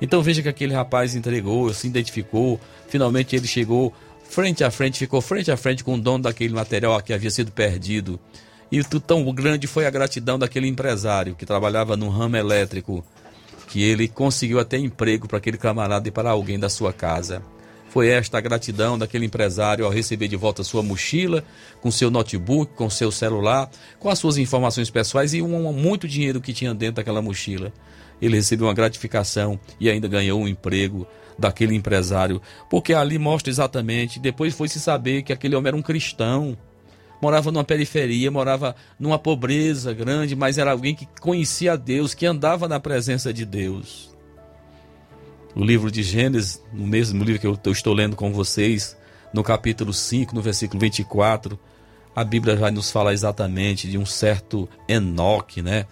Então 0.00 0.22
veja 0.22 0.40
que 0.40 0.48
aquele 0.48 0.72
rapaz 0.72 1.14
entregou, 1.14 1.72
se 1.74 1.86
identificou, 1.86 2.58
finalmente 2.88 3.36
ele 3.36 3.46
chegou 3.46 3.92
frente 4.24 4.64
a 4.64 4.70
frente, 4.70 4.98
ficou 4.98 5.20
frente 5.20 5.50
a 5.50 5.56
frente 5.58 5.84
com 5.84 5.94
o 5.94 6.00
dono 6.00 6.24
daquele 6.24 6.54
material 6.54 7.00
que 7.02 7.12
havia 7.12 7.30
sido 7.30 7.52
perdido. 7.52 8.18
E 8.72 8.82
tão 8.82 9.30
grande 9.34 9.66
foi 9.66 9.84
a 9.84 9.90
gratidão 9.90 10.38
daquele 10.38 10.66
empresário 10.66 11.34
que 11.34 11.44
trabalhava 11.44 11.94
no 11.94 12.08
ramo 12.08 12.38
elétrico, 12.38 13.04
que 13.68 13.82
ele 13.82 14.08
conseguiu 14.08 14.58
até 14.58 14.78
emprego 14.78 15.28
para 15.28 15.36
aquele 15.36 15.58
camarada 15.58 16.08
e 16.08 16.10
para 16.10 16.30
alguém 16.30 16.58
da 16.58 16.70
sua 16.70 16.90
casa. 16.90 17.42
Foi 17.90 18.08
esta 18.08 18.38
a 18.38 18.40
gratidão 18.40 18.98
daquele 18.98 19.26
empresário 19.26 19.84
ao 19.84 19.90
receber 19.90 20.26
de 20.26 20.36
volta 20.36 20.64
sua 20.64 20.82
mochila, 20.82 21.44
com 21.82 21.90
seu 21.90 22.10
notebook, 22.10 22.72
com 22.72 22.88
seu 22.88 23.12
celular, 23.12 23.70
com 23.98 24.08
as 24.08 24.18
suas 24.18 24.38
informações 24.38 24.88
pessoais 24.88 25.34
e 25.34 25.42
um, 25.42 25.70
muito 25.74 26.08
dinheiro 26.08 26.40
que 26.40 26.54
tinha 26.54 26.72
dentro 26.72 26.94
daquela 26.94 27.20
mochila. 27.20 27.70
Ele 28.22 28.36
recebeu 28.36 28.68
uma 28.68 28.72
gratificação 28.72 29.60
e 29.78 29.90
ainda 29.90 30.08
ganhou 30.08 30.40
um 30.40 30.48
emprego 30.48 31.06
daquele 31.38 31.74
empresário, 31.74 32.40
porque 32.70 32.94
ali 32.94 33.18
mostra 33.18 33.50
exatamente, 33.50 34.18
depois 34.18 34.54
foi 34.54 34.68
se 34.68 34.80
saber 34.80 35.22
que 35.24 35.32
aquele 35.32 35.54
homem 35.54 35.68
era 35.68 35.76
um 35.76 35.82
cristão 35.82 36.56
morava 37.22 37.52
numa 37.52 37.62
periferia, 37.62 38.32
morava 38.32 38.74
numa 38.98 39.16
pobreza 39.16 39.94
grande, 39.94 40.34
mas 40.34 40.58
era 40.58 40.72
alguém 40.72 40.92
que 40.92 41.06
conhecia 41.20 41.76
Deus, 41.76 42.14
que 42.14 42.26
andava 42.26 42.66
na 42.66 42.80
presença 42.80 43.32
de 43.32 43.46
Deus. 43.46 44.10
O 45.54 45.62
livro 45.62 45.88
de 45.88 46.02
Gênesis, 46.02 46.60
no 46.72 46.84
mesmo 46.84 47.22
livro 47.22 47.40
que 47.40 47.46
eu 47.46 47.72
estou 47.72 47.94
lendo 47.94 48.16
com 48.16 48.32
vocês, 48.32 48.96
no 49.32 49.44
capítulo 49.44 49.92
5, 49.92 50.34
no 50.34 50.42
versículo 50.42 50.80
24, 50.80 51.56
a 52.14 52.24
Bíblia 52.24 52.56
vai 52.56 52.72
nos 52.72 52.90
falar 52.90 53.12
exatamente 53.12 53.88
de 53.88 53.96
um 53.96 54.04
certo 54.04 54.68
Enoque, 54.88 55.62
né? 55.62 55.86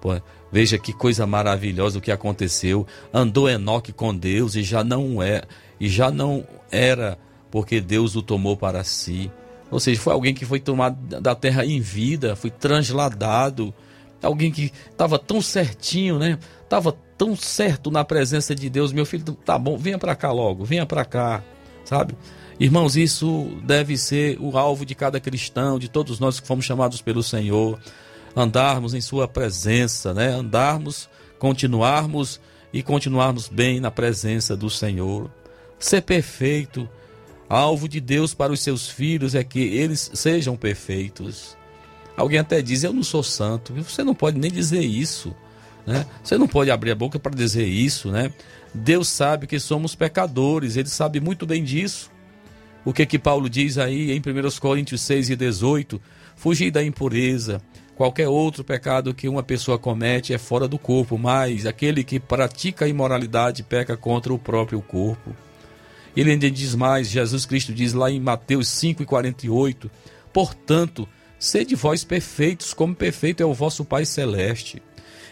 Pô, 0.00 0.10
veja 0.52 0.78
que 0.78 0.92
coisa 0.92 1.26
maravilhosa 1.26 1.98
o 1.98 2.00
que 2.00 2.12
aconteceu. 2.12 2.86
Andou 3.12 3.48
Enoque 3.48 3.92
com 3.92 4.14
Deus 4.14 4.54
e 4.54 4.62
já 4.62 4.84
não 4.84 5.20
é, 5.20 5.42
e 5.80 5.88
já 5.88 6.08
não 6.08 6.46
era 6.70 7.18
porque 7.50 7.80
Deus 7.80 8.14
o 8.14 8.22
tomou 8.22 8.56
para 8.56 8.84
si. 8.84 9.28
Ou 9.70 9.78
seja, 9.78 10.00
foi 10.00 10.12
alguém 10.12 10.34
que 10.34 10.46
foi 10.46 10.60
tomado 10.60 10.96
da 11.20 11.34
terra 11.34 11.64
em 11.64 11.80
vida, 11.80 12.34
foi 12.34 12.50
transladado. 12.50 13.74
Alguém 14.22 14.50
que 14.50 14.72
estava 14.90 15.18
tão 15.18 15.40
certinho, 15.40 16.18
né? 16.18 16.38
Estava 16.62 16.92
tão 17.16 17.36
certo 17.36 17.90
na 17.90 18.04
presença 18.04 18.54
de 18.54 18.68
Deus. 18.70 18.92
Meu 18.92 19.04
filho, 19.04 19.24
tá 19.44 19.58
bom, 19.58 19.76
venha 19.76 19.98
para 19.98 20.14
cá 20.16 20.32
logo, 20.32 20.64
venha 20.64 20.86
para 20.86 21.04
cá, 21.04 21.42
sabe? 21.84 22.14
Irmãos, 22.58 22.96
isso 22.96 23.48
deve 23.62 23.96
ser 23.96 24.36
o 24.40 24.56
alvo 24.58 24.84
de 24.84 24.94
cada 24.94 25.20
cristão, 25.20 25.78
de 25.78 25.88
todos 25.88 26.18
nós 26.18 26.40
que 26.40 26.46
fomos 26.46 26.64
chamados 26.64 27.00
pelo 27.00 27.22
Senhor. 27.22 27.78
Andarmos 28.34 28.94
em 28.94 29.00
Sua 29.00 29.28
presença, 29.28 30.12
né? 30.12 30.28
Andarmos, 30.28 31.08
continuarmos 31.38 32.40
e 32.72 32.82
continuarmos 32.82 33.48
bem 33.48 33.80
na 33.80 33.90
presença 33.90 34.56
do 34.56 34.68
Senhor. 34.68 35.30
Ser 35.78 36.02
perfeito, 36.02 36.88
Alvo 37.48 37.88
de 37.88 38.00
Deus 38.00 38.34
para 38.34 38.52
os 38.52 38.60
seus 38.60 38.88
filhos 38.88 39.34
é 39.34 39.42
que 39.42 39.60
eles 39.60 40.10
sejam 40.14 40.56
perfeitos. 40.56 41.56
Alguém 42.16 42.38
até 42.38 42.60
diz: 42.60 42.84
Eu 42.84 42.92
não 42.92 43.02
sou 43.02 43.22
santo. 43.22 43.72
Você 43.74 44.04
não 44.04 44.14
pode 44.14 44.38
nem 44.38 44.50
dizer 44.50 44.82
isso. 44.82 45.34
Né? 45.86 46.04
Você 46.22 46.36
não 46.36 46.46
pode 46.46 46.70
abrir 46.70 46.90
a 46.90 46.94
boca 46.94 47.18
para 47.18 47.34
dizer 47.34 47.66
isso. 47.66 48.10
Né? 48.10 48.30
Deus 48.74 49.08
sabe 49.08 49.46
que 49.46 49.58
somos 49.58 49.94
pecadores, 49.94 50.76
ele 50.76 50.88
sabe 50.88 51.20
muito 51.20 51.46
bem 51.46 51.64
disso. 51.64 52.10
O 52.84 52.92
que 52.92 53.06
que 53.06 53.18
Paulo 53.18 53.48
diz 53.48 53.78
aí 53.78 54.12
em 54.12 54.18
1 54.18 54.22
Coríntios 54.60 55.00
6 55.00 55.30
e 55.30 55.36
18? 55.36 56.00
Fugir 56.36 56.70
da 56.70 56.84
impureza. 56.84 57.60
Qualquer 57.96 58.28
outro 58.28 58.62
pecado 58.62 59.12
que 59.12 59.28
uma 59.28 59.42
pessoa 59.42 59.78
comete 59.78 60.32
é 60.32 60.38
fora 60.38 60.68
do 60.68 60.78
corpo, 60.78 61.18
mas 61.18 61.66
aquele 61.66 62.04
que 62.04 62.20
pratica 62.20 62.84
a 62.84 62.88
imoralidade 62.88 63.62
peca 63.62 63.96
contra 63.96 64.32
o 64.32 64.38
próprio 64.38 64.80
corpo. 64.80 65.34
Ele 66.18 66.32
ainda 66.32 66.50
diz 66.50 66.74
mais, 66.74 67.08
Jesus 67.08 67.46
Cristo 67.46 67.72
diz 67.72 67.92
lá 67.92 68.10
em 68.10 68.18
Mateus 68.18 68.66
5,48: 68.70 69.88
Portanto, 70.32 71.08
sede 71.38 71.76
vós 71.76 72.02
perfeitos, 72.02 72.74
como 72.74 72.92
perfeito 72.92 73.40
é 73.40 73.46
o 73.46 73.54
vosso 73.54 73.84
Pai 73.84 74.04
Celeste. 74.04 74.82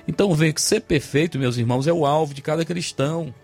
Então, 0.06 0.32
vê 0.32 0.52
que 0.52 0.62
ser 0.62 0.82
perfeito, 0.82 1.40
meus 1.40 1.56
irmãos, 1.56 1.88
é 1.88 1.92
o 1.92 2.06
alvo 2.06 2.32
de 2.32 2.40
cada 2.40 2.64
cristão. 2.64 3.34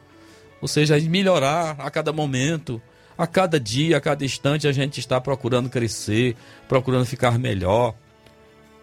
Ou 0.61 0.69
seja, 0.69 0.97
melhorar 1.01 1.75
a 1.81 1.91
cada 1.91 2.13
momento, 2.13 2.81
a 3.19 3.27
cada 3.27 3.59
dia, 3.59 3.97
a 3.97 4.01
cada 4.01 4.25
instante, 4.25 4.69
a 4.69 4.73
gente 4.73 5.01
está 5.01 5.21
procurando 5.21 5.69
crescer, 5.69 6.37
procurando 6.69 7.07
ficar 7.07 7.41
melhor. 7.41 7.93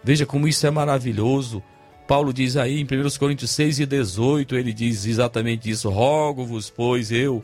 Veja 0.04 0.26
como 0.26 0.46
isso 0.46 0.66
é 0.66 0.70
maravilhoso. 0.70 1.62
Paulo 2.06 2.30
diz 2.30 2.58
aí 2.58 2.78
em 2.78 2.84
1 2.84 3.18
Coríntios 3.18 3.52
6 3.52 3.80
e 3.80 3.86
18, 3.86 4.54
ele 4.54 4.74
diz 4.74 5.06
exatamente 5.06 5.70
isso: 5.70 5.88
Rogo-vos, 5.88 6.68
pois 6.68 7.10
eu 7.10 7.42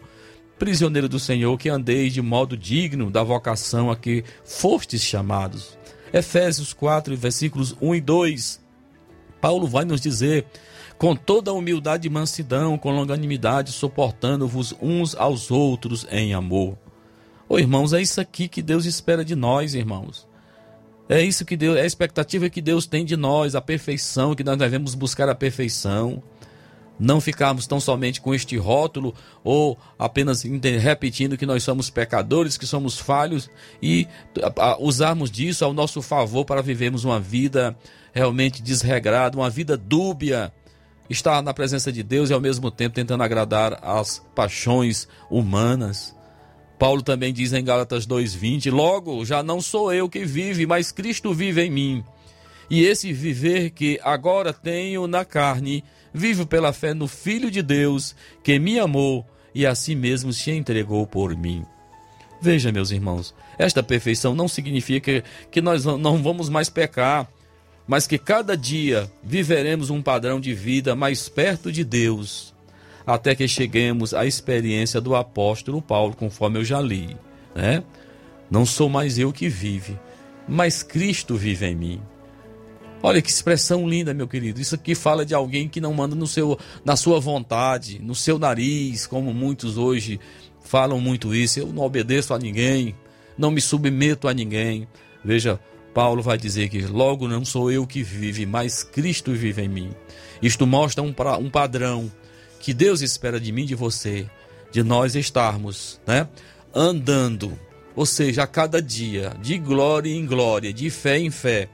prisioneiro 0.58 1.08
do 1.08 1.18
Senhor, 1.18 1.56
que 1.58 1.68
andeis 1.68 2.12
de 2.12 2.22
modo 2.22 2.56
digno 2.56 3.10
da 3.10 3.22
vocação 3.22 3.90
a 3.90 3.96
que 3.96 4.24
fostes 4.44 5.02
chamados. 5.02 5.76
Efésios 6.12 6.72
4, 6.72 7.16
versículos 7.16 7.76
1 7.80 7.94
e 7.94 8.00
2. 8.00 8.60
Paulo 9.40 9.66
vai 9.66 9.84
nos 9.84 10.00
dizer: 10.00 10.46
com 10.98 11.14
toda 11.14 11.52
humildade 11.52 12.06
e 12.06 12.10
mansidão, 12.10 12.78
com 12.78 12.90
longanimidade, 12.90 13.72
suportando-vos 13.72 14.74
uns 14.80 15.14
aos 15.14 15.50
outros 15.50 16.06
em 16.10 16.32
amor. 16.32 16.78
Ô 17.48 17.58
irmãos, 17.58 17.92
é 17.92 18.00
isso 18.00 18.20
aqui 18.20 18.48
que 18.48 18.62
Deus 18.62 18.86
espera 18.86 19.24
de 19.24 19.36
nós, 19.36 19.74
irmãos. 19.74 20.26
É 21.08 21.22
isso 21.22 21.44
que 21.44 21.56
Deus, 21.56 21.76
é 21.76 21.82
a 21.82 21.86
expectativa 21.86 22.50
que 22.50 22.60
Deus 22.60 22.86
tem 22.86 23.04
de 23.04 23.16
nós, 23.16 23.54
a 23.54 23.60
perfeição, 23.60 24.34
que 24.34 24.42
nós 24.42 24.58
devemos 24.58 24.94
buscar 24.94 25.28
a 25.28 25.34
perfeição. 25.34 26.20
Não 26.98 27.20
ficarmos 27.20 27.66
tão 27.66 27.78
somente 27.78 28.20
com 28.20 28.34
este 28.34 28.56
rótulo 28.56 29.14
ou 29.44 29.78
apenas 29.98 30.42
repetindo 30.42 31.36
que 31.36 31.44
nós 31.44 31.62
somos 31.62 31.90
pecadores, 31.90 32.56
que 32.56 32.66
somos 32.66 32.98
falhos 32.98 33.50
e 33.82 34.08
usarmos 34.78 35.30
disso 35.30 35.64
ao 35.64 35.74
nosso 35.74 36.00
favor 36.00 36.44
para 36.44 36.62
vivermos 36.62 37.04
uma 37.04 37.20
vida 37.20 37.76
realmente 38.14 38.62
desregrada, 38.62 39.36
uma 39.36 39.50
vida 39.50 39.76
dúbia, 39.76 40.50
estar 41.10 41.42
na 41.42 41.52
presença 41.52 41.92
de 41.92 42.02
Deus 42.02 42.30
e 42.30 42.32
ao 42.32 42.40
mesmo 42.40 42.70
tempo 42.70 42.94
tentando 42.94 43.22
agradar 43.22 43.78
às 43.82 44.24
paixões 44.34 45.06
humanas. 45.30 46.16
Paulo 46.78 47.02
também 47.02 47.32
diz 47.32 47.52
em 47.52 47.64
Gálatas 47.64 48.06
2:20: 48.06 48.70
Logo, 48.70 49.24
já 49.24 49.42
não 49.42 49.60
sou 49.60 49.92
eu 49.92 50.08
que 50.08 50.24
vive, 50.24 50.66
mas 50.66 50.92
Cristo 50.92 51.32
vive 51.32 51.62
em 51.62 51.70
mim. 51.70 52.04
E 52.68 52.84
esse 52.84 53.12
viver 53.12 53.70
que 53.70 54.00
agora 54.02 54.52
tenho 54.52 55.06
na 55.06 55.24
carne, 55.24 55.84
vivo 56.16 56.46
pela 56.46 56.72
fé 56.72 56.94
no 56.94 57.06
Filho 57.06 57.50
de 57.50 57.62
Deus, 57.62 58.16
que 58.42 58.58
me 58.58 58.78
amou 58.78 59.24
e 59.54 59.66
a 59.66 59.74
si 59.74 59.94
mesmo 59.94 60.32
se 60.32 60.50
entregou 60.50 61.06
por 61.06 61.36
mim. 61.36 61.64
Veja, 62.40 62.72
meus 62.72 62.90
irmãos, 62.90 63.34
esta 63.58 63.82
perfeição 63.82 64.34
não 64.34 64.48
significa 64.48 65.22
que 65.50 65.60
nós 65.60 65.84
não 65.84 66.22
vamos 66.22 66.48
mais 66.48 66.70
pecar, 66.70 67.28
mas 67.86 68.06
que 68.06 68.18
cada 68.18 68.56
dia 68.56 69.10
viveremos 69.22 69.90
um 69.90 70.02
padrão 70.02 70.40
de 70.40 70.54
vida 70.54 70.96
mais 70.96 71.28
perto 71.28 71.70
de 71.70 71.84
Deus 71.84 72.54
até 73.06 73.34
que 73.34 73.46
cheguemos 73.46 74.12
à 74.12 74.26
experiência 74.26 75.00
do 75.00 75.14
apóstolo 75.14 75.80
Paulo, 75.80 76.16
conforme 76.16 76.58
eu 76.58 76.64
já 76.64 76.80
li, 76.80 77.16
né? 77.54 77.84
Não 78.50 78.66
sou 78.66 78.88
mais 78.88 79.16
eu 79.16 79.32
que 79.32 79.48
vive, 79.48 79.96
mas 80.48 80.82
Cristo 80.82 81.36
vive 81.36 81.66
em 81.66 81.76
mim. 81.76 82.00
Olha 83.06 83.22
que 83.22 83.30
expressão 83.30 83.88
linda, 83.88 84.12
meu 84.12 84.26
querido. 84.26 84.60
Isso 84.60 84.74
aqui 84.74 84.92
fala 84.92 85.24
de 85.24 85.32
alguém 85.32 85.68
que 85.68 85.80
não 85.80 85.94
manda 85.94 86.16
no 86.16 86.26
seu, 86.26 86.58
na 86.84 86.96
sua 86.96 87.20
vontade, 87.20 88.00
no 88.02 88.16
seu 88.16 88.36
nariz, 88.36 89.06
como 89.06 89.32
muitos 89.32 89.78
hoje 89.78 90.18
falam 90.60 91.00
muito 91.00 91.32
isso. 91.32 91.60
Eu 91.60 91.68
não 91.68 91.84
obedeço 91.84 92.34
a 92.34 92.38
ninguém, 92.40 92.96
não 93.38 93.52
me 93.52 93.60
submeto 93.60 94.26
a 94.26 94.34
ninguém. 94.34 94.88
Veja, 95.24 95.60
Paulo 95.94 96.20
vai 96.20 96.36
dizer 96.36 96.68
que 96.68 96.80
logo 96.80 97.28
não 97.28 97.44
sou 97.44 97.70
eu 97.70 97.86
que 97.86 98.02
vive, 98.02 98.44
mas 98.44 98.82
Cristo 98.82 99.30
vive 99.30 99.62
em 99.62 99.68
mim. 99.68 99.90
Isto 100.42 100.66
mostra 100.66 101.00
um, 101.00 101.14
um 101.38 101.48
padrão 101.48 102.10
que 102.58 102.74
Deus 102.74 103.02
espera 103.02 103.38
de 103.38 103.52
mim 103.52 103.66
de 103.66 103.76
você, 103.76 104.28
de 104.72 104.82
nós 104.82 105.14
estarmos, 105.14 106.00
né, 106.04 106.26
andando, 106.74 107.56
ou 107.94 108.04
seja, 108.04 108.42
a 108.42 108.48
cada 108.48 108.82
dia, 108.82 109.32
de 109.40 109.58
glória 109.58 110.10
em 110.10 110.26
glória, 110.26 110.72
de 110.72 110.90
fé 110.90 111.20
em 111.20 111.30
fé. 111.30 111.68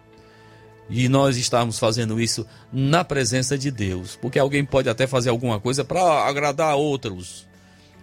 E 0.95 1.09
nós 1.09 1.39
estamos 1.39 1.79
fazendo 1.79 2.21
isso 2.21 2.47
na 2.71 3.03
presença 3.03 3.57
de 3.57 3.71
Deus, 3.71 4.15
porque 4.21 4.39
alguém 4.39 4.63
pode 4.63 4.91
até 4.91 5.07
fazer 5.07 5.31
alguma 5.31 5.59
coisa 5.59 5.83
para 5.83 6.29
agradar 6.29 6.73
a 6.73 6.77
outros, 6.77 7.49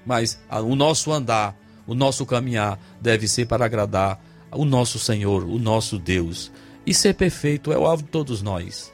mas 0.03 0.41
o 0.49 0.75
nosso 0.75 1.11
andar, 1.11 1.55
o 1.85 1.93
nosso 1.93 2.25
caminhar 2.25 2.79
deve 2.99 3.27
ser 3.27 3.45
para 3.45 3.63
agradar 3.63 4.19
o 4.51 4.65
nosso 4.65 4.97
Senhor, 4.97 5.43
o 5.43 5.59
nosso 5.59 5.99
Deus. 5.99 6.51
E 6.83 6.91
ser 6.91 7.13
perfeito 7.13 7.71
é 7.71 7.77
o 7.77 7.85
alvo 7.85 8.01
de 8.01 8.09
todos 8.09 8.41
nós. 8.41 8.91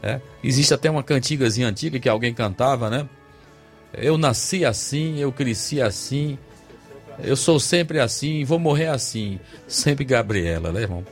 É? 0.00 0.20
Existe 0.44 0.72
até 0.72 0.88
uma 0.88 1.02
cantigazinha 1.02 1.66
antiga 1.66 1.98
que 1.98 2.08
alguém 2.08 2.32
cantava, 2.32 2.88
né? 2.88 3.08
Eu 3.92 4.16
nasci 4.16 4.64
assim, 4.64 5.18
eu 5.18 5.32
cresci 5.32 5.82
assim, 5.82 6.38
eu 7.18 7.34
sou 7.34 7.58
sempre 7.58 7.98
assim, 7.98 8.44
vou 8.44 8.60
morrer 8.60 8.86
assim. 8.86 9.40
Sempre 9.66 10.04
Gabriela, 10.04 10.70
né, 10.70 10.82
irmão? 10.82 11.04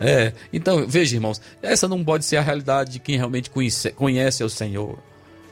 É, 0.00 0.32
então, 0.52 0.86
veja, 0.86 1.16
irmãos, 1.16 1.40
essa 1.60 1.88
não 1.88 2.04
pode 2.04 2.24
ser 2.24 2.36
a 2.36 2.42
realidade 2.42 2.92
de 2.92 2.98
quem 2.98 3.16
realmente 3.16 3.50
conhece, 3.50 3.90
conhece 3.92 4.44
o 4.44 4.50
Senhor. 4.50 4.98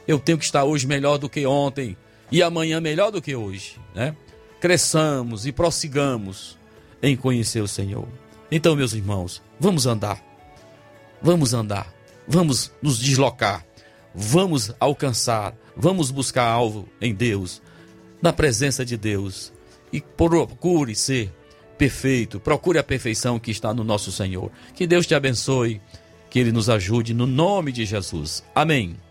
Eu 0.07 0.19
tenho 0.19 0.37
que 0.37 0.45
estar 0.45 0.63
hoje 0.63 0.87
melhor 0.87 1.17
do 1.17 1.29
que 1.29 1.45
ontem 1.45 1.97
e 2.31 2.41
amanhã 2.41 2.79
melhor 2.79 3.11
do 3.11 3.21
que 3.21 3.35
hoje, 3.35 3.77
né? 3.93 4.15
Cresçamos 4.61 5.45
e 5.45 5.51
prossigamos 5.51 6.57
em 7.03 7.15
conhecer 7.15 7.61
o 7.61 7.67
Senhor. 7.67 8.07
Então, 8.49 8.75
meus 8.75 8.93
irmãos, 8.93 9.41
vamos 9.59 9.85
andar. 9.85 10.23
Vamos 11.21 11.53
andar 11.53 11.97
Vamos 12.27 12.73
nos 12.81 12.99
deslocar, 12.99 13.65
vamos 14.13 14.73
alcançar, 14.81 15.55
vamos 15.77 16.11
buscar 16.11 16.43
alvo 16.43 16.85
em 16.99 17.15
Deus, 17.15 17.61
na 18.21 18.33
presença 18.33 18.83
de 18.83 18.97
Deus. 18.97 19.53
E 19.93 20.01
procure 20.01 20.93
ser 20.93 21.33
perfeito, 21.77 22.39
procure 22.39 22.79
a 22.79 22.83
perfeição 22.83 23.39
que 23.39 23.51
está 23.51 23.73
no 23.73 23.83
nosso 23.83 24.11
Senhor. 24.11 24.51
Que 24.75 24.87
Deus 24.87 25.05
te 25.05 25.15
abençoe, 25.15 25.81
que 26.29 26.39
Ele 26.39 26.51
nos 26.51 26.69
ajude 26.69 27.13
no 27.13 27.27
nome 27.27 27.71
de 27.71 27.85
Jesus. 27.85 28.43
Amém. 28.53 29.06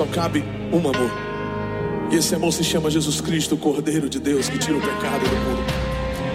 Só 0.00 0.06
cabe 0.06 0.42
um 0.72 0.78
amor. 0.78 1.10
E 2.10 2.16
esse 2.16 2.34
amor 2.34 2.52
se 2.54 2.64
chama 2.64 2.90
Jesus 2.90 3.20
Cristo, 3.20 3.54
o 3.54 3.58
Cordeiro 3.58 4.08
de 4.08 4.18
Deus 4.18 4.48
que 4.48 4.56
tira 4.56 4.78
o 4.78 4.80
pecado 4.80 5.28
do 5.28 5.36
mundo. 5.36 5.62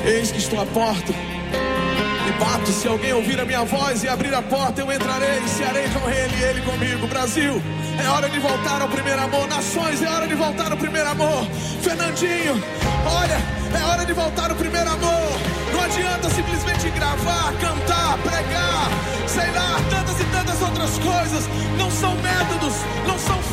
Eis 0.05 0.29
que 0.29 0.37
estou 0.37 0.61
à 0.61 0.65
porta 0.67 1.11
e 1.11 2.31
bato. 2.39 2.71
Se 2.71 2.87
alguém 2.87 3.11
ouvir 3.13 3.39
a 3.39 3.45
minha 3.45 3.63
voz 3.63 4.03
e 4.03 4.07
abrir 4.07 4.35
a 4.35 4.41
porta, 4.43 4.81
eu 4.81 4.93
entrarei 4.93 5.39
e 5.43 5.49
cearei 5.49 5.85
com 5.89 6.07
ele 6.07 6.35
e 6.39 6.43
ele 6.43 6.61
comigo. 6.61 7.07
Brasil, 7.07 7.59
é 8.03 8.07
hora 8.09 8.29
de 8.29 8.37
voltar 8.37 8.83
ao 8.83 8.87
primeiro 8.87 9.19
amor. 9.23 9.47
Nações, 9.47 9.99
é 10.03 10.09
hora 10.09 10.27
de 10.27 10.35
voltar 10.35 10.71
ao 10.71 10.77
primeiro 10.77 11.09
amor. 11.09 11.47
Fernandinho, 11.81 12.61
olha, 13.03 13.41
é 13.73 13.83
hora 13.89 14.05
de 14.05 14.13
voltar 14.13 14.51
ao 14.51 14.55
primeiro 14.55 14.91
amor. 14.91 15.39
Não 15.73 15.81
adianta 15.81 16.29
simplesmente 16.29 16.87
gravar, 16.91 17.51
cantar, 17.59 18.17
pregar, 18.19 18.91
sei 19.27 19.49
lá, 19.53 19.81
tantas 19.89 20.21
e 20.21 20.25
tantas 20.25 20.61
outras 20.61 20.91
coisas. 20.99 21.49
Não 21.79 21.89
são 21.89 22.15
métodos, 22.17 22.73
não 23.07 23.17
são 23.17 23.44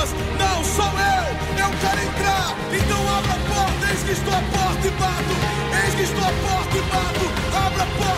formas, 0.00 0.14
não, 0.38 0.64
sou 0.64 0.84
eu. 0.84 1.24
Eu 1.58 1.70
quero 1.80 2.00
entrar, 2.00 2.56
então 2.72 3.18
abra 3.18 3.32
a 3.32 3.54
porta. 3.54 3.90
Eis 3.90 4.02
que 4.02 4.12
estou 4.12 4.32
à 4.32 4.42
porta 4.42 4.86
e 4.86 4.90
bato. 4.90 5.84
Eis 5.84 5.94
que 5.94 6.02
estou 6.02 6.24
à 6.24 6.32
porta 6.32 6.76
e 6.76 6.82
bato. 6.82 7.66
Abra 7.66 7.82
a 7.82 7.86
porta 7.86 8.09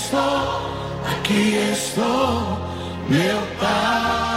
estou, 0.00 0.60
aqui 1.12 1.56
estou, 1.72 2.58
meu 3.08 3.40
Pai. 3.60 4.29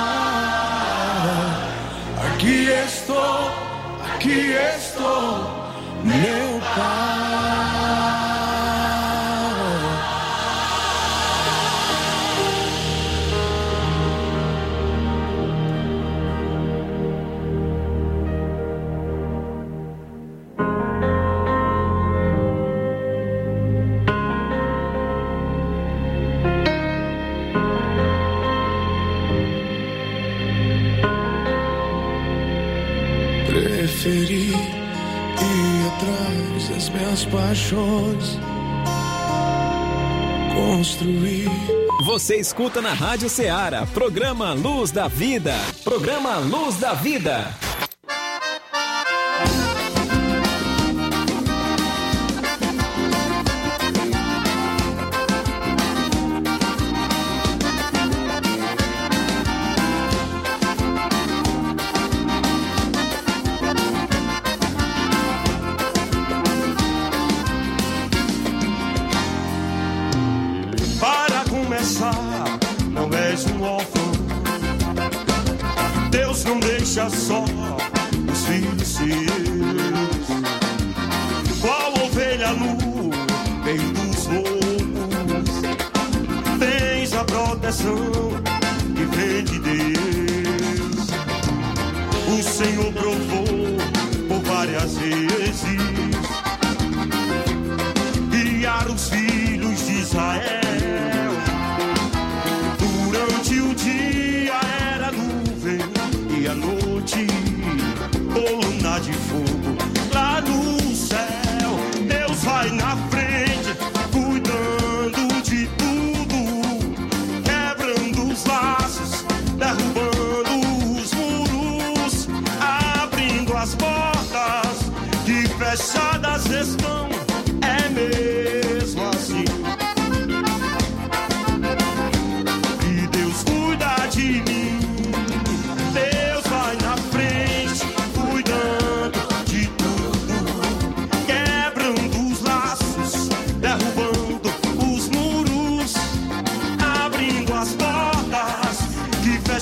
Atrás 36.03 36.69
das 36.69 36.89
minhas 36.89 37.25
paixões, 37.25 38.39
construir. 40.53 41.49
Você 42.05 42.35
escuta 42.35 42.81
na 42.81 42.93
Rádio 42.93 43.29
Ceará, 43.29 43.85
programa 43.93 44.53
Luz 44.53 44.91
da 44.91 45.07
Vida. 45.07 45.55
Programa 45.83 46.37
Luz 46.37 46.75
da 46.77 46.93
Vida. 46.93 47.62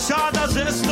Que 0.02 0.08
fechadas 0.08 0.91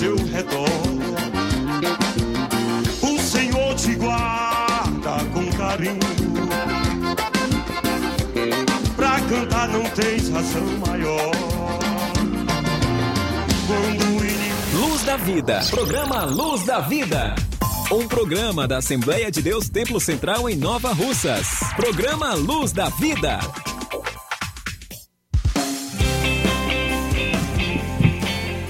seu 0.00 0.16
redor. 0.16 0.66
O 3.02 3.20
Senhor 3.20 3.74
te 3.74 3.94
guarda 3.96 5.22
com 5.34 5.44
carinho. 5.58 5.98
Pra 8.96 9.20
cantar 9.20 9.68
não 9.68 9.82
tens 9.90 10.30
razão 10.30 10.64
maior. 10.86 11.30
Quando 13.66 14.80
Luz 14.80 15.02
da 15.02 15.18
Vida. 15.18 15.60
Programa 15.68 16.24
Luz 16.24 16.64
da 16.64 16.80
Vida. 16.80 17.34
Um 17.92 18.08
programa 18.08 18.66
da 18.66 18.78
Assembleia 18.78 19.30
de 19.30 19.42
Deus 19.42 19.68
Templo 19.68 20.00
Central 20.00 20.48
em 20.48 20.56
Nova 20.56 20.94
Russas. 20.94 21.46
Programa 21.76 22.32
Luz 22.32 22.72
da 22.72 22.88
Vida. 22.88 23.38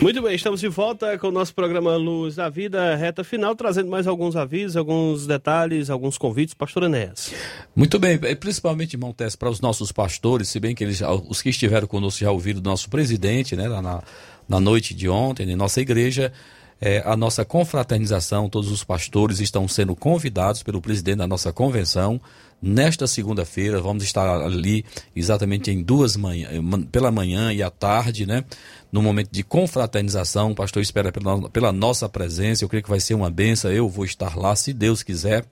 Muito 0.01 0.23
bem, 0.23 0.35
estamos 0.35 0.61
de 0.61 0.69
volta 0.69 1.19
com 1.19 1.29
o 1.29 1.31
nosso 1.31 1.55
programa 1.55 1.95
Luz 1.95 2.37
da 2.37 2.49
Vida, 2.49 2.97
reta 2.97 3.23
final, 3.23 3.55
trazendo 3.55 3.91
mais 3.91 4.07
alguns 4.07 4.35
avisos, 4.35 4.75
alguns 4.75 5.27
detalhes, 5.27 5.91
alguns 5.91 6.17
convites. 6.17 6.55
Pastor 6.55 6.85
Enéas. 6.85 7.35
Muito 7.77 7.99
bem, 7.99 8.19
eh, 8.23 8.35
principalmente, 8.35 8.95
irmão 8.95 9.13
Tess, 9.13 9.37
para 9.37 9.51
os 9.51 9.61
nossos 9.61 9.93
pastores, 9.93 10.49
se 10.49 10.59
bem 10.59 10.75
que 10.75 10.83
eles, 10.83 11.03
os 11.29 11.43
que 11.43 11.51
estiveram 11.51 11.87
conosco 11.87 12.21
já 12.21 12.31
ouviram 12.31 12.63
do 12.63 12.71
nosso 12.71 12.89
presidente, 12.89 13.55
né, 13.55 13.69
lá 13.69 13.83
na, 13.83 14.03
na 14.49 14.59
noite 14.59 14.95
de 14.95 15.07
ontem, 15.07 15.51
em 15.51 15.55
nossa 15.55 15.83
igreja, 15.83 16.33
é, 16.81 17.03
a 17.05 17.15
nossa 17.15 17.45
confraternização, 17.45 18.49
todos 18.49 18.71
os 18.73 18.83
pastores 18.83 19.39
estão 19.39 19.69
sendo 19.69 19.95
convidados 19.95 20.63
pelo 20.63 20.81
presidente 20.81 21.19
da 21.19 21.27
nossa 21.27 21.53
convenção. 21.53 22.19
Nesta 22.63 23.07
segunda-feira, 23.07 23.81
vamos 23.81 24.03
estar 24.03 24.27
ali 24.41 24.85
exatamente 25.15 25.71
em 25.71 25.83
duas 25.83 26.17
manhãs, 26.17 26.53
pela 26.91 27.11
manhã 27.11 27.53
e 27.53 27.63
à 27.63 27.71
tarde, 27.71 28.27
né? 28.27 28.45
No 28.93 29.01
momento 29.03 29.31
de 29.31 29.43
confraternização, 29.45 30.51
o 30.51 30.55
pastor 30.55 30.83
espera 30.83 31.13
pela, 31.13 31.49
pela 31.51 31.73
nossa 31.73 32.09
presença. 32.09 32.65
Eu 32.65 32.69
creio 32.69 32.83
que 32.83 32.91
vai 32.91 33.01
ser 33.01 33.15
uma 33.15 33.31
benção. 33.31 33.71
Eu 33.71 33.89
vou 33.89 34.05
estar 34.05 34.37
lá, 34.37 34.57
se 34.57 34.73
Deus 34.73 35.03
quiser. 35.03 35.45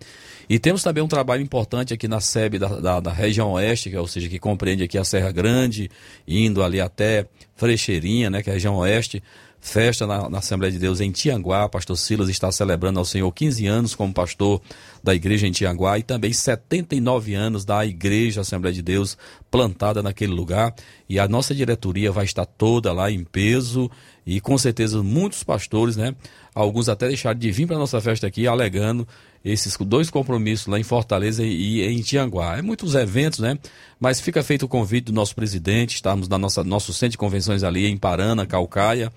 E 0.48 0.58
temos 0.58 0.82
também 0.82 1.02
um 1.02 1.08
trabalho 1.08 1.42
importante 1.42 1.92
aqui 1.92 2.08
na 2.08 2.20
SEB 2.20 2.58
da, 2.58 2.68
da, 2.68 3.00
da, 3.00 3.12
região 3.12 3.52
oeste, 3.52 3.90
que, 3.90 3.96
é, 3.96 4.00
ou 4.00 4.08
seja, 4.08 4.28
que 4.28 4.38
compreende 4.38 4.82
aqui 4.82 4.96
a 4.96 5.04
Serra 5.04 5.30
Grande, 5.30 5.90
indo 6.26 6.62
ali 6.62 6.80
até 6.80 7.26
Frecheirinha, 7.54 8.30
né, 8.30 8.42
que 8.42 8.48
é 8.48 8.52
a 8.52 8.54
região 8.54 8.76
oeste 8.76 9.22
festa 9.60 10.06
na, 10.06 10.28
na, 10.28 10.38
Assembleia 10.38 10.72
de 10.72 10.78
Deus 10.78 11.00
em 11.00 11.10
Tianguá. 11.10 11.68
Pastor 11.68 11.96
Silas 11.96 12.28
está 12.28 12.50
celebrando 12.50 12.98
ao 12.98 13.04
Senhor 13.04 13.30
15 13.30 13.66
anos 13.66 13.94
como 13.94 14.12
pastor 14.12 14.60
da 15.02 15.14
igreja 15.14 15.46
em 15.46 15.52
Tianguá 15.52 15.98
e 15.98 16.02
também 16.02 16.32
79 16.32 17.34
anos 17.34 17.64
da 17.64 17.84
igreja 17.84 18.40
Assembleia 18.40 18.74
de 18.74 18.82
Deus 18.82 19.16
plantada 19.50 20.02
naquele 20.02 20.32
lugar. 20.32 20.74
E 21.08 21.18
a 21.18 21.26
nossa 21.26 21.54
diretoria 21.54 22.12
vai 22.12 22.24
estar 22.24 22.46
toda 22.46 22.92
lá 22.92 23.10
em 23.10 23.24
peso 23.24 23.90
e 24.26 24.40
com 24.40 24.56
certeza 24.58 25.02
muitos 25.02 25.42
pastores, 25.42 25.96
né? 25.96 26.14
Alguns 26.54 26.88
até 26.88 27.08
deixaram 27.08 27.38
de 27.38 27.50
vir 27.50 27.66
para 27.66 27.76
a 27.76 27.78
nossa 27.78 28.00
festa 28.00 28.26
aqui 28.26 28.46
alegando 28.46 29.06
esses 29.44 29.76
dois 29.76 30.10
compromissos 30.10 30.66
lá 30.66 30.78
em 30.78 30.82
Fortaleza 30.82 31.44
e 31.44 31.82
em 31.82 32.00
Tianguá. 32.00 32.58
É 32.58 32.62
muitos 32.62 32.94
eventos, 32.94 33.38
né? 33.38 33.58
Mas 33.98 34.20
fica 34.20 34.42
feito 34.42 34.64
o 34.64 34.68
convite 34.68 35.06
do 35.06 35.12
nosso 35.12 35.34
presidente, 35.34 35.96
estamos 35.96 36.28
na 36.28 36.38
nossa 36.38 36.62
nosso 36.64 36.92
centro 36.92 37.12
de 37.12 37.18
convenções 37.18 37.62
ali 37.62 37.86
em 37.86 37.96
Parana, 37.96 38.46
Calcaia. 38.46 39.12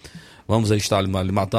Vamos 0.48 0.72
estar 0.72 1.04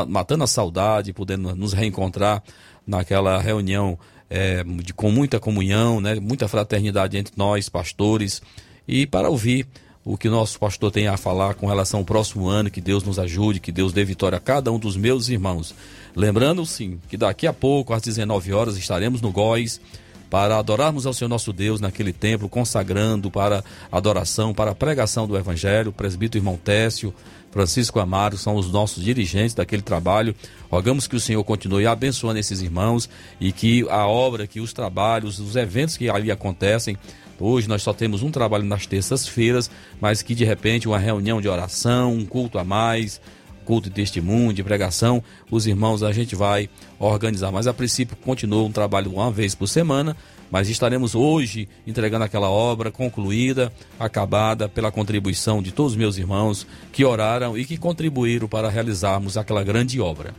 matando 0.08 0.44
a 0.44 0.46
saudade, 0.46 1.12
podendo 1.12 1.54
nos 1.54 1.72
reencontrar 1.72 2.42
naquela 2.86 3.40
reunião 3.40 3.98
é, 4.28 4.64
de, 4.64 4.92
com 4.92 5.10
muita 5.10 5.38
comunhão, 5.38 6.00
né, 6.00 6.14
muita 6.16 6.48
fraternidade 6.48 7.16
entre 7.16 7.34
nós, 7.36 7.68
pastores, 7.68 8.42
e 8.88 9.06
para 9.06 9.28
ouvir 9.28 9.66
o 10.04 10.16
que 10.16 10.28
nosso 10.28 10.58
pastor 10.58 10.90
tem 10.90 11.06
a 11.06 11.16
falar 11.16 11.54
com 11.54 11.66
relação 11.66 12.00
ao 12.00 12.06
próximo 12.06 12.48
ano, 12.48 12.70
que 12.70 12.80
Deus 12.80 13.04
nos 13.04 13.18
ajude, 13.18 13.60
que 13.60 13.70
Deus 13.70 13.92
dê 13.92 14.04
vitória 14.04 14.36
a 14.36 14.40
cada 14.40 14.72
um 14.72 14.78
dos 14.78 14.96
meus 14.96 15.28
irmãos. 15.28 15.74
Lembrando, 16.14 16.66
sim, 16.66 16.98
que 17.08 17.16
daqui 17.16 17.46
a 17.46 17.52
pouco, 17.52 17.92
às 17.92 18.02
19 18.02 18.52
horas, 18.52 18.76
estaremos 18.76 19.20
no 19.20 19.30
Góis 19.30 19.80
para 20.28 20.58
adorarmos 20.58 21.06
ao 21.06 21.12
Senhor 21.12 21.28
nosso 21.28 21.52
Deus 21.52 21.80
naquele 21.80 22.12
templo, 22.12 22.48
consagrando 22.48 23.30
para 23.30 23.62
adoração, 23.92 24.52
para 24.52 24.74
pregação 24.74 25.26
do 25.26 25.36
Evangelho, 25.36 25.90
o 25.90 25.92
presbítero 25.92 26.40
irmão 26.40 26.56
Técio, 26.56 27.14
Francisco 27.52 28.00
Amaro 28.00 28.38
são 28.38 28.56
os 28.56 28.72
nossos 28.72 29.04
dirigentes 29.04 29.54
daquele 29.54 29.82
trabalho. 29.82 30.34
Rogamos 30.70 31.06
que 31.06 31.14
o 31.14 31.20
Senhor 31.20 31.44
continue 31.44 31.86
abençoando 31.86 32.38
esses 32.38 32.62
irmãos 32.62 33.10
e 33.38 33.52
que 33.52 33.86
a 33.90 34.06
obra, 34.06 34.46
que 34.46 34.58
os 34.58 34.72
trabalhos, 34.72 35.38
os 35.38 35.54
eventos 35.54 35.98
que 35.98 36.08
ali 36.08 36.30
acontecem, 36.30 36.96
Hoje 37.44 37.68
nós 37.68 37.82
só 37.82 37.92
temos 37.92 38.22
um 38.22 38.30
trabalho 38.30 38.64
nas 38.64 38.86
terças-feiras, 38.86 39.68
mas 40.00 40.22
que 40.22 40.32
de 40.32 40.44
repente 40.44 40.86
uma 40.86 40.96
reunião 40.96 41.40
de 41.40 41.48
oração, 41.48 42.12
um 42.12 42.24
culto 42.24 42.56
a 42.56 42.62
mais, 42.62 43.20
culto 43.64 43.88
de 43.88 43.96
testemunho, 43.96 44.52
de 44.52 44.62
pregação, 44.62 45.20
os 45.50 45.66
irmãos 45.66 46.04
a 46.04 46.12
gente 46.12 46.36
vai 46.36 46.70
organizar. 47.00 47.50
Mas 47.50 47.66
a 47.66 47.74
princípio 47.74 48.16
continua 48.16 48.62
um 48.62 48.70
trabalho 48.70 49.10
uma 49.10 49.28
vez 49.28 49.56
por 49.56 49.66
semana, 49.66 50.16
mas 50.52 50.68
estaremos 50.68 51.16
hoje 51.16 51.68
entregando 51.84 52.24
aquela 52.24 52.48
obra 52.48 52.92
concluída, 52.92 53.72
acabada 53.98 54.68
pela 54.68 54.92
contribuição 54.92 55.60
de 55.60 55.72
todos 55.72 55.92
os 55.92 55.98
meus 55.98 56.18
irmãos 56.18 56.64
que 56.92 57.04
oraram 57.04 57.58
e 57.58 57.64
que 57.64 57.76
contribuíram 57.76 58.46
para 58.46 58.70
realizarmos 58.70 59.36
aquela 59.36 59.64
grande 59.64 60.00
obra. 60.00 60.32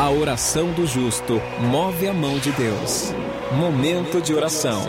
A 0.00 0.08
oração 0.08 0.72
do 0.72 0.86
justo 0.86 1.34
move 1.60 2.08
a 2.08 2.14
mão 2.14 2.38
de 2.38 2.50
Deus. 2.52 3.12
Momento 3.52 4.22
de 4.22 4.32
oração. 4.32 4.80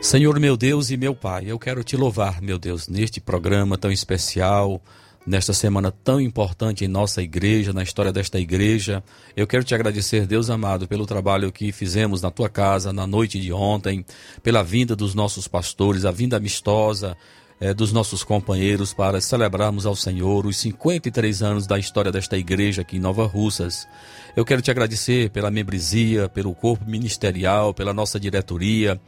Senhor 0.00 0.38
meu 0.38 0.56
Deus 0.56 0.92
e 0.92 0.96
meu 0.96 1.12
Pai, 1.12 1.46
eu 1.48 1.58
quero 1.58 1.82
te 1.82 1.96
louvar, 1.96 2.40
meu 2.40 2.56
Deus, 2.56 2.86
neste 2.86 3.20
programa 3.20 3.76
tão 3.76 3.90
especial, 3.90 4.80
nesta 5.26 5.52
semana 5.52 5.90
tão 5.90 6.20
importante 6.20 6.84
em 6.84 6.88
nossa 6.88 7.20
igreja, 7.20 7.72
na 7.72 7.82
história 7.82 8.12
desta 8.12 8.38
igreja. 8.38 9.02
Eu 9.36 9.48
quero 9.48 9.64
te 9.64 9.74
agradecer, 9.74 10.24
Deus 10.24 10.50
amado, 10.50 10.86
pelo 10.86 11.04
trabalho 11.04 11.50
que 11.50 11.72
fizemos 11.72 12.22
na 12.22 12.30
tua 12.30 12.48
casa 12.48 12.92
na 12.92 13.08
noite 13.08 13.40
de 13.40 13.52
ontem, 13.52 14.06
pela 14.40 14.62
vinda 14.62 14.94
dos 14.94 15.16
nossos 15.16 15.48
pastores, 15.48 16.04
a 16.04 16.12
vinda 16.12 16.36
amistosa. 16.36 17.16
É, 17.64 17.72
dos 17.72 17.92
nossos 17.92 18.24
companheiros 18.24 18.92
para 18.92 19.20
celebrarmos 19.20 19.86
ao 19.86 19.94
Senhor 19.94 20.46
os 20.46 20.56
53 20.56 21.44
anos 21.44 21.64
da 21.64 21.78
história 21.78 22.10
desta 22.10 22.36
igreja 22.36 22.82
aqui 22.82 22.96
em 22.96 22.98
Nova 22.98 23.24
Russas. 23.24 23.86
Eu 24.34 24.44
quero 24.44 24.60
te 24.60 24.68
agradecer 24.68 25.30
pela 25.30 25.48
membresia, 25.48 26.28
pelo 26.28 26.56
corpo 26.56 26.84
ministerial, 26.84 27.72
pela 27.72 27.94
nossa 27.94 28.18
diretoria, 28.18 29.00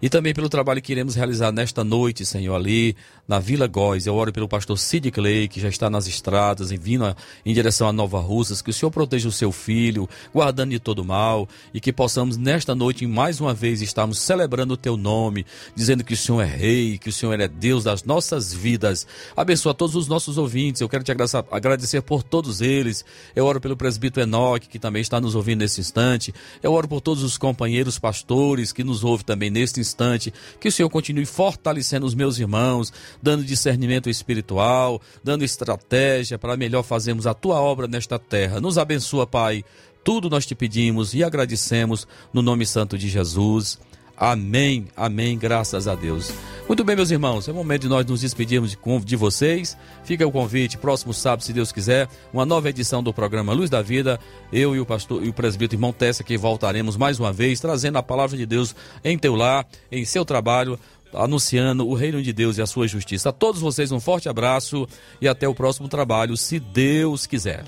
e 0.00 0.08
também 0.08 0.32
pelo 0.32 0.48
trabalho 0.48 0.80
que 0.80 0.90
iremos 0.90 1.16
realizar 1.16 1.52
nesta 1.52 1.84
noite, 1.84 2.24
Senhor, 2.24 2.54
ali 2.54 2.96
na 3.28 3.38
Vila 3.38 3.66
Góis. 3.66 4.06
Eu 4.06 4.14
oro 4.14 4.32
pelo 4.32 4.48
pastor 4.48 4.78
Sid 4.78 5.10
Clay, 5.10 5.46
que 5.46 5.60
já 5.60 5.68
está 5.68 5.90
nas 5.90 6.06
estradas, 6.06 6.72
em 6.72 6.78
vindo 6.78 7.14
em 7.44 7.52
direção 7.52 7.86
a 7.86 7.92
Nova 7.92 8.18
Russas, 8.18 8.62
que 8.62 8.70
o 8.70 8.72
Senhor 8.72 8.90
proteja 8.90 9.28
o 9.28 9.32
seu 9.32 9.52
filho, 9.52 10.08
guardando 10.32 10.70
de 10.70 10.78
todo 10.78 11.04
mal, 11.04 11.46
e 11.74 11.80
que 11.80 11.92
possamos 11.92 12.38
nesta 12.38 12.74
noite, 12.74 13.06
mais 13.06 13.40
uma 13.40 13.52
vez, 13.52 13.82
estarmos 13.82 14.18
celebrando 14.18 14.72
o 14.72 14.76
teu 14.76 14.96
nome, 14.96 15.44
dizendo 15.74 16.02
que 16.02 16.14
o 16.14 16.16
Senhor 16.16 16.40
é 16.40 16.46
rei, 16.46 16.96
que 16.98 17.10
o 17.10 17.12
Senhor 17.12 17.38
é 17.38 17.46
Deus 17.46 17.84
das 17.84 18.02
nossas 18.02 18.52
vidas. 18.52 19.06
Abençoa 19.36 19.74
todos 19.74 19.94
os 19.94 20.08
nossos 20.08 20.38
ouvintes. 20.38 20.80
Eu 20.80 20.88
quero 20.88 21.04
te 21.04 21.12
agradecer 21.12 22.00
por 22.00 22.22
todos 22.22 22.60
eles. 22.60 23.04
Eu 23.36 23.44
oro 23.44 23.60
pelo 23.60 23.76
presbítero 23.76 24.24
Enoque, 24.24 24.68
que 24.68 24.78
também 24.78 25.02
está 25.02 25.20
nos 25.20 25.34
ouvindo 25.34 25.60
nesse 25.60 25.80
instante. 25.80 26.34
Eu 26.62 26.72
oro 26.72 26.88
por 26.88 27.02
todos 27.02 27.22
os 27.22 27.36
companheiros 27.36 27.98
pastores 27.98 28.72
que 28.72 28.82
nos 28.82 29.04
ouvem 29.04 29.26
também 29.26 29.50
neste 29.50 29.80
instante 29.80 29.98
instante. 29.98 30.32
Que 30.60 30.68
o 30.68 30.72
Senhor 30.72 30.88
continue 30.88 31.26
fortalecendo 31.26 32.06
os 32.06 32.14
meus 32.14 32.38
irmãos, 32.38 32.92
dando 33.22 33.44
discernimento 33.44 34.08
espiritual, 34.08 35.00
dando 35.22 35.44
estratégia 35.44 36.38
para 36.38 36.56
melhor 36.56 36.82
fazermos 36.82 37.26
a 37.26 37.34
tua 37.34 37.60
obra 37.60 37.86
nesta 37.86 38.18
terra. 38.18 38.60
Nos 38.60 38.78
abençoa, 38.78 39.26
Pai. 39.26 39.64
Tudo 40.04 40.30
nós 40.30 40.46
te 40.46 40.54
pedimos 40.54 41.14
e 41.14 41.22
agradecemos 41.22 42.06
no 42.32 42.40
nome 42.40 42.64
santo 42.64 42.96
de 42.96 43.08
Jesus. 43.08 43.78
Amém, 44.16 44.88
amém, 44.96 45.38
graças 45.38 45.86
a 45.86 45.94
Deus. 45.94 46.32
Muito 46.66 46.82
bem, 46.82 46.96
meus 46.96 47.10
irmãos, 47.10 47.46
é 47.46 47.52
o 47.52 47.54
momento 47.54 47.82
de 47.82 47.88
nós 47.88 48.04
nos 48.04 48.20
despedirmos 48.20 48.76
de, 49.04 49.16
vocês. 49.16 49.76
Fica 50.04 50.26
o 50.26 50.32
convite, 50.32 50.76
próximo 50.76 51.14
sábado, 51.14 51.44
se 51.44 51.52
Deus 51.52 51.70
quiser, 51.70 52.08
uma 52.32 52.44
nova 52.44 52.68
edição 52.68 53.00
do 53.02 53.14
programa 53.14 53.52
Luz 53.52 53.70
da 53.70 53.80
Vida. 53.80 54.18
Eu 54.52 54.74
e 54.74 54.80
o 54.80 54.84
pastor 54.84 55.24
e 55.24 55.28
o 55.28 55.32
presbítero 55.32 55.78
irmão 55.78 55.92
Tessa 55.92 56.24
que 56.24 56.36
voltaremos 56.36 56.96
mais 56.96 57.20
uma 57.20 57.32
vez, 57.32 57.60
trazendo 57.60 57.96
a 57.96 58.02
palavra 58.02 58.36
de 58.36 58.44
Deus 58.44 58.74
em 59.04 59.16
teu 59.16 59.36
lar, 59.36 59.66
em 59.90 60.04
seu 60.04 60.24
trabalho, 60.24 60.78
anunciando 61.12 61.86
o 61.86 61.94
reino 61.94 62.22
de 62.22 62.32
Deus 62.32 62.58
e 62.58 62.62
a 62.62 62.66
sua 62.66 62.86
justiça. 62.86 63.30
A 63.30 63.32
todos 63.32 63.60
vocês 63.60 63.92
um 63.92 64.00
forte 64.00 64.28
abraço 64.28 64.86
e 65.20 65.28
até 65.28 65.48
o 65.48 65.54
próximo 65.54 65.88
trabalho, 65.88 66.36
se 66.36 66.58
Deus 66.58 67.26
quiser. 67.26 67.64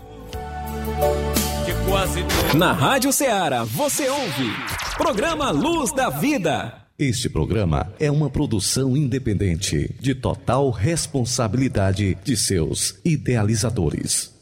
Na 2.57 2.73
Rádio 2.73 3.13
Ceará, 3.13 3.65
você 3.65 4.09
ouve 4.09 4.51
Programa 4.97 5.51
Luz 5.51 5.93
da 5.93 6.09
Vida. 6.09 6.81
Este 6.99 7.31
programa 7.31 7.93
é 7.99 8.11
uma 8.11 8.29
produção 8.29 8.95
independente, 8.97 9.95
de 9.99 10.15
total 10.15 10.71
responsabilidade 10.71 12.17
de 12.23 12.37
seus 12.37 13.01
idealizadores. 13.05 14.40